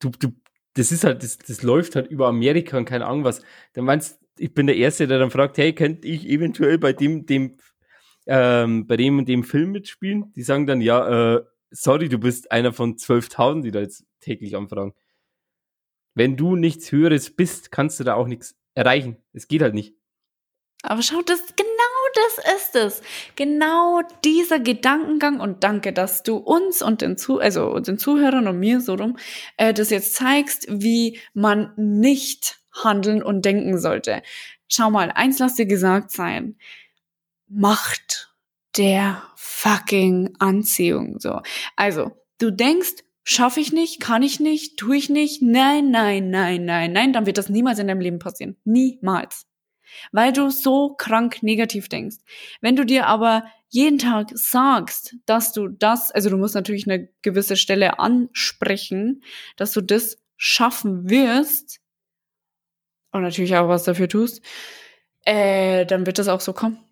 du, 0.00 0.10
du, 0.18 0.32
das 0.76 0.92
ist 0.92 1.04
halt, 1.04 1.22
das, 1.22 1.38
das 1.38 1.62
läuft 1.62 1.96
halt 1.96 2.08
über 2.08 2.28
Amerika 2.28 2.76
und 2.76 2.84
keine 2.84 3.06
Ahnung 3.06 3.24
was. 3.24 3.42
Dann 3.72 3.84
meinst, 3.84 4.20
ich 4.38 4.52
bin 4.52 4.66
der 4.66 4.76
Erste, 4.76 5.06
der 5.06 5.18
dann 5.18 5.30
fragt, 5.30 5.56
hey, 5.56 5.74
könnte 5.74 6.06
ich 6.06 6.28
eventuell 6.28 6.78
bei 6.78 6.92
dem, 6.92 7.24
dem, 7.24 7.56
ähm, 8.26 8.86
bei 8.86 8.96
dem 8.96 9.18
und 9.18 9.26
dem 9.28 9.42
Film 9.42 9.72
mitspielen? 9.72 10.32
Die 10.34 10.42
sagen 10.42 10.66
dann, 10.66 10.82
ja, 10.82 11.36
äh, 11.36 11.44
sorry, 11.70 12.08
du 12.10 12.18
bist 12.18 12.52
einer 12.52 12.74
von 12.74 12.96
12.000, 12.96 13.62
die 13.62 13.70
da 13.70 13.80
jetzt 13.80 14.04
täglich 14.20 14.54
anfragen. 14.54 14.92
Wenn 16.14 16.36
du 16.36 16.56
nichts 16.56 16.92
Höheres 16.92 17.34
bist, 17.34 17.72
kannst 17.72 17.98
du 17.98 18.04
da 18.04 18.14
auch 18.14 18.26
nichts 18.26 18.54
erreichen. 18.74 19.16
Es 19.32 19.48
geht 19.48 19.62
halt 19.62 19.74
nicht. 19.74 19.94
Aber 20.82 21.02
schau, 21.02 21.22
das, 21.22 21.40
genau 21.56 21.75
das 22.16 22.56
ist 22.56 22.76
es. 22.76 23.02
Genau 23.36 24.00
dieser 24.24 24.58
Gedankengang 24.58 25.40
und 25.40 25.62
danke, 25.64 25.92
dass 25.92 26.22
du 26.22 26.36
uns 26.36 26.82
und 26.82 27.02
den, 27.02 27.16
Zu 27.16 27.38
also 27.40 27.78
den 27.78 27.98
Zuhörern 27.98 28.48
und 28.48 28.58
mir 28.58 28.80
so 28.80 28.94
rum 28.94 29.18
äh, 29.56 29.74
das 29.74 29.90
jetzt 29.90 30.14
zeigst, 30.14 30.66
wie 30.68 31.18
man 31.34 31.72
nicht 31.76 32.58
handeln 32.72 33.22
und 33.22 33.44
denken 33.44 33.78
sollte. 33.78 34.22
Schau 34.68 34.90
mal, 34.90 35.10
eins 35.10 35.38
lass 35.38 35.54
dir 35.54 35.66
gesagt 35.66 36.10
sein. 36.10 36.56
Macht 37.48 38.34
der 38.76 39.22
fucking 39.36 40.34
Anziehung, 40.38 41.18
so. 41.18 41.40
Also, 41.76 42.12
du 42.38 42.50
denkst, 42.50 43.04
schaffe 43.24 43.60
ich 43.60 43.72
nicht, 43.72 44.00
kann 44.00 44.22
ich 44.22 44.40
nicht, 44.40 44.76
tue 44.76 44.96
ich 44.96 45.08
nicht, 45.08 45.42
nein, 45.42 45.90
nein, 45.90 46.30
nein, 46.30 46.64
nein, 46.64 46.92
nein, 46.92 47.12
dann 47.12 47.26
wird 47.26 47.38
das 47.38 47.48
niemals 47.48 47.78
in 47.78 47.86
deinem 47.86 48.00
Leben 48.00 48.18
passieren. 48.18 48.56
Niemals 48.64 49.46
weil 50.12 50.32
du 50.32 50.50
so 50.50 50.94
krank 50.94 51.42
negativ 51.42 51.88
denkst. 51.88 52.16
Wenn 52.60 52.76
du 52.76 52.84
dir 52.84 53.06
aber 53.06 53.44
jeden 53.68 53.98
Tag 53.98 54.30
sagst, 54.34 55.16
dass 55.26 55.52
du 55.52 55.68
das, 55.68 56.10
also 56.12 56.30
du 56.30 56.36
musst 56.36 56.54
natürlich 56.54 56.86
eine 56.86 57.08
gewisse 57.22 57.56
Stelle 57.56 57.98
ansprechen, 57.98 59.22
dass 59.56 59.72
du 59.72 59.80
das 59.80 60.18
schaffen 60.36 61.10
wirst 61.10 61.80
und 63.12 63.22
natürlich 63.22 63.56
auch 63.56 63.68
was 63.68 63.84
dafür 63.84 64.08
tust, 64.08 64.42
äh, 65.24 65.84
dann 65.86 66.06
wird 66.06 66.18
das 66.18 66.28
auch 66.28 66.40
so 66.40 66.52
kommen. 66.52 66.85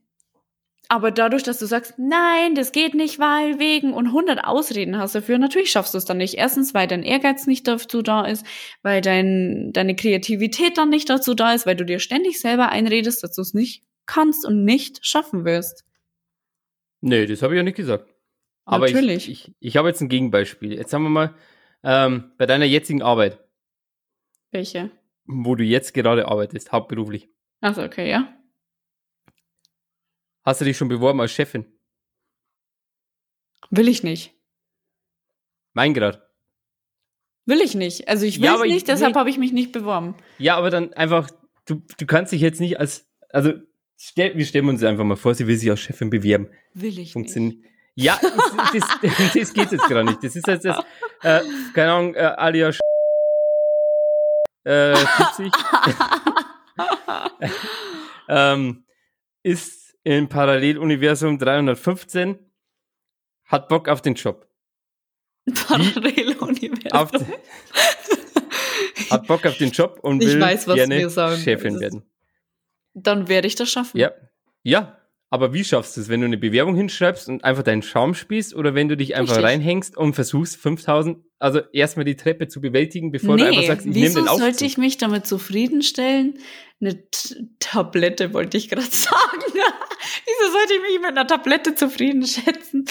Aber 0.89 1.11
dadurch, 1.11 1.43
dass 1.43 1.59
du 1.59 1.67
sagst, 1.67 1.95
nein, 1.99 2.55
das 2.55 2.73
geht 2.73 2.95
nicht, 2.95 3.19
weil, 3.19 3.59
wegen 3.59 3.95
und 3.95 4.09
100 4.09 4.45
Ausreden 4.45 4.99
hast 4.99 5.15
dafür, 5.15 5.39
natürlich 5.39 5.71
schaffst 5.71 5.95
du 5.95 5.99
es 5.99 6.05
dann 6.05 6.19
nicht. 6.19 6.35
Erstens, 6.35 6.75
weil 6.75 6.87
dein 6.87 7.03
Ehrgeiz 7.03 7.47
nicht 7.47 7.67
dazu 7.67 8.03
da 8.03 8.27
ist, 8.27 8.45
weil 8.83 9.01
dein, 9.01 9.71
deine 9.73 9.97
Kreativität 9.97 10.77
dann 10.77 10.91
nicht 10.91 11.09
dazu 11.09 11.35
da 11.35 11.55
ist, 11.55 11.67
weil 11.67 11.77
du 11.77 11.85
dir 11.85 12.01
ständig 12.01 12.39
selber 12.41 12.69
einredest, 12.69 13.23
dass 13.23 13.35
du 13.35 13.43
es 13.43 13.55
nicht 13.55 13.83
kannst 14.07 14.47
und 14.47 14.65
nicht 14.65 15.05
schaffen 15.05 15.45
wirst. 15.45 15.85
Nee, 17.01 17.27
das 17.27 17.43
habe 17.43 17.55
ich 17.55 17.59
ja 17.59 17.63
nicht 17.63 17.77
gesagt. 17.77 18.13
Aber 18.67 18.87
Natürlich. 18.87 19.29
ich, 19.29 19.49
ich, 19.49 19.55
ich 19.61 19.77
habe 19.77 19.89
jetzt 19.89 20.01
ein 20.01 20.09
Gegenbeispiel. 20.09 20.73
Jetzt 20.75 20.91
sagen 20.91 21.05
wir 21.05 21.11
mal, 21.11 21.35
ähm, 21.83 22.33
bei 22.39 22.47
deiner 22.47 22.65
jetzigen 22.65 23.03
Arbeit, 23.03 23.39
Welche? 24.51 24.91
wo 25.27 25.55
du 25.55 25.65
jetzt 25.65 25.93
gerade 25.95 26.29
arbeitest, 26.29 26.73
hauptberuflich, 26.73 27.29
Achso, 27.61 27.83
okay, 27.83 28.11
ja. 28.11 28.34
Hast 30.45 30.61
du 30.61 30.65
dich 30.65 30.77
schon 30.77 30.89
beworben 30.89 31.21
als 31.21 31.33
Chefin? 31.33 31.67
Will 33.71 33.89
ich 33.89 34.03
nicht. 34.03 34.35
Mein 35.73 35.95
grad. 35.95 36.23
Will 37.47 37.61
ich 37.61 37.75
nicht. 37.75 38.09
Also 38.09 38.25
ich 38.27 38.39
will 38.39 38.45
Ja, 38.47 38.53
es 38.53 38.57
aber 38.57 38.67
ich- 38.67 38.75
nicht, 38.75 38.89
deshalb 38.89 39.15
nee. 39.15 39.19
habe 39.21 39.31
ich 39.31 39.39
mich 39.39 39.53
nicht 39.53 39.73
beworben. 39.73 40.15
Ja, 40.39 40.57
aber 40.57 40.71
dann 40.71 40.93
einfach, 40.95 41.31
du, 41.67 41.83
du 41.99 42.07
kannst 42.07 42.33
dich 42.33 42.41
jetzt 42.41 42.61
nicht 42.61 42.79
als, 42.79 43.07
also 43.31 43.53
stell, 43.97 44.37
wir 44.37 44.47
stellen 44.47 44.69
uns 44.69 44.83
einfach 44.83 45.05
mal 45.05 45.17
vor, 45.17 45.35
sie 45.35 45.47
will 45.47 45.57
sich 45.57 45.71
als 45.71 45.81
Chefin 45.81 46.11
bewerben. 46.11 46.49
Will 46.75 46.99
ich 46.99 47.13
Funktioniert. 47.13 47.65
Ja, 47.97 48.19
das, 48.21 48.81
das, 49.03 49.33
das 49.35 49.53
geht 49.53 49.73
jetzt 49.73 49.87
gerade 49.87 50.05
nicht. 50.05 50.23
Das 50.23 50.35
ist 50.37 50.47
jetzt 50.47 50.65
das, 50.65 50.85
äh, 51.23 51.41
keine 51.75 51.93
Ahnung, 51.93 52.15
äh, 52.15 52.19
alias 52.21 52.79
äh, 54.65 54.97
70. 55.37 55.53
ähm, 58.29 58.85
ist 59.43 59.84
im 60.05 60.29
Paralleluniversum 60.29 61.39
315, 61.39 62.39
hat 63.47 63.69
Bock 63.69 63.89
auf 63.89 64.03
den 64.03 64.15
Job. 64.15 64.49
Paralleluniversum. 65.67 66.93
Auf, 66.93 67.11
hat 69.11 69.27
Bock 69.27 69.45
auf 69.47 69.57
den 69.59 69.71
Job 69.71 69.99
und 70.03 70.23
Ich 70.23 70.29
will 70.29 70.41
weiß, 70.41 70.69
was 70.69 70.77
gerne 70.77 70.99
wir 70.99 71.11
sagen. 71.11 71.41
Chefin 71.41 71.81
werden. 71.81 72.03
Dann 72.95 73.29
werde 73.29 73.49
ich 73.49 73.57
das 73.57 73.71
schaffen. 73.71 73.99
Ja. 73.99 74.13
Ja. 74.63 74.99
Aber 75.35 75.53
wie 75.53 75.65
schaffst 75.65 75.97
du 75.97 76.01
es, 76.01 76.09
wenn 76.09 76.21
du 76.21 76.27
eine 76.27 76.39
Bewerbung 76.39 76.77
hinschreibst 76.77 77.29
und 77.29 77.43
einfach 77.43 77.65
deinen 77.65 77.83
Charme 77.83 78.15
spielst 78.15 78.55
oder 78.55 78.77
wenn 78.77 78.89
du 78.89 78.97
dich 78.97 79.17
einfach 79.17 79.35
Richtig. 79.35 79.51
reinhängst 79.51 79.97
und 79.97 80.15
versuchst 80.15 80.55
5000, 80.59 81.19
also 81.41 81.61
erstmal 81.73 82.05
die 82.05 82.15
Treppe 82.15 82.47
zu 82.47 82.61
bewältigen, 82.61 83.11
bevor 83.11 83.37
du 83.37 83.45
einfach 83.45 83.65
sagst, 83.65 83.85
ich 83.85 83.93
nehme 83.93 84.15
den 84.15 84.29
Aufzug. 84.29 84.43
sollte 84.43 84.65
ich 84.65 84.79
mich 84.79 84.97
damit 84.97 85.27
zufriedenstellen? 85.27 86.39
Eine 86.81 87.11
T 87.11 87.35
Tablette 87.59 88.33
wollte 88.33 88.57
ich 88.57 88.69
gerade 88.69 88.87
sagen. 88.89 89.43
wieso 89.43 90.53
sollte 90.53 90.75
ich 90.75 90.83
mich 90.83 91.01
mit 91.01 91.19
einer 91.19 91.27
Tablette 91.27 91.75
zufrieden 91.75 92.25
schätzen? 92.25 92.85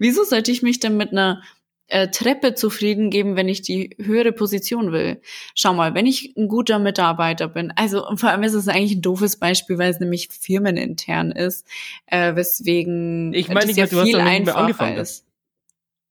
Wieso 0.00 0.24
sollte 0.24 0.50
ich 0.50 0.62
mich 0.62 0.80
denn 0.80 0.96
mit 0.96 1.12
einer 1.12 1.44
äh, 1.88 2.08
Treppe 2.08 2.54
zufrieden 2.54 3.10
geben, 3.10 3.36
wenn 3.36 3.48
ich 3.48 3.62
die 3.62 3.96
höhere 4.00 4.32
Position 4.32 4.90
will? 4.92 5.20
Schau 5.54 5.74
mal, 5.74 5.94
wenn 5.94 6.06
ich 6.06 6.34
ein 6.36 6.48
guter 6.48 6.78
Mitarbeiter 6.78 7.48
bin, 7.48 7.72
also 7.76 8.04
vor 8.16 8.30
allem 8.30 8.42
ist 8.42 8.54
es 8.54 8.68
eigentlich 8.68 8.96
ein 8.96 9.02
doofes 9.02 9.38
Beispiel, 9.38 9.78
weil 9.78 9.90
es 9.90 10.00
nämlich 10.00 10.28
firmenintern 10.28 11.30
ist, 11.32 11.66
äh, 12.06 12.34
weswegen 12.34 13.32
Ich 13.34 13.48
meine 13.48 13.60
das 13.60 13.66
nicht 13.66 13.76
ja 13.76 13.86
du 13.86 13.96
hast 13.98 14.04
viel 14.06 14.16
nicht 14.16 14.24
mehr 14.24 14.32
einfacher 14.32 14.58
angefangen. 14.58 14.96
ist. 14.98 15.26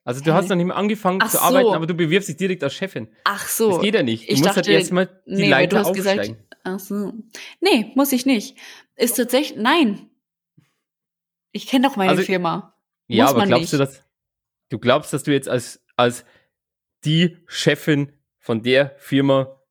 Also 0.05 0.19
du 0.21 0.31
Hä? 0.31 0.35
hast 0.35 0.49
noch 0.49 0.57
nicht 0.57 0.65
mehr 0.65 0.75
angefangen 0.75 1.19
Ach 1.21 1.29
zu 1.31 1.37
so. 1.37 1.43
arbeiten, 1.43 1.73
aber 1.73 1.87
du 1.87 1.93
bewirbst 1.93 2.27
dich 2.27 2.35
direkt 2.37 2.61
als 2.63 2.73
Chefin. 2.73 3.07
Ach 3.23 3.47
so. 3.47 3.71
Das 3.71 3.81
geht 3.81 3.95
ja 3.95 4.03
nicht. 4.03 4.27
Du 4.27 4.33
ich 4.33 4.39
musst 4.39 4.49
dachte, 4.49 4.57
halt 4.57 4.67
erstmal 4.79 5.05
die 5.25 5.31
nee, 5.33 5.41
weil 5.51 5.67
du 5.67 5.75
Leiter 5.75 5.79
hast 5.79 5.93
gesagt- 5.93 6.19
aufsteigen. 6.19 6.43
Ach 6.65 6.79
so. 6.79 7.13
Nee, 7.61 7.91
muss 7.95 8.11
ich 8.11 8.25
nicht. 8.25 8.57
Ist 8.95 9.15
tatsächlich, 9.15 9.57
nein. 9.57 10.09
Ich 11.51 11.67
kenne 11.67 11.87
doch 11.87 11.95
meine 11.95 12.11
Also- 12.11 12.23
Firma. 12.23 12.75
ja, 13.07 13.25
muss 13.25 13.33
aber 13.35 13.45
glaubst 13.47 13.73
du, 13.73 13.77
nicht. 13.77 13.89
dass 13.91 14.02
du 14.73 14.79
glaubst, 14.79 15.13
dass 15.13 15.23
du 15.23 15.31
jetzt 15.31 15.47
als, 15.47 15.85
als 15.95 16.25
die 17.05 17.37
Chefin 17.45 18.11
von 18.39 18.63
der 18.63 18.95
Firma 18.97 19.61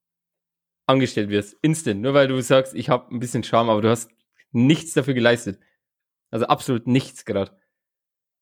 angestellt 0.87 1.29
wirst? 1.29 1.57
Instant. 1.61 2.01
Nur 2.01 2.15
weil 2.15 2.29
du 2.29 2.41
sagst, 2.41 2.75
ich 2.75 2.89
habe 2.89 3.13
ein 3.13 3.19
bisschen 3.19 3.43
Charme, 3.43 3.71
aber 3.71 3.83
du 3.83 3.91
hast 3.91 4.11
nichts 4.53 4.95
dafür 4.95 5.15
geleistet. 5.15 5.59
Also 6.31 6.47
absolut 6.47 6.87
nichts 6.87 7.25
gerade. 7.25 7.51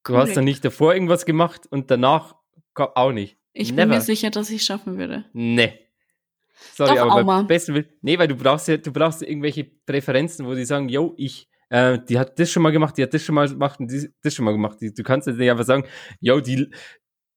Du 0.05 0.15
hast 0.15 0.21
Korrekt. 0.23 0.37
dann 0.37 0.45
nicht 0.45 0.65
davor 0.65 0.93
irgendwas 0.93 1.25
gemacht 1.25 1.67
und 1.71 1.91
danach 1.91 2.37
auch 2.75 3.13
nicht. 3.13 3.39
Ich 3.53 3.69
bin 3.69 3.77
Never. 3.77 3.95
mir 3.95 4.01
sicher, 4.01 4.31
dass 4.31 4.51
ich 4.51 4.57
es 4.57 4.67
schaffen 4.67 4.99
würde. 4.99 5.25
Nee. 5.33 5.79
Sorry, 6.75 6.97
Doch, 6.97 7.11
aber 7.11 7.25
beim 7.25 7.47
besten 7.47 7.75
Will. 7.75 7.89
Nee, 8.03 8.19
weil 8.19 8.29
du 8.29 8.37
brauchst 8.37 8.69
ja, 8.69 8.77
du 8.77 8.93
brauchst 8.93 9.23
ja 9.23 9.29
irgendwelche 9.29 9.65
Präferenzen, 9.65 10.47
wo 10.47 10.55
die 10.55 10.65
sagen, 10.65 10.89
yo, 10.91 11.15
ich, 11.17 11.50
äh, 11.71 11.99
die 12.09 12.19
hat 12.19 12.39
das 12.39 12.51
schon 12.51 12.63
mal 12.63 12.73
gemacht, 12.73 12.99
die 12.99 13.03
hat 13.03 13.15
das 13.15 13.25
schon 13.25 13.35
mal 13.35 13.49
gemacht 13.49 13.81
und 13.81 13.91
die, 13.91 14.13
das 14.23 14.35
schon 14.35 14.45
mal 14.45 14.53
gemacht. 14.53 14.79
Die, 14.81 14.93
du 14.93 15.03
kannst 15.03 15.27
jetzt 15.27 15.39
nicht 15.39 15.51
einfach 15.51 15.65
sagen, 15.65 15.87
yo, 16.21 16.41
die, 16.41 16.71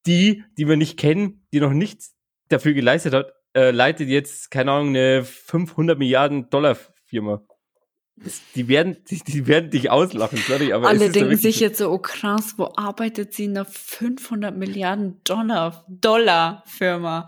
die, 0.05 0.43
die 0.57 0.67
wir 0.67 0.75
nicht 0.75 0.97
kennen, 0.97 1.45
die 1.53 1.59
noch 1.59 1.71
nichts 1.71 2.15
dafür 2.49 2.73
geleistet 2.73 3.13
hat, 3.13 3.31
äh, 3.55 3.71
leitet 3.71 4.09
jetzt, 4.09 4.51
keine 4.51 4.71
Ahnung, 4.71 4.89
eine 4.89 5.23
500 5.23 5.97
Milliarden 5.97 6.49
Dollar 6.49 6.75
Firma. 7.05 7.43
Die 8.55 8.67
werden, 8.67 8.97
die, 9.09 9.19
die 9.19 9.47
werden 9.47 9.69
dich 9.69 9.91
auslachen, 9.91 10.39
sorry, 10.39 10.73
aber 10.73 10.87
Alle 10.87 11.09
denken 11.09 11.37
sich 11.37 11.59
jetzt 11.59 11.77
so, 11.77 11.91
oh 11.91 11.99
krass, 11.99 12.55
wo 12.57 12.71
arbeitet 12.75 13.33
sie 13.33 13.45
in 13.45 13.57
einer 13.57 13.65
500 13.65 14.57
Milliarden 14.57 15.21
Dollar, 15.23 15.85
Dollar 15.87 16.63
Firma? 16.65 17.27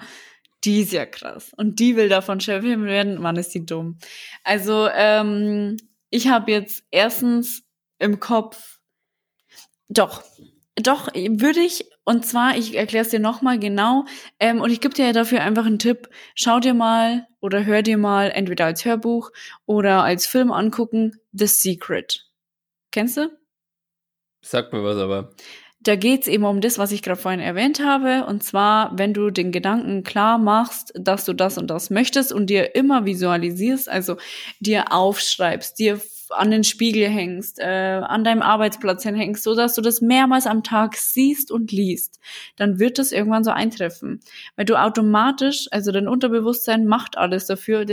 Die 0.64 0.82
ist 0.82 0.94
ja 0.94 1.06
krass. 1.06 1.52
Und 1.56 1.80
die 1.80 1.96
will 1.96 2.10
davon 2.10 2.40
Chefin 2.40 2.86
werden. 2.86 3.22
Mann, 3.22 3.36
ist 3.36 3.54
die 3.54 3.68
dumm. 3.68 4.00
Also, 4.44 4.90
ähm, 4.92 5.78
ich 6.16 6.30
habe 6.30 6.50
jetzt 6.50 6.86
erstens 6.92 7.64
im 8.00 8.22
Kopf, 8.22 8.80
doch, 9.90 10.24
doch, 10.76 11.14
würde 11.14 11.60
ich, 11.60 11.90
und 12.06 12.26
zwar, 12.26 12.58
ich 12.58 12.76
erkläre 12.76 13.04
es 13.04 13.12
dir 13.12 13.20
nochmal 13.20 13.60
genau, 13.60 14.06
ähm, 14.40 14.62
und 14.62 14.72
ich 14.72 14.80
gebe 14.80 14.94
dir 14.94 15.12
dafür 15.12 15.42
einfach 15.42 15.66
einen 15.66 15.78
Tipp. 15.78 16.10
Schau 16.34 16.62
dir 16.62 16.74
mal 16.74 17.28
oder 17.42 17.66
hör 17.66 17.82
dir 17.82 17.98
mal 17.98 18.32
entweder 18.32 18.66
als 18.66 18.86
Hörbuch 18.86 19.32
oder 19.66 20.04
als 20.04 20.26
Film 20.26 20.54
angucken, 20.54 21.20
The 21.34 21.48
Secret. 21.48 22.30
Kennst 22.92 23.18
du? 23.18 23.30
Sag 24.42 24.72
mir 24.72 24.86
was, 24.86 24.98
aber. 24.98 25.36
Da 25.86 25.96
geht's 25.96 26.28
eben 26.28 26.46
um 26.46 26.62
das, 26.62 26.80
was 26.80 26.92
ich 26.92 27.04
gerade 27.04 27.22
vorhin 27.22 27.40
erwähnt 27.40 27.80
habe. 27.80 28.26
Und 28.26 28.44
zwar, 28.44 28.98
wenn 28.98 29.14
du 29.14 29.30
den 29.30 29.52
Gedanken 29.52 30.02
klar 30.04 30.40
machst, 30.40 30.92
dass 30.96 31.26
du 31.26 31.34
das 31.34 31.60
und 31.60 31.68
das 31.68 31.92
möchtest 31.92 32.34
und 32.34 32.50
dir 32.50 32.76
immer 32.76 33.06
visualisierst, 33.06 33.88
also 33.88 34.18
dir 34.60 34.92
aufschreibst, 34.92 35.78
dir 35.78 36.02
an 36.32 36.50
den 36.50 36.64
Spiegel 36.64 37.08
hängst, 37.08 37.60
äh, 37.60 38.02
an 38.04 38.24
deinem 38.24 38.42
Arbeitsplatz 38.42 39.04
hinhängst, 39.04 39.44
so 39.44 39.54
dass 39.54 39.76
du 39.76 39.82
das 39.82 40.02
mehrmals 40.02 40.48
am 40.48 40.64
Tag 40.64 40.96
siehst 40.96 41.52
und 41.52 41.72
liest, 41.72 42.20
dann 42.56 42.80
wird 42.80 42.98
das 42.98 43.12
irgendwann 43.12 43.44
so 43.44 43.52
eintreffen. 43.52 44.22
Weil 44.56 44.66
du 44.66 44.82
automatisch, 44.82 45.68
also 45.70 45.92
dein 45.92 46.08
Unterbewusstsein 46.08 46.88
macht 46.88 47.16
alles 47.16 47.46
dafür. 47.46 47.86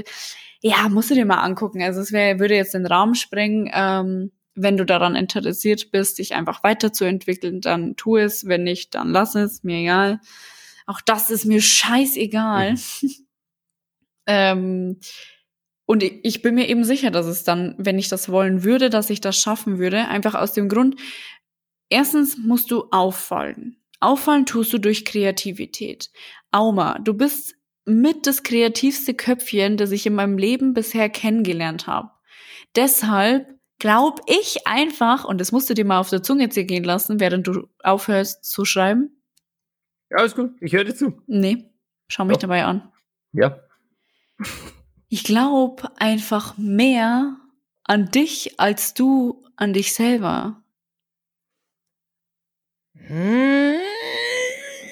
Ja, 0.63 0.89
musst 0.89 1.11
du 1.11 1.15
dir 1.15 1.27
mal 1.27 1.43
angucken. 1.43 1.83
Also 1.83 2.01
es 2.01 2.11
wäre, 2.11 2.39
würde 2.39 2.55
jetzt 2.55 2.73
den 2.73 2.87
Raum 2.87 3.15
sprengen. 3.15 3.71
Ähm, 3.71 4.31
wenn 4.55 4.77
du 4.77 4.85
daran 4.85 5.17
interessiert 5.17 5.91
bist, 5.91 6.19
dich 6.19 6.35
einfach 6.35 6.63
weiterzuentwickeln, 6.63 7.61
dann 7.61 7.97
tu 7.97 8.17
es. 8.17 8.47
Wenn 8.47 8.65
nicht, 8.65 8.95
dann 8.95 9.11
lass 9.11 9.35
es. 9.35 9.63
Mir 9.63 9.79
egal. 9.79 10.21
Auch 10.87 11.01
das 11.01 11.31
ist 11.31 11.45
mir 11.45 11.61
scheißegal. 11.61 12.75
ähm, 14.27 14.99
und 15.87 16.03
ich 16.03 16.21
ich 16.25 16.43
bin 16.43 16.55
mir 16.55 16.69
eben 16.69 16.85
sicher, 16.85 17.11
dass 17.11 17.27
es 17.27 17.45
dann, 17.45 17.75
wenn 17.79 17.99
ich 17.99 18.09
das 18.09 18.29
wollen 18.29 18.65
würde, 18.65 18.91
dass 18.91 19.11
ich 19.11 19.21
das 19.21 19.39
schaffen 19.39 19.79
würde. 19.79 20.09
Einfach 20.09 20.35
aus 20.35 20.53
dem 20.53 20.69
Grund, 20.69 20.97
erstens 21.89 22.37
musst 22.37 22.71
du 22.71 22.85
auffallen. 22.91 23.77
Auffallen 24.01 24.47
tust 24.47 24.73
du 24.73 24.79
durch 24.79 25.05
Kreativität. 25.05 26.11
Auma, 26.51 26.99
du 26.99 27.15
bist 27.15 27.55
mit 27.85 28.27
das 28.27 28.43
kreativste 28.43 29.15
Köpfchen, 29.15 29.77
das 29.77 29.91
ich 29.93 30.07
in 30.07 30.15
meinem 30.15 30.39
Leben 30.39 30.75
bisher 30.75 31.09
kennengelernt 31.09 31.87
habe. 31.87 32.11
Deshalb 32.75 33.47
glaube 33.83 34.23
ich 34.27 34.65
einfach, 34.65 35.25
und 35.25 35.41
das 35.41 35.51
musst 35.51 35.69
du 35.69 35.75
dir 35.75 35.85
mal 35.85 35.99
auf 35.99 36.09
der 36.09 36.23
Zunge 36.23 36.49
zergehen 36.51 36.85
lassen, 36.85 37.19
während 37.19 37.49
du 37.49 37.69
aufhörst 37.83 38.45
zu 38.45 38.65
schreiben. 38.65 39.21
Ja, 40.09 40.19
alles 40.19 40.37
gut. 40.37 40.53
Ich 40.61 40.73
höre 40.73 40.85
dir 40.85 40.95
zu. 40.95 41.21
Nee, 41.27 41.69
schau 42.07 42.25
mich 42.25 42.37
Doch. 42.37 42.43
dabei 42.43 42.65
an. 42.65 42.93
Ja. 43.33 43.59
Ich 45.09 45.25
glaube 45.25 45.91
einfach 45.97 46.57
mehr 46.57 47.39
an 47.83 48.09
dich 48.13 48.61
als 48.61 48.95
du 48.95 49.45
an 49.57 49.73
dich 49.73 49.95
selber. 49.95 50.63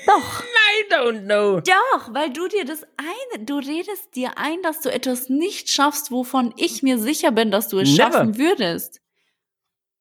Doch. 0.06 0.42
Don't 0.90 1.24
know. 1.24 1.60
Doch, 1.60 2.14
weil 2.14 2.32
du 2.32 2.48
dir 2.48 2.64
das 2.64 2.82
ein, 2.96 3.46
du 3.46 3.58
redest 3.58 4.14
dir 4.16 4.36
ein, 4.36 4.60
dass 4.62 4.80
du 4.80 4.92
etwas 4.92 5.28
nicht 5.28 5.70
schaffst, 5.70 6.10
wovon 6.10 6.52
ich 6.56 6.82
mir 6.82 6.98
sicher 6.98 7.30
bin, 7.32 7.50
dass 7.50 7.68
du 7.68 7.78
es 7.78 7.88
Never. 7.90 8.12
schaffen 8.12 8.38
würdest. 8.38 9.00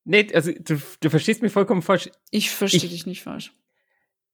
Nee, 0.05 0.27
also 0.33 0.51
du, 0.51 0.81
du 1.01 1.09
verstehst 1.09 1.41
mich 1.41 1.51
vollkommen 1.53 1.81
falsch. 1.81 2.09
Ich 2.31 2.49
verstehe 2.51 2.81
Ich- 2.85 2.89
dich 2.89 3.05
nicht 3.05 3.21
falsch. 3.23 3.53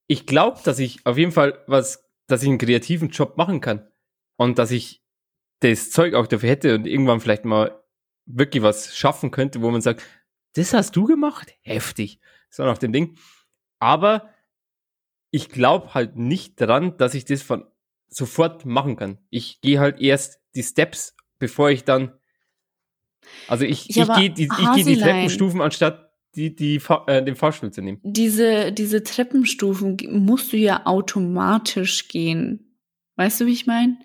Ich 0.08 0.26
glaube, 0.26 0.60
dass 0.64 0.80
ich 0.80 1.06
auf 1.06 1.18
jeden 1.18 1.32
Fall 1.32 1.64
was, 1.68 2.06
dass 2.28 2.44
ich 2.44 2.48
einen 2.50 2.60
kreativen 2.60 3.10
Job 3.10 3.38
machen 3.38 3.60
kann. 3.60 3.88
Und 4.38 4.60
dass 4.60 4.72
ich 4.72 5.02
das 5.62 5.90
Zeug 5.90 6.14
auch 6.14 6.28
dafür 6.28 6.50
hätte 6.50 6.76
und 6.76 6.86
irgendwann 6.86 7.20
vielleicht 7.22 7.46
mal 7.46 7.82
wirklich 8.26 8.62
was 8.62 8.96
schaffen 8.96 9.32
könnte, 9.32 9.62
wo 9.62 9.72
man 9.72 9.82
sagt, 9.82 10.04
das 10.54 10.74
hast 10.74 10.96
du 10.96 11.06
gemacht? 11.06 11.54
Heftig. 11.62 12.20
So 12.50 12.64
nach 12.64 12.78
dem 12.78 12.92
Ding. 12.94 13.18
Aber 13.80 14.30
ich 15.36 15.50
glaube 15.50 15.94
halt 15.94 16.16
nicht 16.16 16.62
daran, 16.62 16.96
dass 16.98 17.14
ich 17.14 17.26
das 17.26 17.42
von 17.42 17.66
sofort 18.08 18.66
machen 18.66 18.96
kann. 18.96 19.18
Ich 19.30 19.60
gehe 19.60 19.82
halt 19.82 20.00
erst 20.00 20.40
die 20.56 20.64
Steps, 20.64 21.14
bevor 21.40 21.70
ich 21.70 21.84
dann. 21.84 22.14
Also 23.50 23.66
ich, 23.66 23.88
Ja, 23.90 24.04
ich 24.04 24.14
gehe 24.14 24.30
die, 24.30 24.44
ich 24.44 24.72
geh 24.76 24.84
die. 24.84 24.98
Treppenstufen, 24.98 25.60
anstatt 25.60 26.14
die, 26.36 26.56
die, 26.56 26.82
äh, 27.08 27.22
den 27.22 27.36
Fahrstuhl 27.36 27.72
zu 27.72 27.82
nehmen. 27.82 28.00
Diese, 28.04 28.72
diese 28.72 29.04
Treppenstufen 29.04 29.98
musst 30.10 30.54
du 30.54 30.58
ja 30.58 30.86
automatisch 30.86 32.08
gehen. 32.08 32.78
Weißt 33.18 33.42
du, 33.42 33.46
wie 33.46 33.54
ich 33.54 33.68
meine? 33.68 33.98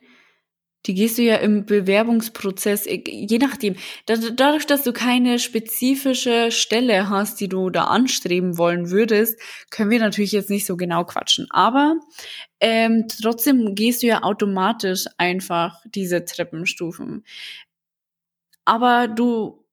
Die 0.86 0.94
gehst 0.94 1.18
du 1.18 1.22
ja 1.22 1.36
im 1.36 1.66
Bewerbungsprozess, 1.66 2.86
e- 2.86 3.04
je 3.06 3.38
nachdem. 3.38 3.76
Da- 4.06 4.16
Dadurch, 4.16 4.66
dass 4.66 4.82
du 4.82 4.92
keine 4.92 5.38
spezifische 5.38 6.50
Stelle 6.50 7.10
hast, 7.10 7.40
die 7.40 7.48
du 7.48 7.68
da 7.70 7.84
anstreben 7.84 8.56
wollen 8.56 8.90
würdest, 8.90 9.38
können 9.70 9.90
wir 9.90 9.98
natürlich 10.00 10.32
jetzt 10.32 10.48
nicht 10.50 10.64
so 10.66 10.76
genau 10.76 11.04
quatschen. 11.04 11.46
Aber 11.50 11.96
ähm, 12.60 13.06
trotzdem 13.22 13.74
gehst 13.74 14.02
du 14.02 14.06
ja 14.06 14.22
automatisch 14.22 15.04
einfach 15.18 15.80
diese 15.94 16.24
Treppenstufen. 16.24 17.24
Aber 18.64 19.08
du, 19.08 19.64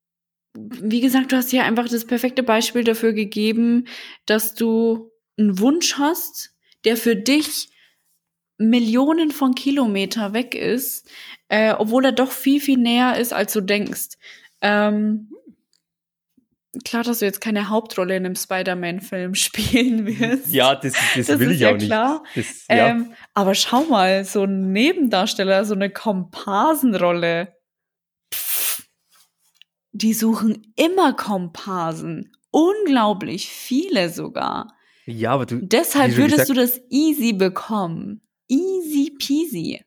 wie 0.55 1.01
gesagt, 1.01 1.31
du 1.31 1.37
hast 1.37 1.51
ja 1.53 1.63
einfach 1.63 1.87
das 1.89 2.05
perfekte 2.05 2.43
Beispiel 2.43 2.83
dafür 2.83 3.13
gegeben, 3.13 3.87
dass 4.25 4.55
du 4.55 5.11
einen 5.37 5.59
Wunsch 5.59 5.95
hast, 5.97 6.51
der 6.85 6.97
für 6.97 7.15
dich 7.15 7.69
Millionen 8.57 9.31
von 9.31 9.53
Kilometer 9.55 10.33
weg 10.33 10.55
ist, 10.55 11.09
äh, 11.49 11.73
obwohl 11.73 12.05
er 12.05 12.11
doch 12.11 12.31
viel, 12.31 12.59
viel 12.59 12.77
näher 12.77 13.17
ist, 13.17 13.33
als 13.33 13.53
du 13.53 13.61
denkst. 13.61 14.15
Ähm, 14.61 15.31
klar, 16.83 17.03
dass 17.03 17.19
du 17.19 17.25
jetzt 17.25 17.39
keine 17.41 17.69
Hauptrolle 17.69 18.15
in 18.15 18.25
einem 18.25 18.35
Spider-Man-Film 18.35 19.35
spielen 19.35 20.05
wirst. 20.07 20.49
Ja, 20.51 20.75
das, 20.75 20.93
das, 21.15 21.27
Das 21.27 21.39
will 21.39 21.49
ist 21.49 21.55
ich 21.55 21.59
ja 21.61 21.69
auch 21.69 21.73
nicht. 21.75 21.85
klar. 21.85 22.23
Das, 22.35 22.65
ja. 22.67 22.87
Ähm, 22.89 23.13
aber 23.33 23.53
schau 23.55 23.83
mal, 23.83 24.25
so 24.25 24.43
ein 24.43 24.71
Nebendarsteller, 24.71 25.63
so 25.65 25.73
eine 25.75 25.89
Komparsenrolle. 25.91 27.53
Pff, 28.33 28.87
die 29.91 30.13
suchen 30.13 30.73
immer 30.75 31.13
Komparsen. 31.13 32.33
Unglaublich 32.49 33.49
viele 33.49 34.09
sogar. 34.09 34.73
ja, 35.05 35.31
aber 35.31 35.45
du, 35.45 35.57
Deshalb 35.61 36.15
würdest 36.17 36.47
gesagt- 36.47 36.49
du 36.49 36.53
das 36.55 36.81
easy 36.89 37.33
bekommen. 37.33 38.21
Easy 38.49 39.11
peasy. 39.17 39.83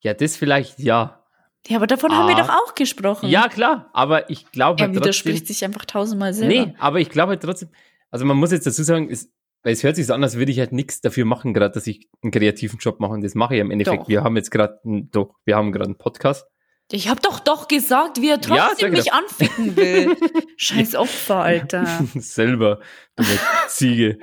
ja, 0.00 0.14
das 0.14 0.36
vielleicht, 0.36 0.78
ja. 0.78 1.22
Ja, 1.68 1.78
aber 1.78 1.86
davon 1.88 2.12
haben 2.12 2.28
wir 2.28 2.36
Ah. 2.36 2.42
doch 2.42 2.48
auch 2.50 2.74
gesprochen. 2.76 3.28
Ja, 3.28 3.48
klar, 3.48 3.90
aber 3.92 4.30
ich 4.30 4.50
glaube 4.52 4.78
er 4.80 4.86
halt 4.86 4.94
trotzdem. 4.94 5.02
widerspricht 5.02 5.46
sich 5.48 5.64
einfach 5.64 5.84
tausendmal 5.84 6.32
selber. 6.32 6.66
Nee, 6.66 6.74
aber 6.78 7.00
ich 7.00 7.08
glaube 7.10 7.30
halt 7.30 7.42
trotzdem, 7.42 7.70
also 8.10 8.24
man 8.24 8.36
muss 8.36 8.52
jetzt 8.52 8.66
dazu 8.68 8.84
sagen, 8.84 9.08
es, 9.10 9.32
weil 9.64 9.72
es 9.72 9.82
hört 9.82 9.96
sich 9.96 10.06
so 10.06 10.14
an, 10.14 10.22
als 10.22 10.36
würde 10.36 10.52
ich 10.52 10.60
halt 10.60 10.70
nichts 10.70 11.00
dafür 11.00 11.24
machen, 11.24 11.52
gerade, 11.54 11.74
dass 11.74 11.88
ich 11.88 12.08
einen 12.22 12.30
kreativen 12.30 12.78
Job 12.78 13.00
mache. 13.00 13.12
Und 13.14 13.22
das 13.24 13.34
mache 13.34 13.56
ich 13.56 13.60
im 13.60 13.72
Endeffekt. 13.72 14.02
Doch. 14.04 14.08
Wir 14.08 14.22
haben 14.22 14.36
jetzt 14.36 14.50
gerade, 14.52 14.78
doch, 14.84 15.34
wir 15.44 15.56
haben 15.56 15.72
gerade 15.72 15.86
einen 15.86 15.98
Podcast. 15.98 16.46
Ich 16.92 17.08
hab 17.08 17.20
doch 17.20 17.40
doch 17.40 17.66
gesagt, 17.66 18.20
wie 18.20 18.28
er 18.28 18.36
Ja, 18.40 18.68
trotzdem 18.68 18.90
sag 18.90 18.92
mich 18.92 19.06
doch. 19.06 19.12
anficken 19.14 19.76
will. 19.76 20.16
Scheiß 20.56 20.94
Opfer, 20.94 21.38
Alter. 21.40 21.84
Selber, 22.14 22.78
dumme 23.16 23.38
Ziege. 23.66 24.18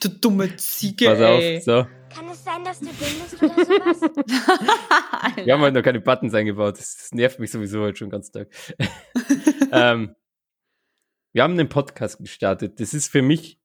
Du 0.00 0.08
dumme 0.08 0.56
Ziege, 0.56 1.04
Pass 1.10 1.18
ey. 1.18 1.58
auf, 1.58 1.62
so. 1.64 1.86
Kann 2.16 2.28
es 2.30 2.44
sein, 2.44 2.64
dass 2.64 2.80
du 2.80 2.86
dumm 2.86 2.94
bist 2.96 3.42
oder 3.42 3.64
sowas? 3.64 4.00
Wir 5.44 5.52
haben 5.52 5.60
halt 5.60 5.74
noch 5.74 5.82
keine 5.82 6.00
Buttons 6.00 6.32
eingebaut. 6.32 6.78
Das, 6.78 6.96
das 6.96 7.12
nervt 7.12 7.38
mich 7.38 7.50
sowieso 7.50 7.82
halt 7.82 7.98
schon 7.98 8.08
ganz 8.08 8.30
Tag. 8.30 8.48
ähm, 9.72 10.14
wir 11.34 11.42
haben 11.42 11.52
einen 11.52 11.68
Podcast 11.68 12.18
gestartet. 12.18 12.80
Das 12.80 12.94
ist 12.94 13.08
für 13.08 13.20
mich 13.20 13.60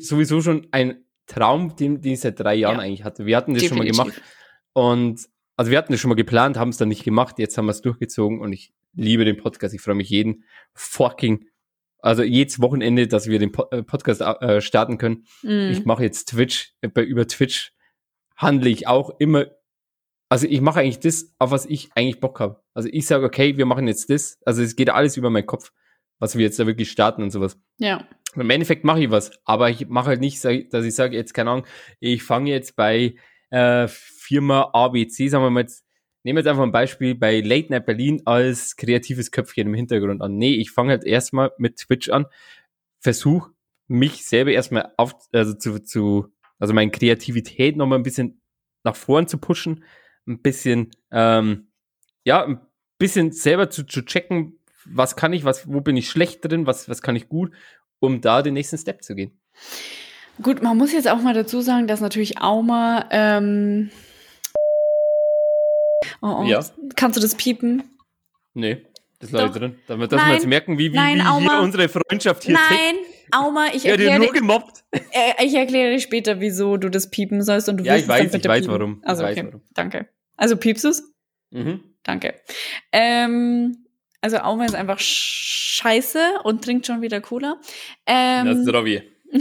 sowieso 0.00 0.40
schon 0.40 0.66
ein 0.70 1.04
Traum, 1.26 1.76
den, 1.76 2.00
den 2.00 2.14
ich 2.14 2.20
seit 2.20 2.40
drei 2.40 2.54
Jahren 2.54 2.76
Ja. 2.76 2.82
eigentlich 2.82 3.04
hatte. 3.04 3.26
Wir 3.26 3.36
hatten 3.36 3.52
das 3.52 3.64
schon 3.64 3.76
mal 3.76 3.84
Definitiv. 3.84 4.14
gemacht. 4.14 4.32
Und 4.72 5.28
also 5.56 5.70
wir 5.70 5.76
hatten 5.76 5.92
das 5.92 6.00
schon 6.00 6.08
mal 6.08 6.14
geplant, 6.14 6.56
haben 6.56 6.70
es 6.70 6.78
dann 6.78 6.88
nicht 6.88 7.04
gemacht. 7.04 7.38
Jetzt 7.38 7.58
haben 7.58 7.66
wir 7.66 7.72
es 7.72 7.82
durchgezogen 7.82 8.40
und 8.40 8.54
ich 8.54 8.72
liebe 8.94 9.26
den 9.26 9.36
Podcast. 9.36 9.74
Ich 9.74 9.82
freue 9.82 9.94
mich 9.96 10.08
jeden 10.08 10.44
fucking, 10.72 11.44
also 11.98 12.22
jedes 12.22 12.62
Wochenende, 12.62 13.06
dass 13.06 13.26
wir 13.26 13.38
den 13.38 13.52
äh, 13.70 13.82
Podcast 13.82 14.22
äh, 14.22 14.62
starten 14.62 14.96
können. 14.96 15.26
Mhm. 15.42 15.68
Ich 15.72 15.84
mache 15.84 16.02
jetzt 16.02 16.30
Twitch, 16.30 16.72
äh, 16.80 16.88
bei 16.88 17.02
über 17.02 17.26
Twitch 17.26 17.74
handle 18.40 18.70
ich 18.70 18.88
auch 18.88 19.10
immer, 19.18 19.46
also 20.28 20.46
ich 20.46 20.60
mache 20.60 20.80
eigentlich 20.80 21.00
das, 21.00 21.34
auf 21.38 21.50
was 21.50 21.66
ich 21.66 21.90
eigentlich 21.94 22.20
Bock 22.20 22.40
habe. 22.40 22.62
Also 22.72 22.88
ich 22.90 23.06
sage, 23.06 23.24
okay, 23.24 23.56
wir 23.56 23.66
machen 23.66 23.86
jetzt 23.86 24.10
das. 24.10 24.38
Also 24.44 24.62
es 24.62 24.76
geht 24.76 24.90
alles 24.90 25.16
über 25.16 25.28
meinen 25.28 25.46
Kopf, 25.46 25.72
was 26.18 26.36
wir 26.36 26.44
jetzt 26.44 26.58
da 26.58 26.66
wirklich 26.66 26.90
starten 26.90 27.22
und 27.22 27.30
sowas. 27.30 27.58
Ja. 27.78 28.06
Und 28.34 28.42
Im 28.42 28.50
Endeffekt 28.50 28.84
mache 28.84 29.02
ich 29.02 29.10
was, 29.10 29.32
aber 29.44 29.70
ich 29.70 29.88
mache 29.88 30.06
halt 30.06 30.20
nicht, 30.20 30.42
dass 30.44 30.84
ich 30.84 30.94
sage, 30.94 31.16
jetzt 31.16 31.34
keine 31.34 31.50
Ahnung, 31.50 31.66
ich 31.98 32.22
fange 32.22 32.50
jetzt 32.50 32.76
bei 32.76 33.16
äh, 33.50 33.88
Firma 33.88 34.70
ABC, 34.72 35.28
sagen 35.28 35.44
wir 35.44 35.50
mal 35.50 35.60
jetzt, 35.60 35.84
nehmen 36.22 36.36
wir 36.36 36.42
jetzt 36.42 36.48
einfach 36.48 36.62
ein 36.62 36.70
Beispiel 36.70 37.16
bei 37.16 37.40
Late 37.40 37.70
Night 37.70 37.86
Berlin 37.86 38.22
als 38.26 38.76
kreatives 38.76 39.32
Köpfchen 39.32 39.66
im 39.66 39.74
Hintergrund 39.74 40.22
an. 40.22 40.36
Nee, 40.36 40.54
ich 40.54 40.70
fange 40.70 40.90
halt 40.90 41.04
erstmal 41.04 41.50
mit 41.58 41.76
Twitch 41.76 42.08
an, 42.08 42.26
versuche 43.00 43.50
mich 43.88 44.24
selber 44.24 44.52
erstmal 44.52 44.92
auf, 44.96 45.14
also 45.32 45.54
zu, 45.54 45.80
zu, 45.80 46.32
also 46.60 46.74
meine 46.74 46.90
Kreativität 46.90 47.76
nochmal 47.76 47.98
ein 47.98 48.04
bisschen 48.04 48.40
nach 48.84 48.94
vorn 48.94 49.26
zu 49.26 49.38
pushen, 49.38 49.84
ein 50.28 50.40
bisschen, 50.40 50.90
ähm, 51.10 51.68
ja, 52.24 52.44
ein 52.44 52.60
bisschen 52.98 53.32
selber 53.32 53.70
zu, 53.70 53.84
zu 53.84 54.02
checken, 54.02 54.58
was 54.84 55.16
kann 55.16 55.32
ich, 55.32 55.44
was, 55.44 55.66
wo 55.66 55.80
bin 55.80 55.96
ich 55.96 56.08
schlecht 56.08 56.44
drin, 56.44 56.66
was, 56.66 56.88
was 56.88 57.02
kann 57.02 57.16
ich 57.16 57.28
gut, 57.28 57.52
um 57.98 58.20
da 58.20 58.42
den 58.42 58.54
nächsten 58.54 58.78
Step 58.78 59.02
zu 59.02 59.14
gehen. 59.14 59.38
Gut, 60.42 60.62
man 60.62 60.76
muss 60.76 60.92
jetzt 60.92 61.08
auch 61.08 61.20
mal 61.20 61.34
dazu 61.34 61.60
sagen, 61.60 61.86
dass 61.86 62.00
natürlich 62.00 62.40
Auma, 62.40 63.06
ähm, 63.10 63.90
oh, 66.22 66.40
oh. 66.40 66.44
Ja. 66.44 66.64
Kannst 66.96 67.16
du 67.16 67.20
das 67.20 67.34
piepen? 67.34 67.82
Nee, 68.54 68.86
das 69.18 69.30
lasse 69.32 69.46
ich 69.46 69.52
drin. 69.52 69.78
Damit, 69.86 70.12
dass 70.12 70.18
Nein. 70.18 70.28
wir 70.28 70.34
jetzt 70.34 70.46
merken, 70.46 70.78
wie, 70.78 70.92
wie, 70.92 70.96
Nein, 70.96 71.18
wie 71.18 71.62
unsere 71.62 71.88
Freundschaft 71.88 72.44
hier 72.44 72.56
tickt. 72.56 73.19
Auma, 73.32 73.66
ich 73.74 73.84
Ja, 73.84 73.90
erkläre 73.92 74.18
nur 74.18 74.32
gemobbt. 74.32 74.84
äh, 74.92 75.44
ich 75.44 75.54
erkläre 75.54 75.92
dir 75.92 76.00
später, 76.00 76.40
wieso 76.40 76.76
du 76.76 76.88
das 76.88 77.10
piepen 77.10 77.42
sollst 77.42 77.68
und 77.68 77.78
du 77.78 77.84
Ja, 77.84 77.94
wirst 77.94 77.98
ich 77.98 78.02
es 78.02 78.08
dann 78.08 78.16
weiß, 78.26 78.32
bitte 78.32 78.38
ich 78.38 78.48
weiß 78.48 78.60
piepen. 78.62 78.74
warum. 78.74 78.98
Ich 79.02 79.08
Also 79.08 79.22
weiß 79.24 79.36
okay, 79.38 79.46
warum. 79.46 79.62
danke. 79.74 80.08
Also 80.36 80.56
piepst 80.56 80.84
du's? 80.84 81.02
Mhm. 81.50 81.82
Danke. 82.02 82.34
Ähm, 82.92 83.86
Also 84.22 84.38
Auma 84.38 84.66
ist 84.66 84.74
einfach 84.74 84.98
scheiße 84.98 86.18
und 86.44 86.62
trinkt 86.64 86.86
schon 86.86 87.00
wieder 87.02 87.20
Cola. 87.20 87.58
Ähm, 88.06 88.46
Das 88.46 88.58
ist 88.58 88.68
Robby. 88.74 89.02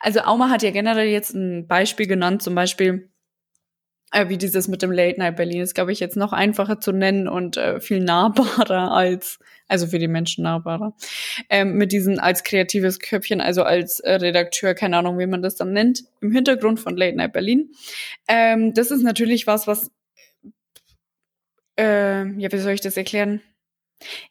also 0.00 0.20
Auma 0.20 0.48
hat 0.50 0.62
ja 0.62 0.70
generell 0.70 1.08
jetzt 1.08 1.34
ein 1.34 1.66
Beispiel 1.66 2.06
genannt, 2.06 2.42
zum 2.42 2.54
Beispiel 2.54 3.10
wie 4.12 4.38
dieses 4.38 4.68
mit 4.68 4.82
dem 4.82 4.90
Late 4.90 5.18
Night 5.18 5.36
Berlin 5.36 5.60
ist, 5.60 5.74
glaube 5.74 5.92
ich, 5.92 6.00
jetzt 6.00 6.16
noch 6.16 6.32
einfacher 6.32 6.80
zu 6.80 6.92
nennen 6.92 7.28
und 7.28 7.56
äh, 7.56 7.80
viel 7.80 8.00
nahbarer 8.00 8.92
als, 8.92 9.38
also 9.68 9.86
für 9.86 9.98
die 9.98 10.08
Menschen 10.08 10.44
nahbarer, 10.44 10.94
ähm, 11.48 11.74
mit 11.74 11.92
diesen 11.92 12.18
als 12.18 12.42
kreatives 12.42 12.98
Köpfchen, 12.98 13.40
also 13.40 13.62
als 13.62 14.00
äh, 14.00 14.14
Redakteur, 14.14 14.74
keine 14.74 14.96
Ahnung, 14.96 15.18
wie 15.18 15.26
man 15.26 15.42
das 15.42 15.54
dann 15.54 15.72
nennt, 15.72 16.04
im 16.20 16.32
Hintergrund 16.32 16.80
von 16.80 16.96
Late 16.96 17.16
Night 17.16 17.32
Berlin. 17.32 17.70
Ähm, 18.26 18.74
das 18.74 18.90
ist 18.90 19.02
natürlich 19.02 19.46
was, 19.46 19.66
was, 19.66 19.90
äh, 21.78 22.26
ja, 22.38 22.50
wie 22.50 22.58
soll 22.58 22.72
ich 22.72 22.80
das 22.80 22.96
erklären? 22.96 23.40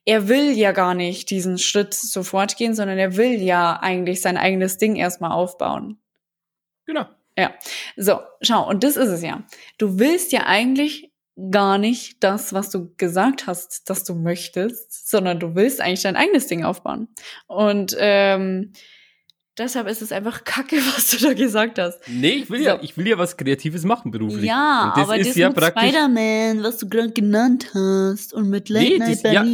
Er 0.04 0.28
will 0.28 0.52
ja 0.58 0.72
gar 0.72 0.96
nicht 0.96 1.30
diesen 1.30 1.58
Schritt 1.58 1.94
sofort 1.94 2.58
gehen, 2.58 2.74
sondern 2.74 2.98
er 2.98 3.18
will 3.18 3.42
ja 3.42 3.80
eigentlich 3.80 4.20
sein 4.20 4.36
eigenes 4.36 4.78
Ding 4.78 4.96
erstmal 4.96 5.32
aufbauen. 5.32 6.00
Genau. 6.86 7.06
Ja, 7.40 7.54
so, 7.96 8.20
schau, 8.42 8.68
und 8.68 8.84
das 8.84 8.98
ist 8.98 9.10
es 9.10 9.22
ja. 9.24 9.44
Du 9.78 9.98
willst 10.00 10.32
ja 10.32 10.46
eigentlich 10.46 11.12
gar 11.52 11.78
nicht 11.78 12.22
das, 12.24 12.52
was 12.54 12.70
du 12.70 12.94
gesagt 12.98 13.48
hast, 13.48 13.90
dass 13.90 14.04
du 14.04 14.14
möchtest, 14.14 15.10
sondern 15.10 15.40
du 15.40 15.56
willst 15.56 15.80
eigentlich 15.80 16.02
dein 16.02 16.18
eigenes 16.18 16.48
Ding 16.48 16.66
aufbauen. 16.66 17.08
Und 17.48 17.96
ähm, 17.98 18.74
deshalb 19.58 19.88
ist 19.88 20.02
es 20.02 20.12
einfach 20.12 20.44
Kacke, 20.44 20.76
was 20.96 21.12
du 21.12 21.18
da 21.26 21.34
gesagt 21.34 21.80
hast. 21.80 22.00
Nee, 22.08 22.32
ich 22.32 22.50
will 22.50 22.62
ja, 22.62 22.76
So. 22.78 22.84
ich 22.84 22.98
will 22.98 23.08
ja 23.08 23.18
was 23.18 23.38
Kreatives 23.38 23.86
machen 23.86 24.12
beruflich. 24.12 24.46
Ja, 24.46 24.92
das 24.96 25.06
aber 25.06 25.18
ist 25.18 25.30
das 25.30 25.36
ja 25.38 25.48
mit 25.48 25.58
praktisch, 25.58 25.84
Spider-Man, 25.90 26.62
was 26.64 26.78
du 26.78 26.90
gerade 26.90 27.12
genannt 27.12 27.68
hast, 27.74 28.34
und 28.34 28.50
mit 28.50 28.68
Late 28.70 28.86
Nee, 28.90 28.98
Night 28.98 29.24
das- 29.24 29.34
ja. 29.34 29.46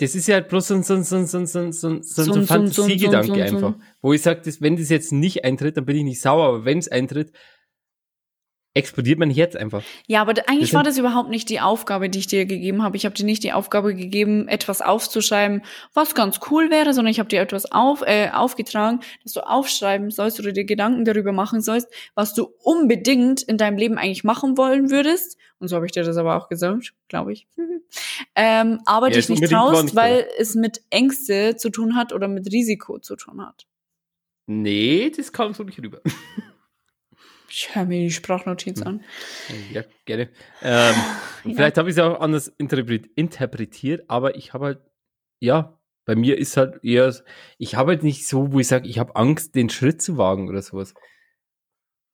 Das 0.00 0.14
ist 0.14 0.26
ja 0.28 0.36
halt 0.36 0.48
bloß 0.48 0.68
so 0.68 0.74
ein, 0.74 0.82
so 0.82 0.94
ein, 0.94 1.04
so 1.04 1.16
ein, 1.16 1.26
so 1.26 1.38
ein, 1.38 1.46
so 1.46 1.58
ein, 1.58 1.72
so 1.72 1.88
ein, 1.88 2.02
so 2.02 2.32
ein, 2.32 2.46
Fantasiegedanke 2.46 3.44
einfach. 3.44 3.74
Wo 4.00 4.14
ich 4.14 4.22
sage, 4.22 4.40
wenn 4.60 4.76
das 4.76 4.88
jetzt 4.88 5.12
nicht 5.12 5.44
eintritt, 5.44 5.76
dann 5.76 5.84
bin 5.84 5.96
ich 5.96 6.04
nicht 6.04 6.22
sauer, 6.22 6.46
aber 6.46 6.64
wenn 6.64 6.78
es 6.78 6.88
eintritt, 6.88 7.32
explodiert 8.74 9.18
man 9.18 9.28
nicht 9.28 9.36
jetzt 9.36 9.56
einfach. 9.56 9.82
Ja, 10.06 10.22
aber 10.22 10.34
eigentlich 10.46 10.72
war 10.74 10.84
das 10.84 10.96
überhaupt 10.96 11.28
nicht 11.28 11.48
die 11.48 11.60
Aufgabe, 11.60 12.08
die 12.08 12.20
ich 12.20 12.28
dir 12.28 12.46
gegeben 12.46 12.82
habe. 12.82 12.96
Ich 12.96 13.04
habe 13.04 13.14
dir 13.14 13.24
nicht 13.24 13.42
die 13.42 13.52
Aufgabe 13.52 13.94
gegeben, 13.94 14.46
etwas 14.46 14.80
aufzuschreiben, 14.80 15.62
was 15.92 16.14
ganz 16.14 16.38
cool 16.50 16.70
wäre, 16.70 16.94
sondern 16.94 17.10
ich 17.10 17.18
habe 17.18 17.28
dir 17.28 17.40
etwas 17.40 17.70
auf, 17.72 18.02
äh, 18.02 18.30
aufgetragen, 18.32 19.00
dass 19.24 19.32
du 19.32 19.40
aufschreiben 19.40 20.10
sollst 20.10 20.38
oder 20.38 20.52
dir 20.52 20.64
Gedanken 20.64 21.04
darüber 21.04 21.32
machen 21.32 21.60
sollst, 21.62 21.88
was 22.14 22.32
du 22.32 22.52
unbedingt 22.62 23.42
in 23.42 23.58
deinem 23.58 23.76
Leben 23.76 23.98
eigentlich 23.98 24.22
machen 24.22 24.56
wollen 24.56 24.90
würdest. 24.90 25.36
Und 25.58 25.66
so 25.66 25.74
habe 25.74 25.86
ich 25.86 25.92
dir 25.92 26.04
das 26.04 26.16
aber 26.16 26.36
auch 26.36 26.48
gesagt, 26.48 26.94
glaube 27.08 27.32
ich. 27.32 27.48
ähm, 28.36 28.80
aber 28.86 29.08
Ja, 29.08 29.14
dich 29.14 29.28
nicht 29.28 29.50
traust, 29.50 29.84
nicht 29.84 29.96
weil 29.96 30.28
es 30.38 30.54
mit 30.54 30.80
Ängste 30.90 31.56
zu 31.56 31.70
tun 31.70 31.96
hat 31.96 32.12
oder 32.12 32.28
mit 32.28 32.46
Risiko 32.52 33.00
zu 33.00 33.16
tun 33.16 33.44
hat. 33.44 33.66
Nee, 34.46 35.10
das 35.14 35.32
kam 35.32 35.54
so 35.54 35.64
nicht 35.64 35.82
rüber. 35.82 36.00
Ich 37.50 37.74
höre 37.74 37.84
mir 37.84 38.00
die 38.00 38.10
Sprachnotiz 38.10 38.82
an. 38.82 39.02
ja, 39.72 39.82
gerne. 40.04 40.30
Ähm, 40.62 40.94
Ja. 41.44 41.54
Vielleicht 41.54 41.78
habe 41.78 41.88
ich 41.88 41.96
es 41.96 42.02
auch 42.02 42.20
anders 42.20 42.48
interpret 42.58 43.06
interpretiert, 43.16 44.04
aber 44.08 44.36
ich 44.36 44.52
habe 44.52 44.66
halt, 44.66 44.80
ja, 45.40 45.80
bei 46.04 46.14
mir 46.14 46.36
ist 46.36 46.56
halt 46.56 46.84
eher, 46.84 47.14
ich 47.56 47.76
habe 47.76 47.92
halt 47.92 48.02
nicht 48.02 48.26
so, 48.26 48.52
wo 48.52 48.60
ich 48.60 48.68
sage, 48.68 48.88
ich 48.88 48.98
habe 48.98 49.16
Angst, 49.16 49.54
den 49.54 49.70
Schritt 49.70 50.02
zu 50.02 50.18
wagen 50.18 50.48
oder 50.48 50.60
sowas. 50.60 50.94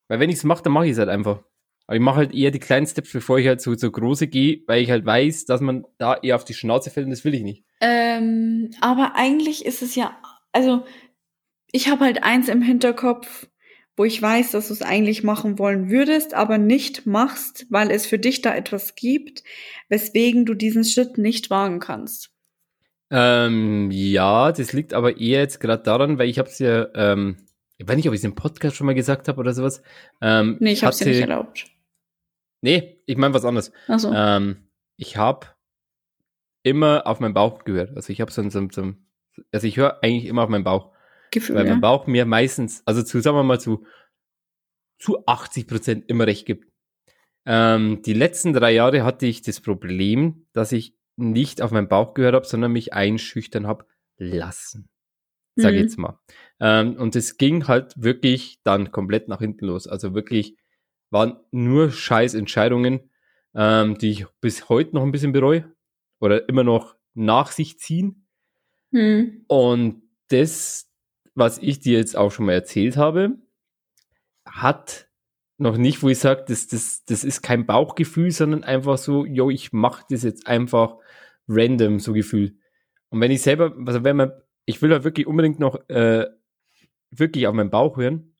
Weil 0.08 0.20
wenn 0.20 0.30
ich 0.30 0.36
es 0.36 0.44
mache, 0.44 0.62
dann 0.62 0.72
mache 0.72 0.86
ich 0.86 0.92
es 0.92 0.98
halt 0.98 1.08
einfach. 1.08 1.42
Aber 1.86 1.96
ich 1.96 2.02
mache 2.02 2.16
halt 2.16 2.34
eher 2.34 2.50
die 2.50 2.58
kleinen 2.58 2.86
Steps, 2.86 3.12
bevor 3.12 3.38
ich 3.38 3.46
halt 3.46 3.60
so, 3.60 3.74
so 3.74 3.90
große 3.90 4.28
gehe, 4.28 4.62
weil 4.66 4.82
ich 4.82 4.90
halt 4.90 5.04
weiß, 5.04 5.44
dass 5.46 5.60
man 5.60 5.84
da 5.98 6.16
eher 6.16 6.36
auf 6.36 6.44
die 6.44 6.54
Schnauze 6.54 6.90
fällt 6.90 7.06
und 7.06 7.10
das 7.10 7.24
will 7.24 7.34
ich 7.34 7.42
nicht. 7.42 7.64
Ähm, 7.80 8.70
aber 8.80 9.12
eigentlich 9.14 9.64
ist 9.64 9.82
es 9.82 9.94
ja, 9.94 10.16
also 10.52 10.84
ich 11.72 11.88
habe 11.88 12.04
halt 12.04 12.22
eins 12.22 12.48
im 12.48 12.62
Hinterkopf, 12.62 13.48
wo 13.96 14.04
ich 14.04 14.20
weiß, 14.20 14.50
dass 14.52 14.68
du 14.68 14.74
es 14.74 14.82
eigentlich 14.82 15.22
machen 15.24 15.58
wollen 15.58 15.88
würdest, 15.90 16.34
aber 16.34 16.58
nicht 16.58 17.06
machst, 17.06 17.66
weil 17.70 17.90
es 17.90 18.06
für 18.06 18.18
dich 18.18 18.42
da 18.42 18.54
etwas 18.54 18.94
gibt, 18.94 19.42
weswegen 19.88 20.44
du 20.44 20.54
diesen 20.54 20.84
Schritt 20.84 21.16
nicht 21.18 21.48
wagen 21.50 21.80
kannst. 21.80 22.30
Ähm, 23.10 23.90
ja, 23.92 24.52
das 24.52 24.72
liegt 24.72 24.92
aber 24.92 25.16
eher 25.18 25.40
jetzt 25.40 25.60
gerade 25.60 25.82
daran, 25.82 26.18
weil 26.18 26.28
ich 26.28 26.38
habe 26.38 26.48
es 26.48 26.58
ja, 26.58 26.88
ähm, 26.94 27.36
ich 27.78 27.86
weiß 27.88 27.96
nicht, 27.96 28.08
ob 28.08 28.14
ich 28.14 28.20
es 28.20 28.24
im 28.24 28.34
Podcast 28.34 28.76
schon 28.76 28.86
mal 28.86 28.94
gesagt 28.94 29.28
habe 29.28 29.38
oder 29.40 29.52
sowas. 29.54 29.80
Ähm, 30.20 30.56
Nee, 30.60 30.72
ich 30.72 30.82
habe 30.82 30.90
es 30.92 30.98
dir 30.98 31.06
nicht 31.08 31.20
erlaubt. 31.20 31.66
Nee, 32.62 33.00
ich 33.06 33.16
meine 33.16 33.32
was 33.34 33.44
anderes. 33.44 33.70
Also, 33.86 34.12
Ähm, 34.12 34.68
ich 34.96 35.16
habe 35.16 35.46
immer 36.62 37.06
auf 37.06 37.20
meinen 37.20 37.34
Bauch 37.34 37.64
gehört. 37.64 37.94
Also 37.94 38.12
ich 38.12 38.20
habe 38.20 38.32
so, 38.32 38.42
so, 38.50 38.66
so, 38.70 38.82
ein- 38.82 39.06
also 39.52 39.66
ich 39.66 39.76
höre 39.76 40.02
eigentlich 40.02 40.24
immer 40.26 40.42
auf 40.42 40.48
meinen 40.48 40.64
Bauch, 40.64 40.90
Gefühl, 41.30 41.56
weil 41.56 41.64
mein 41.64 41.80
Bauch 41.80 42.06
mir 42.06 42.24
meistens, 42.26 42.82
also 42.86 43.02
zu, 43.02 43.20
sagen 43.20 43.36
wir 43.36 43.42
mal 43.42 43.60
zu, 43.60 43.84
zu 44.98 45.26
80 45.26 45.66
Prozent 45.66 46.04
immer 46.08 46.26
recht 46.26 46.46
gibt. 46.46 46.70
Ähm, 47.44 48.02
die 48.02 48.14
letzten 48.14 48.52
drei 48.52 48.72
Jahre 48.72 49.04
hatte 49.04 49.26
ich 49.26 49.42
das 49.42 49.60
Problem, 49.60 50.46
dass 50.52 50.72
ich 50.72 50.94
nicht 51.16 51.62
auf 51.62 51.70
meinen 51.70 51.88
Bauch 51.88 52.14
gehört 52.14 52.34
habe, 52.34 52.46
sondern 52.46 52.72
mich 52.72 52.92
einschüchtern 52.92 53.66
habe 53.66 53.86
lassen. 54.18 54.88
Sag 55.54 55.72
ich 55.72 55.78
Mhm. 55.78 55.82
jetzt 55.84 55.98
mal. 55.98 56.18
Ähm, 56.60 56.96
und 56.96 57.16
es 57.16 57.38
ging 57.38 57.66
halt 57.68 57.94
wirklich 57.96 58.60
dann 58.62 58.90
komplett 58.92 59.28
nach 59.28 59.38
hinten 59.40 59.66
los. 59.66 59.86
Also 59.86 60.14
wirklich 60.14 60.56
waren 61.10 61.38
nur 61.50 61.90
scheiß 61.90 62.34
Entscheidungen, 62.34 63.10
ähm, 63.54 63.96
die 63.96 64.10
ich 64.10 64.26
bis 64.40 64.68
heute 64.68 64.94
noch 64.94 65.02
ein 65.02 65.12
bisschen 65.12 65.32
bereue 65.32 65.72
oder 66.20 66.48
immer 66.48 66.64
noch 66.64 66.96
nach 67.14 67.52
sich 67.52 67.78
ziehen. 67.78 68.26
Hm. 68.92 69.44
Und 69.48 70.02
das, 70.28 70.85
was 71.36 71.58
ich 71.58 71.78
dir 71.78 71.98
jetzt 71.98 72.16
auch 72.16 72.32
schon 72.32 72.46
mal 72.46 72.52
erzählt 72.54 72.96
habe, 72.96 73.38
hat 74.44 75.08
noch 75.58 75.76
nicht, 75.76 76.02
wo 76.02 76.08
ich 76.08 76.18
sage, 76.18 76.44
das, 76.48 76.66
das, 76.66 77.04
das 77.04 77.22
ist 77.24 77.42
kein 77.42 77.64
Bauchgefühl, 77.66 78.30
sondern 78.30 78.64
einfach 78.64 78.98
so, 78.98 79.24
yo, 79.24 79.50
ich 79.50 79.72
mache 79.72 80.04
das 80.10 80.22
jetzt 80.22 80.46
einfach 80.46 80.96
random, 81.48 81.98
so 82.00 82.12
Gefühl. 82.12 82.58
Und 83.10 83.20
wenn 83.20 83.30
ich 83.30 83.42
selber, 83.42 83.74
also 83.86 84.02
wenn 84.04 84.16
man, 84.16 84.32
ich 84.64 84.82
will 84.82 84.90
halt 84.92 85.04
wirklich 85.04 85.26
unbedingt 85.26 85.60
noch 85.60 85.88
äh, 85.88 86.26
wirklich 87.10 87.46
auf 87.46 87.54
meinen 87.54 87.70
Bauch 87.70 87.96
hören, 87.96 88.34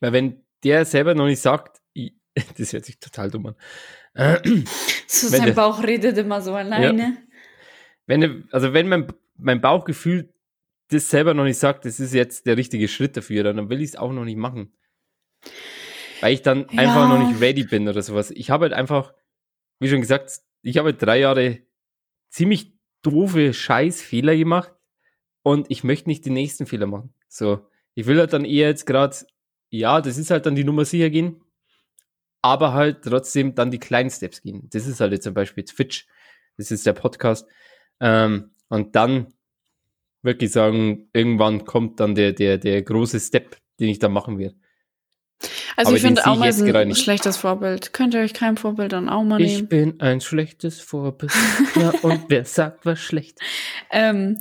weil 0.00 0.12
wenn 0.12 0.42
der 0.64 0.84
selber 0.86 1.14
noch 1.14 1.26
nicht 1.26 1.40
sagt, 1.40 1.80
ich, 1.92 2.14
das 2.58 2.72
hört 2.72 2.84
sich 2.84 2.98
total 2.98 3.30
dumm 3.30 3.46
an. 3.46 3.54
Äh, 4.14 4.38
So 5.06 5.28
sein 5.28 5.44
der- 5.46 5.52
Bauch 5.54 5.82
redet 5.82 6.16
immer 6.18 6.40
so 6.40 6.54
alleine. 6.54 7.16
wenn, 8.06 8.48
also 8.50 8.72
wenn 8.72 8.88
mein, 8.88 9.06
mein 9.36 9.60
Bauchgefühl 9.60 10.33
das 10.94 11.10
selber 11.10 11.34
noch 11.34 11.44
nicht 11.44 11.58
sagt, 11.58 11.84
das 11.84 12.00
ist 12.00 12.14
jetzt 12.14 12.46
der 12.46 12.56
richtige 12.56 12.88
Schritt 12.88 13.16
dafür, 13.16 13.42
dann 13.44 13.68
will 13.68 13.80
ich 13.82 13.90
es 13.90 13.96
auch 13.96 14.12
noch 14.12 14.24
nicht 14.24 14.36
machen. 14.36 14.72
Weil 16.20 16.32
ich 16.34 16.42
dann 16.42 16.66
Ja. 16.70 16.78
einfach 16.78 17.08
noch 17.08 17.18
nicht 17.18 17.40
ready 17.40 17.64
bin 17.64 17.88
oder 17.88 18.02
sowas. 18.02 18.30
Ich 18.30 18.50
habe 18.50 18.64
halt 18.64 18.72
einfach, 18.72 19.12
wie 19.80 19.88
schon 19.88 20.00
gesagt, 20.00 20.40
ich 20.62 20.78
habe 20.78 20.90
halt 20.90 21.02
drei 21.02 21.18
Jahre 21.20 21.58
ziemlich 22.30 22.72
doofe 23.02 23.52
Scheißfehler 23.52 24.34
gemacht 24.36 24.72
und 25.42 25.70
ich 25.70 25.84
möchte 25.84 26.08
nicht 26.08 26.24
die 26.24 26.30
nächsten 26.30 26.66
Fehler 26.66 26.86
machen. 26.86 27.12
So, 27.28 27.66
ich 27.94 28.06
will 28.06 28.18
halt 28.18 28.32
dann 28.32 28.44
eher 28.44 28.68
jetzt 28.68 28.86
gerade, 28.86 29.16
ja, 29.70 30.00
das 30.00 30.16
ist 30.16 30.30
halt 30.30 30.46
dann 30.46 30.54
die 30.54 30.64
Nummer 30.64 30.84
sicher 30.84 31.10
gehen, 31.10 31.42
aber 32.40 32.72
halt 32.72 33.02
trotzdem 33.02 33.54
dann 33.54 33.70
die 33.70 33.78
kleinen 33.78 34.10
Steps 34.10 34.40
gehen. 34.42 34.68
Das 34.70 34.86
ist 34.86 35.00
halt 35.00 35.12
jetzt 35.12 35.24
zum 35.24 35.34
Beispiel 35.34 35.64
Twitch, 35.64 36.06
das 36.56 36.70
ist 36.70 36.86
der 36.86 36.92
Podcast. 36.94 37.46
Ähm, 38.00 38.52
und 38.68 38.96
dann 38.96 39.34
wirklich 40.24 40.52
sagen, 40.52 41.08
irgendwann 41.12 41.64
kommt 41.64 42.00
dann 42.00 42.14
der, 42.14 42.32
der, 42.32 42.58
der 42.58 42.82
große 42.82 43.20
Step, 43.20 43.56
den 43.80 43.88
ich 43.88 43.98
dann 43.98 44.12
machen 44.12 44.38
werde. 44.38 44.56
Also 45.76 45.88
Aber 45.88 45.96
ich 45.96 46.02
finde 46.02 46.26
auch 46.26 46.34
ich 46.34 46.38
mal 46.38 46.46
jetzt 46.46 46.62
ein 46.62 46.88
nicht. 46.88 47.02
schlechtes 47.02 47.36
Vorbild. 47.36 47.92
Könnt 47.92 48.14
ihr 48.14 48.20
euch 48.20 48.34
kein 48.34 48.56
Vorbild 48.56 48.94
an 48.94 49.08
Auma 49.08 49.38
Ich 49.38 49.56
nehmen? 49.56 49.68
bin 49.68 50.00
ein 50.00 50.20
schlechtes 50.20 50.80
Vorbild. 50.80 51.32
ja, 51.76 51.92
und 52.02 52.24
wer 52.28 52.44
sagt 52.44 52.86
was 52.86 53.00
schlecht? 53.00 53.38
Ähm, 53.90 54.38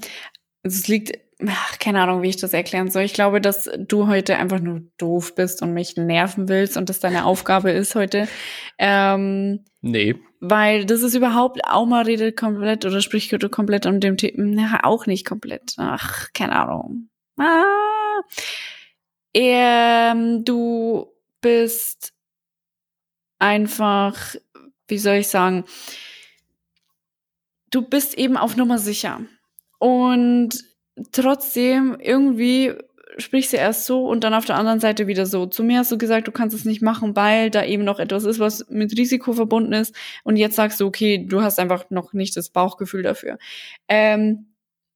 es 0.61 0.88
liegt, 0.88 1.17
ach, 1.45 1.79
keine 1.79 2.01
Ahnung, 2.01 2.21
wie 2.21 2.29
ich 2.29 2.38
das 2.38 2.53
erklären 2.53 2.89
soll. 2.89 3.03
Ich 3.03 3.13
glaube, 3.13 3.41
dass 3.41 3.69
du 3.77 4.07
heute 4.07 4.38
einfach 4.38 4.59
nur 4.59 4.84
doof 4.97 5.36
bist 5.36 5.61
und 5.61 5.73
mich 5.73 5.97
nerven 5.97 6.47
willst 6.47 6.77
und 6.77 6.89
das 6.89 6.99
deine 6.99 7.25
Aufgabe 7.25 7.71
ist 7.71 7.95
heute. 7.95 8.27
Ähm, 8.77 9.65
Nee. 9.86 10.15
weil 10.39 10.86
das 10.86 11.01
ist 11.01 11.13
überhaupt, 11.13 11.59
Auma 11.65 12.01
redet 12.01 12.38
komplett 12.38 12.86
oder 12.86 13.01
spricht 13.01 13.29
komplett 13.51 13.86
um 13.86 13.99
dem 13.99 14.15
Thema, 14.15 14.61
ja, 14.61 14.79
auch 14.84 15.07
nicht 15.07 15.25
komplett. 15.25 15.75
Ach, 15.77 16.29
keine 16.34 16.55
Ahnung. 16.55 17.09
Ah. 17.38 18.21
Ähm, 19.34 20.45
du 20.45 21.07
bist 21.41 22.13
einfach, 23.39 24.36
wie 24.88 24.97
soll 24.97 25.15
ich 25.15 25.27
sagen, 25.27 25.65
du 27.69 27.81
bist 27.81 28.17
eben 28.17 28.38
auf 28.38 28.55
Nummer 28.55 28.77
sicher. 28.77 29.19
Und 29.79 30.63
trotzdem 31.11 31.97
irgendwie 31.99 32.73
sprichst 33.18 33.53
du 33.53 33.57
erst 33.57 33.86
so 33.86 34.05
und 34.07 34.24
dann 34.24 34.34
auf 34.34 34.45
der 34.45 34.57
anderen 34.57 34.80
Seite 34.80 35.07
wieder 35.07 35.26
so. 35.26 35.45
Zu 35.45 35.64
mir 35.64 35.80
hast 35.80 35.91
du 35.91 35.97
gesagt, 35.97 36.28
du 36.28 36.32
kannst 36.32 36.55
es 36.55 36.66
nicht 36.66 36.82
machen, 36.82 37.16
weil 37.16 37.49
da 37.49 37.64
eben 37.64 37.84
noch 37.84 37.99
etwas 37.99 38.24
ist, 38.24 38.39
was 38.39 38.70
mit 38.70 38.97
Risiko 38.97 39.34
verbunden 39.34 39.74
ist. 39.74 39.95
Und 40.24 40.38
jetzt 40.38 40.55
sagst 40.55 40.80
du, 40.80 40.88
okay, 40.88 41.26
du 41.28 41.41
hast 41.41 41.59
einfach 41.59 41.89
noch 41.89 42.14
nicht 42.14 42.36
das 42.38 42.49
Bauchgefühl 42.49 43.03
dafür. 43.03 43.38
Ähm, 43.88 44.53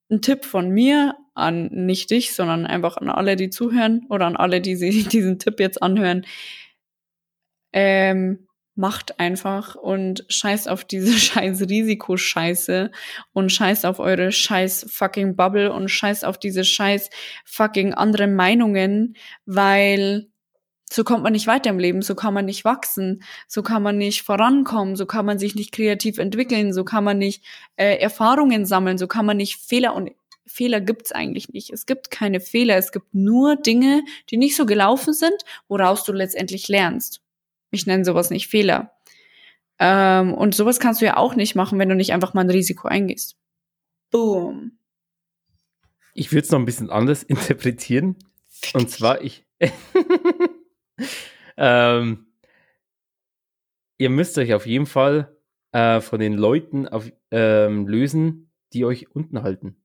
ein 0.09 0.21
Tipp 0.21 0.45
von 0.45 0.69
mir 0.69 1.15
an 1.33 1.67
nicht 1.71 2.09
dich, 2.11 2.33
sondern 2.33 2.65
einfach 2.65 2.97
an 2.97 3.09
alle, 3.09 3.35
die 3.35 3.49
zuhören 3.49 4.05
oder 4.09 4.25
an 4.25 4.35
alle, 4.37 4.61
die 4.61 4.75
sich 4.75 5.07
diesen 5.09 5.39
Tipp 5.39 5.59
jetzt 5.59 5.81
anhören. 5.81 6.25
Ähm, 7.73 8.46
macht 8.77 9.19
einfach 9.19 9.75
und 9.75 10.25
scheißt 10.29 10.69
auf 10.69 10.85
diese 10.85 11.13
scheiß 11.17 11.61
Risikoscheiße 11.61 12.91
und 13.33 13.51
scheißt 13.51 13.85
auf 13.85 13.99
eure 13.99 14.31
scheiß 14.31 14.87
fucking 14.89 15.35
Bubble 15.35 15.71
und 15.73 15.89
scheißt 15.89 16.25
auf 16.25 16.37
diese 16.37 16.63
scheiß 16.63 17.09
fucking 17.45 17.93
andere 17.93 18.27
Meinungen, 18.27 19.15
weil 19.45 20.27
so 20.89 21.03
kommt 21.03 21.23
man 21.23 21.33
nicht 21.33 21.47
weiter 21.47 21.69
im 21.69 21.79
Leben, 21.79 22.01
so 22.01 22.15
kann 22.15 22.33
man 22.33 22.45
nicht 22.45 22.63
wachsen, 22.63 23.23
so 23.47 23.61
kann 23.61 23.83
man 23.83 23.97
nicht 23.97 24.21
vorankommen, 24.21 24.95
so 24.95 25.05
kann 25.05 25.25
man 25.25 25.37
sich 25.37 25.55
nicht 25.55 25.73
kreativ 25.73 26.17
entwickeln, 26.17 26.71
so 26.71 26.85
kann 26.85 27.03
man 27.03 27.17
nicht 27.17 27.43
äh, 27.75 27.97
Erfahrungen 27.97 28.65
sammeln, 28.65 28.97
so 28.97 29.07
kann 29.07 29.25
man 29.25 29.37
nicht 29.37 29.57
Fehler 29.57 29.95
und 29.95 30.11
Fehler 30.45 30.79
gibt's 30.79 31.11
eigentlich 31.11 31.49
nicht. 31.49 31.71
Es 31.71 31.85
gibt 31.85 32.09
keine 32.09 32.39
Fehler, 32.39 32.77
es 32.77 32.93
gibt 32.93 33.13
nur 33.13 33.57
Dinge, 33.57 34.03
die 34.29 34.37
nicht 34.37 34.55
so 34.55 34.65
gelaufen 34.65 35.13
sind, 35.13 35.43
woraus 35.67 36.05
du 36.05 36.13
letztendlich 36.13 36.69
lernst. 36.69 37.21
Ich 37.71 37.85
nenne 37.85 38.05
sowas 38.05 38.29
nicht 38.29 38.47
Fehler. 38.47 38.93
Ähm, 39.79 40.33
und 40.33 40.55
sowas 40.55 40.79
kannst 40.79 41.01
du 41.01 41.05
ja 41.05 41.17
auch 41.17 41.35
nicht 41.35 41.55
machen, 41.55 41.77
wenn 41.79 41.89
du 41.89 41.95
nicht 41.95 42.13
einfach 42.13 42.33
mal 42.33 42.41
ein 42.41 42.49
Risiko 42.49 42.87
eingehst. 42.87 43.37
Boom. 44.09 44.77
Ich 46.13 46.31
würde 46.31 46.45
es 46.45 46.51
noch 46.51 46.59
ein 46.59 46.65
bisschen 46.65 46.89
anders 46.89 47.23
interpretieren. 47.23 48.15
Und 48.73 48.89
zwar, 48.89 49.21
ich. 49.21 49.45
ähm, 51.57 52.27
ihr 53.97 54.09
müsst 54.09 54.37
euch 54.37 54.53
auf 54.53 54.65
jeden 54.65 54.87
Fall 54.87 55.35
äh, 55.71 56.01
von 56.01 56.19
den 56.19 56.33
Leuten 56.33 56.87
auf, 56.87 57.11
ähm, 57.31 57.87
lösen, 57.87 58.51
die 58.73 58.85
euch 58.85 59.13
unten 59.15 59.43
halten. 59.43 59.75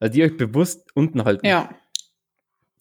Also 0.00 0.14
die 0.14 0.24
euch 0.24 0.36
bewusst 0.36 0.90
unten 0.94 1.24
halten. 1.24 1.46
Ja. 1.46 1.70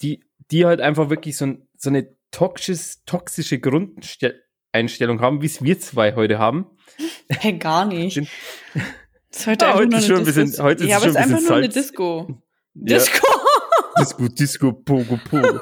Die, 0.02 0.24
die 0.52 0.66
halt 0.66 0.82
einfach 0.82 1.10
wirklich 1.10 1.38
so, 1.38 1.56
so 1.78 1.89
eine 1.89 2.16
toxisches, 2.32 3.03
toxische 3.05 3.59
Grundeinstellung 3.59 5.21
haben, 5.21 5.41
wie 5.41 5.45
es 5.47 5.61
wir 5.63 5.80
zwei 5.80 6.15
heute 6.15 6.39
haben. 6.39 6.67
Hey, 7.30 7.57
gar 7.57 7.86
nicht. 7.93 8.17
Ist 8.17 9.45
heute 9.47 9.65
Ja, 9.65 9.71
einfach 9.75 9.80
heute 9.86 9.97
ist 9.97 10.07
schon 10.07 10.17
ein 10.17 10.25
bisschen- 10.25 10.47
ist 10.47 10.57
ja, 10.57 10.63
aber 10.65 10.75
es 10.78 10.84
ist 11.11 11.15
ein 11.17 11.17
einfach 11.34 11.41
nur 11.41 11.57
eine. 11.57 11.69
Disco. 11.69 12.28
Ja. 12.73 12.97
Disco. 12.97 13.28
Disco, 13.99 14.28
Disco, 14.30 14.71
Pogo, 14.73 15.19
Pogo. 15.30 15.59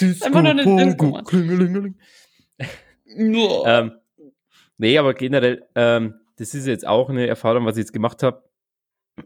Disco, 0.00 0.26
Einfach 0.26 0.42
nur 0.42 0.50
eine 0.52 0.64
Disco, 0.86 1.06
Pogo. 1.10 1.22
Klingelingeling. 1.24 1.98
Ähm, 3.06 3.92
nee, 4.78 4.98
aber 4.98 5.14
generell, 5.14 5.66
ähm, 5.74 6.14
das 6.36 6.54
ist 6.54 6.66
jetzt 6.66 6.86
auch 6.86 7.08
eine 7.10 7.26
Erfahrung, 7.26 7.66
was 7.66 7.76
ich 7.76 7.82
jetzt 7.82 7.92
gemacht 7.92 8.22
habe. 8.22 8.44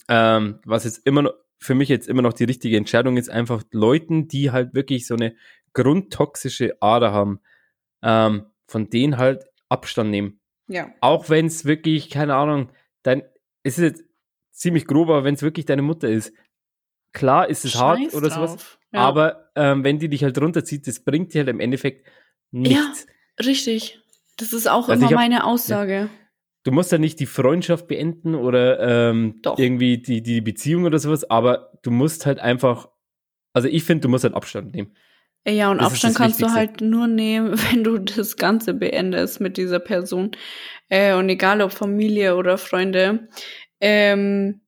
Ähm, 0.09 0.59
was 0.65 0.85
jetzt 0.85 1.07
immer 1.07 1.23
noch, 1.23 1.35
für 1.59 1.75
mich 1.75 1.89
jetzt 1.89 2.09
immer 2.09 2.23
noch 2.23 2.33
die 2.33 2.45
richtige 2.45 2.77
Entscheidung 2.77 3.17
ist, 3.19 3.29
einfach 3.31 3.63
Leuten, 3.71 4.29
die 4.29 4.51
halt 4.51 4.75
wirklich 4.75 5.07
so 5.07 5.15
eine 5.15 5.35
grundtoxische 5.75 6.77
Ader 6.81 7.13
haben, 7.13 7.41
ähm, 8.03 8.47
von 8.67 8.89
denen 8.91 9.17
halt 9.19 9.45
Abstand 9.69 10.11
nehmen. 10.11 10.41
ja. 10.69 10.93
Auch 11.01 11.29
wenn 11.31 11.47
es 11.47 11.65
wirklich, 11.65 12.11
keine 12.11 12.35
Ahnung, 12.35 12.71
dein, 13.03 13.23
es 13.63 13.79
ist 13.79 13.85
jetzt 13.85 14.05
ziemlich 14.51 14.87
grob, 14.87 15.09
aber 15.09 15.25
wenn 15.25 15.35
es 15.35 15.43
wirklich 15.43 15.67
deine 15.67 15.83
Mutter 15.83 16.09
ist, 16.09 16.33
klar 17.13 17.49
ist 17.49 17.65
es 17.65 17.75
hart 17.77 17.99
Scheiß 18.01 18.15
oder 18.15 18.31
sowas, 18.31 18.53
drauf. 18.53 18.79
Ja. 18.93 19.01
aber 19.01 19.51
ähm, 19.55 19.85
wenn 19.85 19.99
die 19.99 20.09
dich 20.09 20.25
halt 20.25 20.39
runterzieht, 20.41 20.87
das 20.87 21.01
bringt 21.01 21.33
dir 21.35 21.39
halt 21.41 21.49
im 21.49 21.61
Endeffekt 21.61 22.07
nichts. 22.51 23.07
Richtig. 23.45 24.01
Das 24.37 24.53
ist 24.53 24.69
auch 24.69 24.89
Also 24.89 25.01
immer 25.01 25.11
hab- 25.11 25.17
meine 25.17 25.45
Aussage. 25.45 26.09
Du 26.65 26.71
musst 26.71 26.93
ja 26.93 26.99
nicht 26.99 27.19
die 27.19 27.27
Freundschaft 27.27 27.89
beenden 27.89 28.35
oder 28.37 29.11
ähm, 29.11 29.41
irgendwie 29.57 29.99
die, 29.99 30.23
die 30.23 30.41
Beziehung 30.41 30.85
oder 30.85 30.99
sowas, 31.01 31.29
aber 31.29 31.73
du 31.83 31.91
musst 31.91 32.25
halt 32.25 32.39
einfach, 32.39 32.89
also 33.53 33.67
ich 33.69 33.83
finde, 33.85 34.03
du 34.03 34.09
musst 34.09 34.23
halt 34.25 34.35
Abstand 34.35 34.73
nehmen. 34.75 34.95
Ja, 35.47 35.71
und 35.71 35.79
Das 35.79 35.93
Abstand 35.93 36.17
kannst 36.17 36.41
du 36.41 36.53
halt 36.53 36.81
nur 36.81 37.07
nehmen, 37.09 37.53
wenn 37.73 37.85
du 37.85 37.99
das 37.99 38.37
Ganze 38.37 38.75
beendest 38.75 39.41
mit 39.41 39.57
dieser 39.57 39.81
Person. 39.81 40.33
Äh, 40.89 41.15
und 41.15 41.29
egal 41.29 41.61
ob 41.63 41.73
Familie 41.73 42.37
oder 42.37 42.59
Freunde. 42.59 43.29
Ähm, 43.81 44.62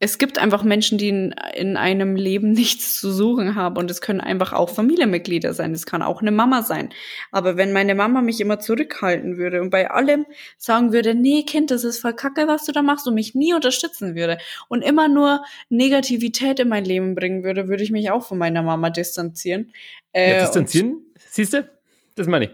es 0.00 0.18
gibt 0.18 0.38
einfach 0.38 0.62
Menschen, 0.62 0.96
die 0.96 1.08
in, 1.08 1.34
in 1.54 1.76
einem 1.76 2.14
Leben 2.14 2.52
nichts 2.52 3.00
zu 3.00 3.10
suchen 3.12 3.54
haben. 3.54 3.76
Und 3.76 3.90
es 3.90 4.00
können 4.00 4.20
einfach 4.20 4.52
auch 4.52 4.70
Familienmitglieder 4.70 5.54
sein. 5.54 5.72
Es 5.72 5.86
kann 5.86 6.02
auch 6.02 6.20
eine 6.20 6.30
Mama 6.30 6.62
sein. 6.62 6.90
Aber 7.32 7.56
wenn 7.56 7.72
meine 7.72 7.94
Mama 7.94 8.22
mich 8.22 8.40
immer 8.40 8.60
zurückhalten 8.60 9.38
würde 9.38 9.60
und 9.60 9.70
bei 9.70 9.90
allem 9.90 10.26
sagen 10.56 10.92
würde, 10.92 11.14
nee, 11.14 11.42
Kind, 11.42 11.70
das 11.70 11.84
ist 11.84 12.00
voll 12.00 12.14
kacke, 12.14 12.46
was 12.46 12.64
du 12.64 12.72
da 12.72 12.82
machst 12.82 13.06
und 13.08 13.14
mich 13.14 13.34
nie 13.34 13.54
unterstützen 13.54 14.14
würde 14.14 14.38
und 14.68 14.82
immer 14.82 15.08
nur 15.08 15.44
Negativität 15.68 16.60
in 16.60 16.68
mein 16.68 16.84
Leben 16.84 17.14
bringen 17.14 17.42
würde, 17.42 17.68
würde 17.68 17.82
ich 17.82 17.90
mich 17.90 18.10
auch 18.10 18.24
von 18.24 18.38
meiner 18.38 18.62
Mama 18.62 18.90
distanzieren. 18.90 19.72
Äh, 20.12 20.36
Ja, 20.36 20.40
distanzieren, 20.42 21.02
siehst 21.28 21.54
du? 21.54 21.68
Das 22.14 22.26
meine 22.26 22.46
ich. 22.46 22.50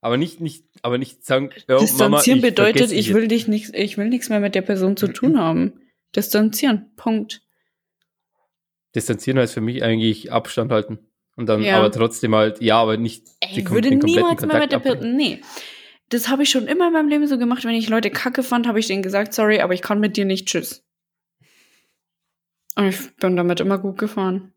Aber 0.00 0.18
nicht, 0.18 0.40
nicht, 0.40 0.64
aber 0.82 0.98
nicht 0.98 1.24
sagen, 1.24 1.50
Und 1.66 1.80
distanzieren 1.80 2.10
Mama, 2.10 2.22
ich 2.24 2.40
bedeutet, 2.42 2.92
ich 2.92 3.12
will 3.12 3.26
dich 3.26 3.48
nicht, 3.48 3.74
ich 3.74 3.98
will 3.98 4.08
nichts 4.08 4.28
mehr 4.28 4.38
mit 4.38 4.54
der 4.54 4.62
Person 4.62 4.96
zu 4.96 5.08
tun 5.08 5.36
haben. 5.40 5.72
Distanzieren. 6.16 6.90
Punkt. 6.96 7.42
Distanzieren 8.94 9.38
heißt 9.38 9.54
für 9.54 9.60
mich 9.60 9.82
eigentlich 9.82 10.32
Abstand 10.32 10.72
halten. 10.72 10.98
Und 11.36 11.46
dann 11.48 11.62
Ja. 11.62 11.76
aber 11.78 11.92
trotzdem 11.92 12.34
halt, 12.34 12.62
ja, 12.62 12.78
aber 12.80 12.96
nicht 12.96 13.28
Ey, 13.40 13.60
ich 13.60 13.70
würde 13.70 13.94
niemals 13.94 14.44
mehr 14.46 14.58
mit 14.58 14.72
der 14.72 14.78
Person. 14.78 15.16
Nee. 15.16 15.42
Das 16.08 16.28
habe 16.28 16.44
ich 16.44 16.50
schon 16.50 16.66
immer 16.66 16.86
in 16.86 16.92
meinem 16.94 17.08
Leben 17.08 17.26
so 17.26 17.36
gemacht. 17.36 17.64
Wenn 17.64 17.74
ich 17.74 17.88
Leute 17.88 18.10
kacke 18.10 18.42
fand, 18.42 18.66
habe 18.66 18.78
ich 18.78 18.86
denen 18.86 19.02
gesagt, 19.02 19.34
sorry, 19.34 19.60
aber 19.60 19.74
ich 19.74 19.82
kann 19.82 20.00
mit 20.00 20.16
dir 20.16 20.24
nicht. 20.24 20.46
Tschüss. 20.48 20.82
Und 22.76 22.86
ich 22.88 23.16
bin 23.16 23.36
damit 23.36 23.60
immer 23.60 23.78
gut 23.78 23.98
gefahren. 23.98 24.54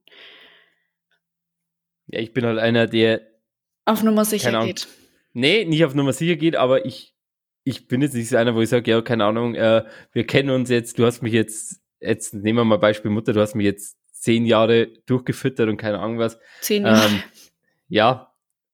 Ja, 2.07 2.19
ich 2.19 2.33
bin 2.33 2.45
halt 2.45 2.59
einer, 2.59 2.87
der, 2.87 3.21
Auf 3.85 4.03
Nummer 4.03 4.25
sicher 4.25 4.65
geht. 4.65 4.87
nee, 5.33 5.65
nicht 5.65 5.83
auf 5.85 5.95
Nummer 5.95 6.13
sicher 6.13 6.35
geht, 6.35 6.55
aber 6.55 6.85
ich, 6.85 7.15
ich 7.69 7.87
bin 7.87 8.01
jetzt 8.01 8.15
nicht 8.15 8.29
so 8.29 8.37
einer, 8.37 8.55
wo 8.55 8.61
ich 8.61 8.69
sage, 8.69 8.89
ja, 8.89 9.01
keine 9.01 9.25
Ahnung, 9.25 9.53
äh, 9.53 9.85
wir 10.11 10.25
kennen 10.25 10.49
uns 10.49 10.69
jetzt, 10.69 10.97
du 10.97 11.05
hast 11.05 11.21
mich 11.21 11.33
jetzt, 11.33 11.79
jetzt 11.99 12.33
nehmen 12.33 12.57
wir 12.57 12.65
mal 12.65 12.77
Beispiel 12.77 13.11
Mutter, 13.11 13.31
du 13.31 13.41
hast 13.41 13.53
mich 13.53 13.65
jetzt 13.65 13.95
zehn 14.11 14.45
Jahre 14.45 14.87
durchgefüttert 15.05 15.69
und 15.69 15.77
keine 15.77 15.99
Ahnung 15.99 16.17
was. 16.17 16.39
Zehn 16.61 16.83
Jahre. 16.83 17.05
Ähm, 17.05 17.23
ja, 17.87 18.33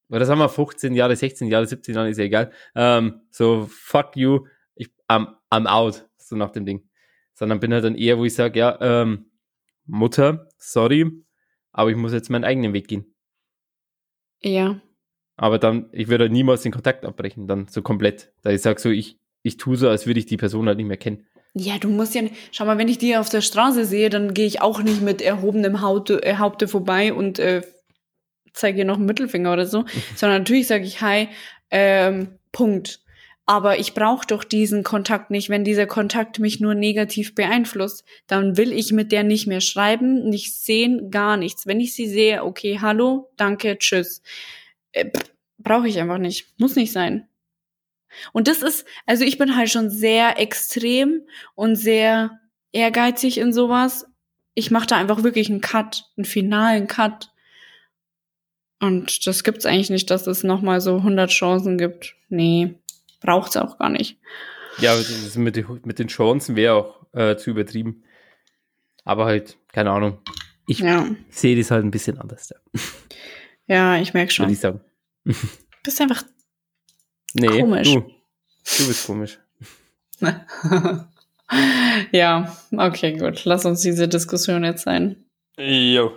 oder 0.09 0.25
sagen 0.25 0.39
wir 0.39 0.47
15 0.47 0.93
Jahre, 0.93 1.15
16 1.15 1.49
Jahre, 1.49 1.65
17 1.65 1.93
Jahre, 1.93 2.09
ist 2.09 2.17
ja 2.17 2.23
egal. 2.23 2.51
Ähm, 2.73 3.21
so, 3.31 3.67
fuck 3.69 4.15
you, 4.15 4.47
ich, 4.75 4.89
I'm, 5.09 5.27
I'm 5.51 5.67
out, 5.67 6.07
so 6.17 6.37
nach 6.37 6.51
dem 6.51 6.65
Ding. 6.65 6.87
Sondern 7.33 7.59
bin 7.59 7.73
halt 7.73 7.83
dann 7.83 7.95
eher, 7.95 8.17
wo 8.17 8.23
ich 8.23 8.33
sage, 8.33 8.57
ja, 8.57 8.77
ähm, 8.79 9.29
Mutter, 9.85 10.47
sorry, 10.57 11.11
aber 11.73 11.89
ich 11.89 11.97
muss 11.97 12.13
jetzt 12.13 12.29
meinen 12.29 12.45
eigenen 12.45 12.71
Weg 12.71 12.87
gehen. 12.87 13.13
ja. 14.41 14.79
Aber 15.37 15.59
dann, 15.59 15.89
ich 15.91 16.07
würde 16.07 16.25
halt 16.25 16.31
niemals 16.31 16.61
den 16.61 16.71
Kontakt 16.71 17.05
abbrechen, 17.05 17.47
dann 17.47 17.67
so 17.67 17.81
komplett. 17.81 18.31
Da 18.41 18.51
ich 18.51 18.61
sage 18.61 18.79
so, 18.79 18.89
ich, 18.89 19.17
ich 19.43 19.57
tue 19.57 19.75
so, 19.75 19.89
als 19.89 20.07
würde 20.07 20.19
ich 20.19 20.25
die 20.25 20.37
Person 20.37 20.67
halt 20.67 20.77
nicht 20.77 20.87
mehr 20.87 20.97
kennen. 20.97 21.25
Ja, 21.53 21.77
du 21.77 21.89
musst 21.89 22.15
ja. 22.15 22.21
Schau 22.51 22.65
mal, 22.65 22.77
wenn 22.77 22.89
ich 22.89 22.97
die 22.97 23.15
auf 23.15 23.29
der 23.29 23.41
Straße 23.41 23.85
sehe, 23.85 24.09
dann 24.09 24.33
gehe 24.33 24.45
ich 24.45 24.61
auch 24.61 24.81
nicht 24.81 25.01
mit 25.01 25.21
erhobenem 25.21 25.81
Haute, 25.81 26.21
äh, 26.23 26.35
Haupte 26.35 26.67
vorbei 26.67 27.13
und 27.13 27.39
äh, 27.39 27.61
zeige 28.53 28.79
ihr 28.79 28.85
noch 28.85 28.97
einen 28.97 29.05
Mittelfinger 29.05 29.53
oder 29.53 29.65
so. 29.65 29.85
Sondern 30.15 30.41
natürlich 30.41 30.67
sage 30.67 30.83
ich 30.83 31.01
Hi, 31.01 31.29
ähm, 31.71 32.39
Punkt. 32.51 33.01
Aber 33.45 33.77
ich 33.77 33.93
brauche 33.93 34.25
doch 34.25 34.43
diesen 34.43 34.83
Kontakt 34.83 35.29
nicht. 35.29 35.49
Wenn 35.49 35.63
dieser 35.63 35.85
Kontakt 35.85 36.39
mich 36.39 36.59
nur 36.59 36.73
negativ 36.73 37.35
beeinflusst, 37.35 38.03
dann 38.27 38.57
will 38.57 38.73
ich 38.73 38.91
mit 38.91 39.11
der 39.11 39.23
nicht 39.23 39.45
mehr 39.45 39.61
schreiben, 39.61 40.27
nicht 40.27 40.55
sehen, 40.55 41.11
gar 41.11 41.37
nichts. 41.37 41.67
Wenn 41.67 41.79
ich 41.79 41.93
sie 41.93 42.07
sehe, 42.07 42.43
okay, 42.43 42.79
hallo, 42.81 43.29
danke, 43.37 43.77
tschüss. 43.77 44.23
Äh, 44.95 45.11
brauche 45.57 45.87
ich 45.87 45.99
einfach 45.99 46.17
nicht. 46.17 46.53
Muss 46.59 46.75
nicht 46.75 46.91
sein. 46.91 47.27
Und 48.33 48.47
das 48.47 48.61
ist, 48.61 48.85
also 49.05 49.23
ich 49.25 49.37
bin 49.37 49.55
halt 49.57 49.69
schon 49.69 49.89
sehr 49.89 50.39
extrem 50.39 51.21
und 51.53 51.75
sehr 51.75 52.39
ehrgeizig 52.71 53.37
in 53.37 53.51
sowas. 53.53 54.05
Ich 54.53 54.71
mache 54.71 54.87
da 54.87 54.95
einfach 54.97 55.23
wirklich 55.23 55.49
einen 55.49 55.59
Cut, 55.61 56.05
einen 56.17 56.25
finalen 56.25 56.87
Cut. 56.87 57.31
Und 58.79 59.25
das 59.27 59.43
gibt's 59.43 59.65
eigentlich 59.65 59.89
nicht, 59.89 60.09
dass 60.09 60.27
es 60.27 60.43
nochmal 60.43 60.81
so 60.81 60.97
100 60.97 61.29
Chancen 61.29 61.77
gibt. 61.77 62.15
Nee, 62.29 62.75
braucht's 63.21 63.57
auch 63.57 63.77
gar 63.77 63.89
nicht. 63.89 64.17
Ja, 64.79 64.95
mit, 65.35 65.55
den- 65.55 65.81
mit 65.83 65.99
den 65.99 66.07
Chancen 66.07 66.55
wäre 66.55 66.73
auch 66.75 67.05
äh, 67.13 67.37
zu 67.37 67.49
übertrieben. 67.49 68.03
Aber 69.03 69.25
halt, 69.25 69.57
keine 69.71 69.91
Ahnung. 69.91 70.19
Ich 70.67 70.79
Ja, 70.79 71.07
sehe 71.29 71.55
das 71.55 71.71
halt 71.71 71.85
ein 71.85 71.91
bisschen 71.91 72.17
anders, 72.17 72.47
da, 72.47 72.55
ja, 73.67 73.97
ich 73.97 74.13
merke 74.13 74.27
würde 74.29 74.33
schon. 74.33 74.49
ich 74.49 74.59
sagen. 74.59 74.81
Bist 75.83 76.01
einfach 76.01 76.23
Nee, 77.33 77.59
Komisch. 77.61 77.93
Du, 77.93 77.99
du 77.99 78.87
bist 78.87 79.05
komisch. 79.05 79.39
ja, 82.11 82.55
okay, 82.71 83.17
gut. 83.17 83.43
Lass 83.45 83.65
uns 83.65 83.81
diese 83.81 84.07
Diskussion 84.07 84.63
jetzt 84.63 84.83
sein. 84.83 85.25
Jo. 85.57 86.13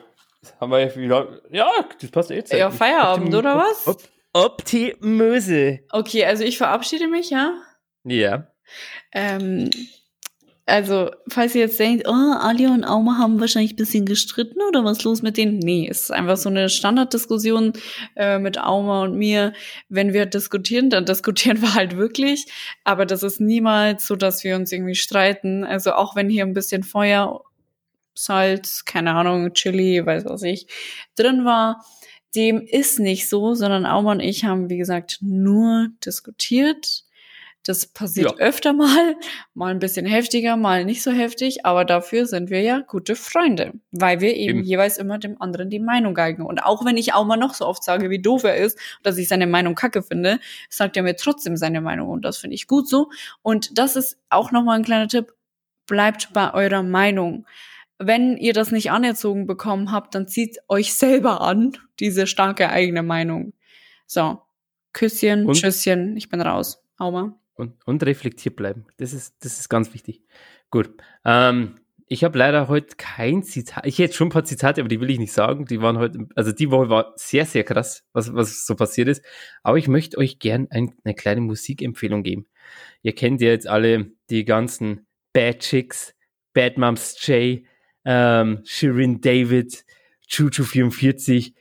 Haben 0.60 0.70
wir 0.72 0.78
ja, 0.80 0.94
wieder- 0.96 1.40
ja, 1.50 1.68
das 2.00 2.10
passt 2.10 2.30
jetzt. 2.30 2.52
Ja, 2.52 2.70
Feierabend, 2.70 3.34
oder 3.34 3.56
was? 3.56 3.86
Op 3.88 4.02
Optimöse. 4.32 5.80
Okay, 5.90 6.24
also 6.24 6.44
ich 6.44 6.58
verabschiede 6.58 7.08
mich, 7.08 7.30
ja. 7.30 7.60
Ja. 8.04 8.46
Ähm, 9.12 9.70
also, 10.68 11.10
falls 11.28 11.54
ihr 11.54 11.62
jetzt 11.62 11.80
denkt, 11.80 12.06
oh, 12.06 12.12
Ali 12.12 12.66
und 12.66 12.84
Auma 12.84 13.16
haben 13.16 13.40
wahrscheinlich 13.40 13.72
ein 13.72 13.76
bisschen 13.76 14.04
gestritten 14.04 14.60
oder 14.68 14.84
was 14.84 15.02
los 15.02 15.22
mit 15.22 15.38
denen? 15.38 15.58
Nee, 15.58 15.88
es 15.90 16.02
ist 16.02 16.10
einfach 16.10 16.36
so 16.36 16.50
eine 16.50 16.68
Standarddiskussion 16.68 17.72
äh, 18.16 18.38
mit 18.38 18.58
Auma 18.60 19.04
und 19.04 19.16
mir. 19.16 19.54
Wenn 19.88 20.12
wir 20.12 20.26
diskutieren, 20.26 20.90
dann 20.90 21.06
diskutieren 21.06 21.62
wir 21.62 21.74
halt 21.74 21.96
wirklich. 21.96 22.46
Aber 22.84 23.06
das 23.06 23.22
ist 23.22 23.40
niemals 23.40 24.06
so, 24.06 24.14
dass 24.14 24.44
wir 24.44 24.56
uns 24.56 24.70
irgendwie 24.70 24.94
streiten. 24.94 25.64
Also 25.64 25.92
auch 25.92 26.14
wenn 26.16 26.28
hier 26.28 26.44
ein 26.44 26.52
bisschen 26.52 26.82
Feuer, 26.82 27.42
Salz, 28.14 28.84
keine 28.84 29.14
Ahnung, 29.14 29.54
Chili, 29.54 30.04
weiß 30.04 30.26
was 30.26 30.42
ich, 30.42 30.66
drin 31.16 31.46
war, 31.46 31.82
dem 32.34 32.60
ist 32.60 32.98
nicht 32.98 33.26
so, 33.28 33.54
sondern 33.54 33.86
Auma 33.86 34.12
und 34.12 34.20
ich 34.20 34.44
haben, 34.44 34.68
wie 34.68 34.76
gesagt, 34.76 35.18
nur 35.22 35.88
diskutiert. 36.04 37.04
Das 37.64 37.84
passiert 37.86 38.30
Ja. 38.30 38.36
öfter 38.38 38.72
mal, 38.72 39.16
mal 39.52 39.70
ein 39.72 39.78
bisschen 39.78 40.06
heftiger, 40.06 40.56
mal 40.56 40.84
nicht 40.86 41.02
so 41.02 41.10
heftig, 41.10 41.66
aber 41.66 41.84
dafür 41.84 42.24
sind 42.24 42.48
wir 42.48 42.62
ja 42.62 42.80
gute 42.80 43.14
Freunde, 43.14 43.74
weil 43.90 44.20
wir 44.20 44.34
eben, 44.36 44.58
Eben. 44.60 44.62
jeweils 44.66 44.96
immer 44.96 45.18
dem 45.18 45.40
anderen 45.42 45.68
die 45.68 45.80
Meinung 45.80 46.14
geigen. 46.14 46.46
Und 46.46 46.64
auch 46.64 46.84
wenn 46.86 46.96
ich 46.96 47.12
Auma 47.14 47.36
noch 47.36 47.52
so 47.54 47.66
oft 47.66 47.84
sage, 47.84 48.08
wie 48.08 48.22
doof 48.22 48.44
er 48.44 48.56
ist, 48.56 48.78
dass 49.02 49.18
ich 49.18 49.28
seine 49.28 49.46
Meinung 49.46 49.74
kacke 49.74 50.02
finde, 50.02 50.38
sagt 50.70 50.96
er 50.96 51.02
mir 51.02 51.16
trotzdem 51.16 51.56
seine 51.58 51.80
Meinung 51.82 52.08
und 52.08 52.24
das 52.24 52.38
finde 52.38 52.54
ich 52.54 52.66
gut 52.68 52.88
so. 52.88 53.10
Und 53.42 53.76
das 53.76 53.96
ist 53.96 54.18
auch 54.30 54.50
nochmal 54.50 54.78
ein 54.78 54.84
kleiner 54.84 55.08
Tipp, 55.08 55.34
bleibt 55.86 56.32
bei 56.32 56.54
eurer 56.54 56.82
Meinung. 56.82 57.46
Wenn 57.98 58.36
ihr 58.36 58.52
das 58.54 58.70
nicht 58.70 58.90
anerzogen 58.92 59.46
bekommen 59.46 59.90
habt, 59.92 60.14
dann 60.14 60.28
zieht 60.28 60.58
euch 60.68 60.94
selber 60.94 61.40
an, 61.42 61.72
diese 62.00 62.26
starke 62.28 62.70
eigene 62.70 63.02
Meinung. 63.02 63.52
So, 64.06 64.40
Küsschen, 64.94 65.46
Und? 65.46 65.54
Tschüsschen, 65.56 66.16
ich 66.16 66.28
bin 66.30 66.40
raus. 66.40 66.82
Auma. 66.96 67.38
Und, 67.58 67.74
und 67.86 68.04
reflektiert 68.04 68.54
bleiben. 68.54 68.86
Das 68.98 69.12
ist, 69.12 69.44
das 69.44 69.58
ist 69.58 69.68
ganz 69.68 69.92
wichtig. 69.92 70.22
Gut. 70.70 70.90
Ähm, 71.24 71.74
ich 72.06 72.22
habe 72.22 72.38
leider 72.38 72.68
heute 72.68 72.94
kein 72.96 73.42
Zitat. 73.42 73.84
Ich 73.84 73.98
hätte 73.98 74.14
schon 74.14 74.28
ein 74.28 74.30
paar 74.30 74.44
Zitate, 74.44 74.80
aber 74.80 74.88
die 74.88 75.00
will 75.00 75.10
ich 75.10 75.18
nicht 75.18 75.32
sagen. 75.32 75.64
Die 75.66 75.82
waren 75.82 75.98
heute, 75.98 76.28
also 76.36 76.52
die 76.52 76.70
Woche 76.70 76.88
war 76.88 77.12
sehr, 77.16 77.44
sehr 77.44 77.64
krass, 77.64 78.04
was, 78.12 78.32
was 78.32 78.64
so 78.64 78.76
passiert 78.76 79.08
ist. 79.08 79.24
Aber 79.64 79.76
ich 79.76 79.88
möchte 79.88 80.18
euch 80.18 80.38
gern 80.38 80.68
ein, 80.70 80.94
eine 81.02 81.14
kleine 81.14 81.40
Musikempfehlung 81.40 82.22
geben. 82.22 82.46
Ihr 83.02 83.14
kennt 83.14 83.40
ja 83.40 83.48
jetzt 83.48 83.66
alle 83.66 84.12
die 84.30 84.44
ganzen 84.44 85.06
Bad 85.32 85.58
Chicks, 85.58 86.14
Bad 86.54 86.78
Moms 86.78 87.16
J, 87.26 87.64
ähm, 88.04 88.62
Shirin 88.64 89.20
David, 89.20 89.84
Chuchu 90.28 90.62
44. 90.62 91.54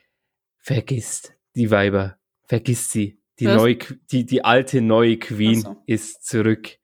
Vergisst 0.60 1.34
die 1.56 1.72
Weiber. 1.72 2.18
Vergisst 2.46 2.92
sie. 2.92 3.18
Die 3.40 3.46
Was? 3.48 3.56
neue, 3.56 3.78
die, 4.12 4.26
die 4.26 4.44
alte 4.44 4.82
neue 4.82 5.18
Queen 5.18 5.62
so. 5.62 5.84
ist 5.86 6.26
zurück. 6.26 6.78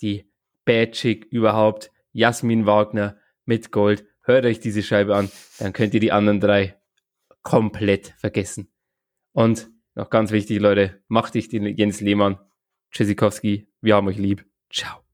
Die 0.00 0.30
Bad 0.64 0.92
Chick 0.92 1.26
überhaupt. 1.30 1.90
Jasmin 2.12 2.66
Wagner 2.66 3.18
mit 3.44 3.72
Gold. 3.72 4.04
Hört 4.22 4.44
euch 4.44 4.60
diese 4.60 4.82
Scheibe 4.82 5.16
an, 5.16 5.30
dann 5.58 5.72
könnt 5.72 5.94
ihr 5.94 6.00
die 6.00 6.12
anderen 6.12 6.40
drei 6.40 6.76
komplett 7.42 8.14
vergessen. 8.18 8.70
Und 9.32 9.70
noch 9.94 10.10
ganz 10.10 10.32
wichtig, 10.32 10.60
Leute, 10.60 11.02
macht 11.08 11.34
dich 11.34 11.48
den 11.48 11.64
Jens 11.64 12.00
Lehmann. 12.00 12.38
Tschüssikowski, 12.90 13.72
wir 13.80 13.96
haben 13.96 14.06
euch 14.08 14.18
lieb. 14.18 14.44
Ciao. 14.70 15.07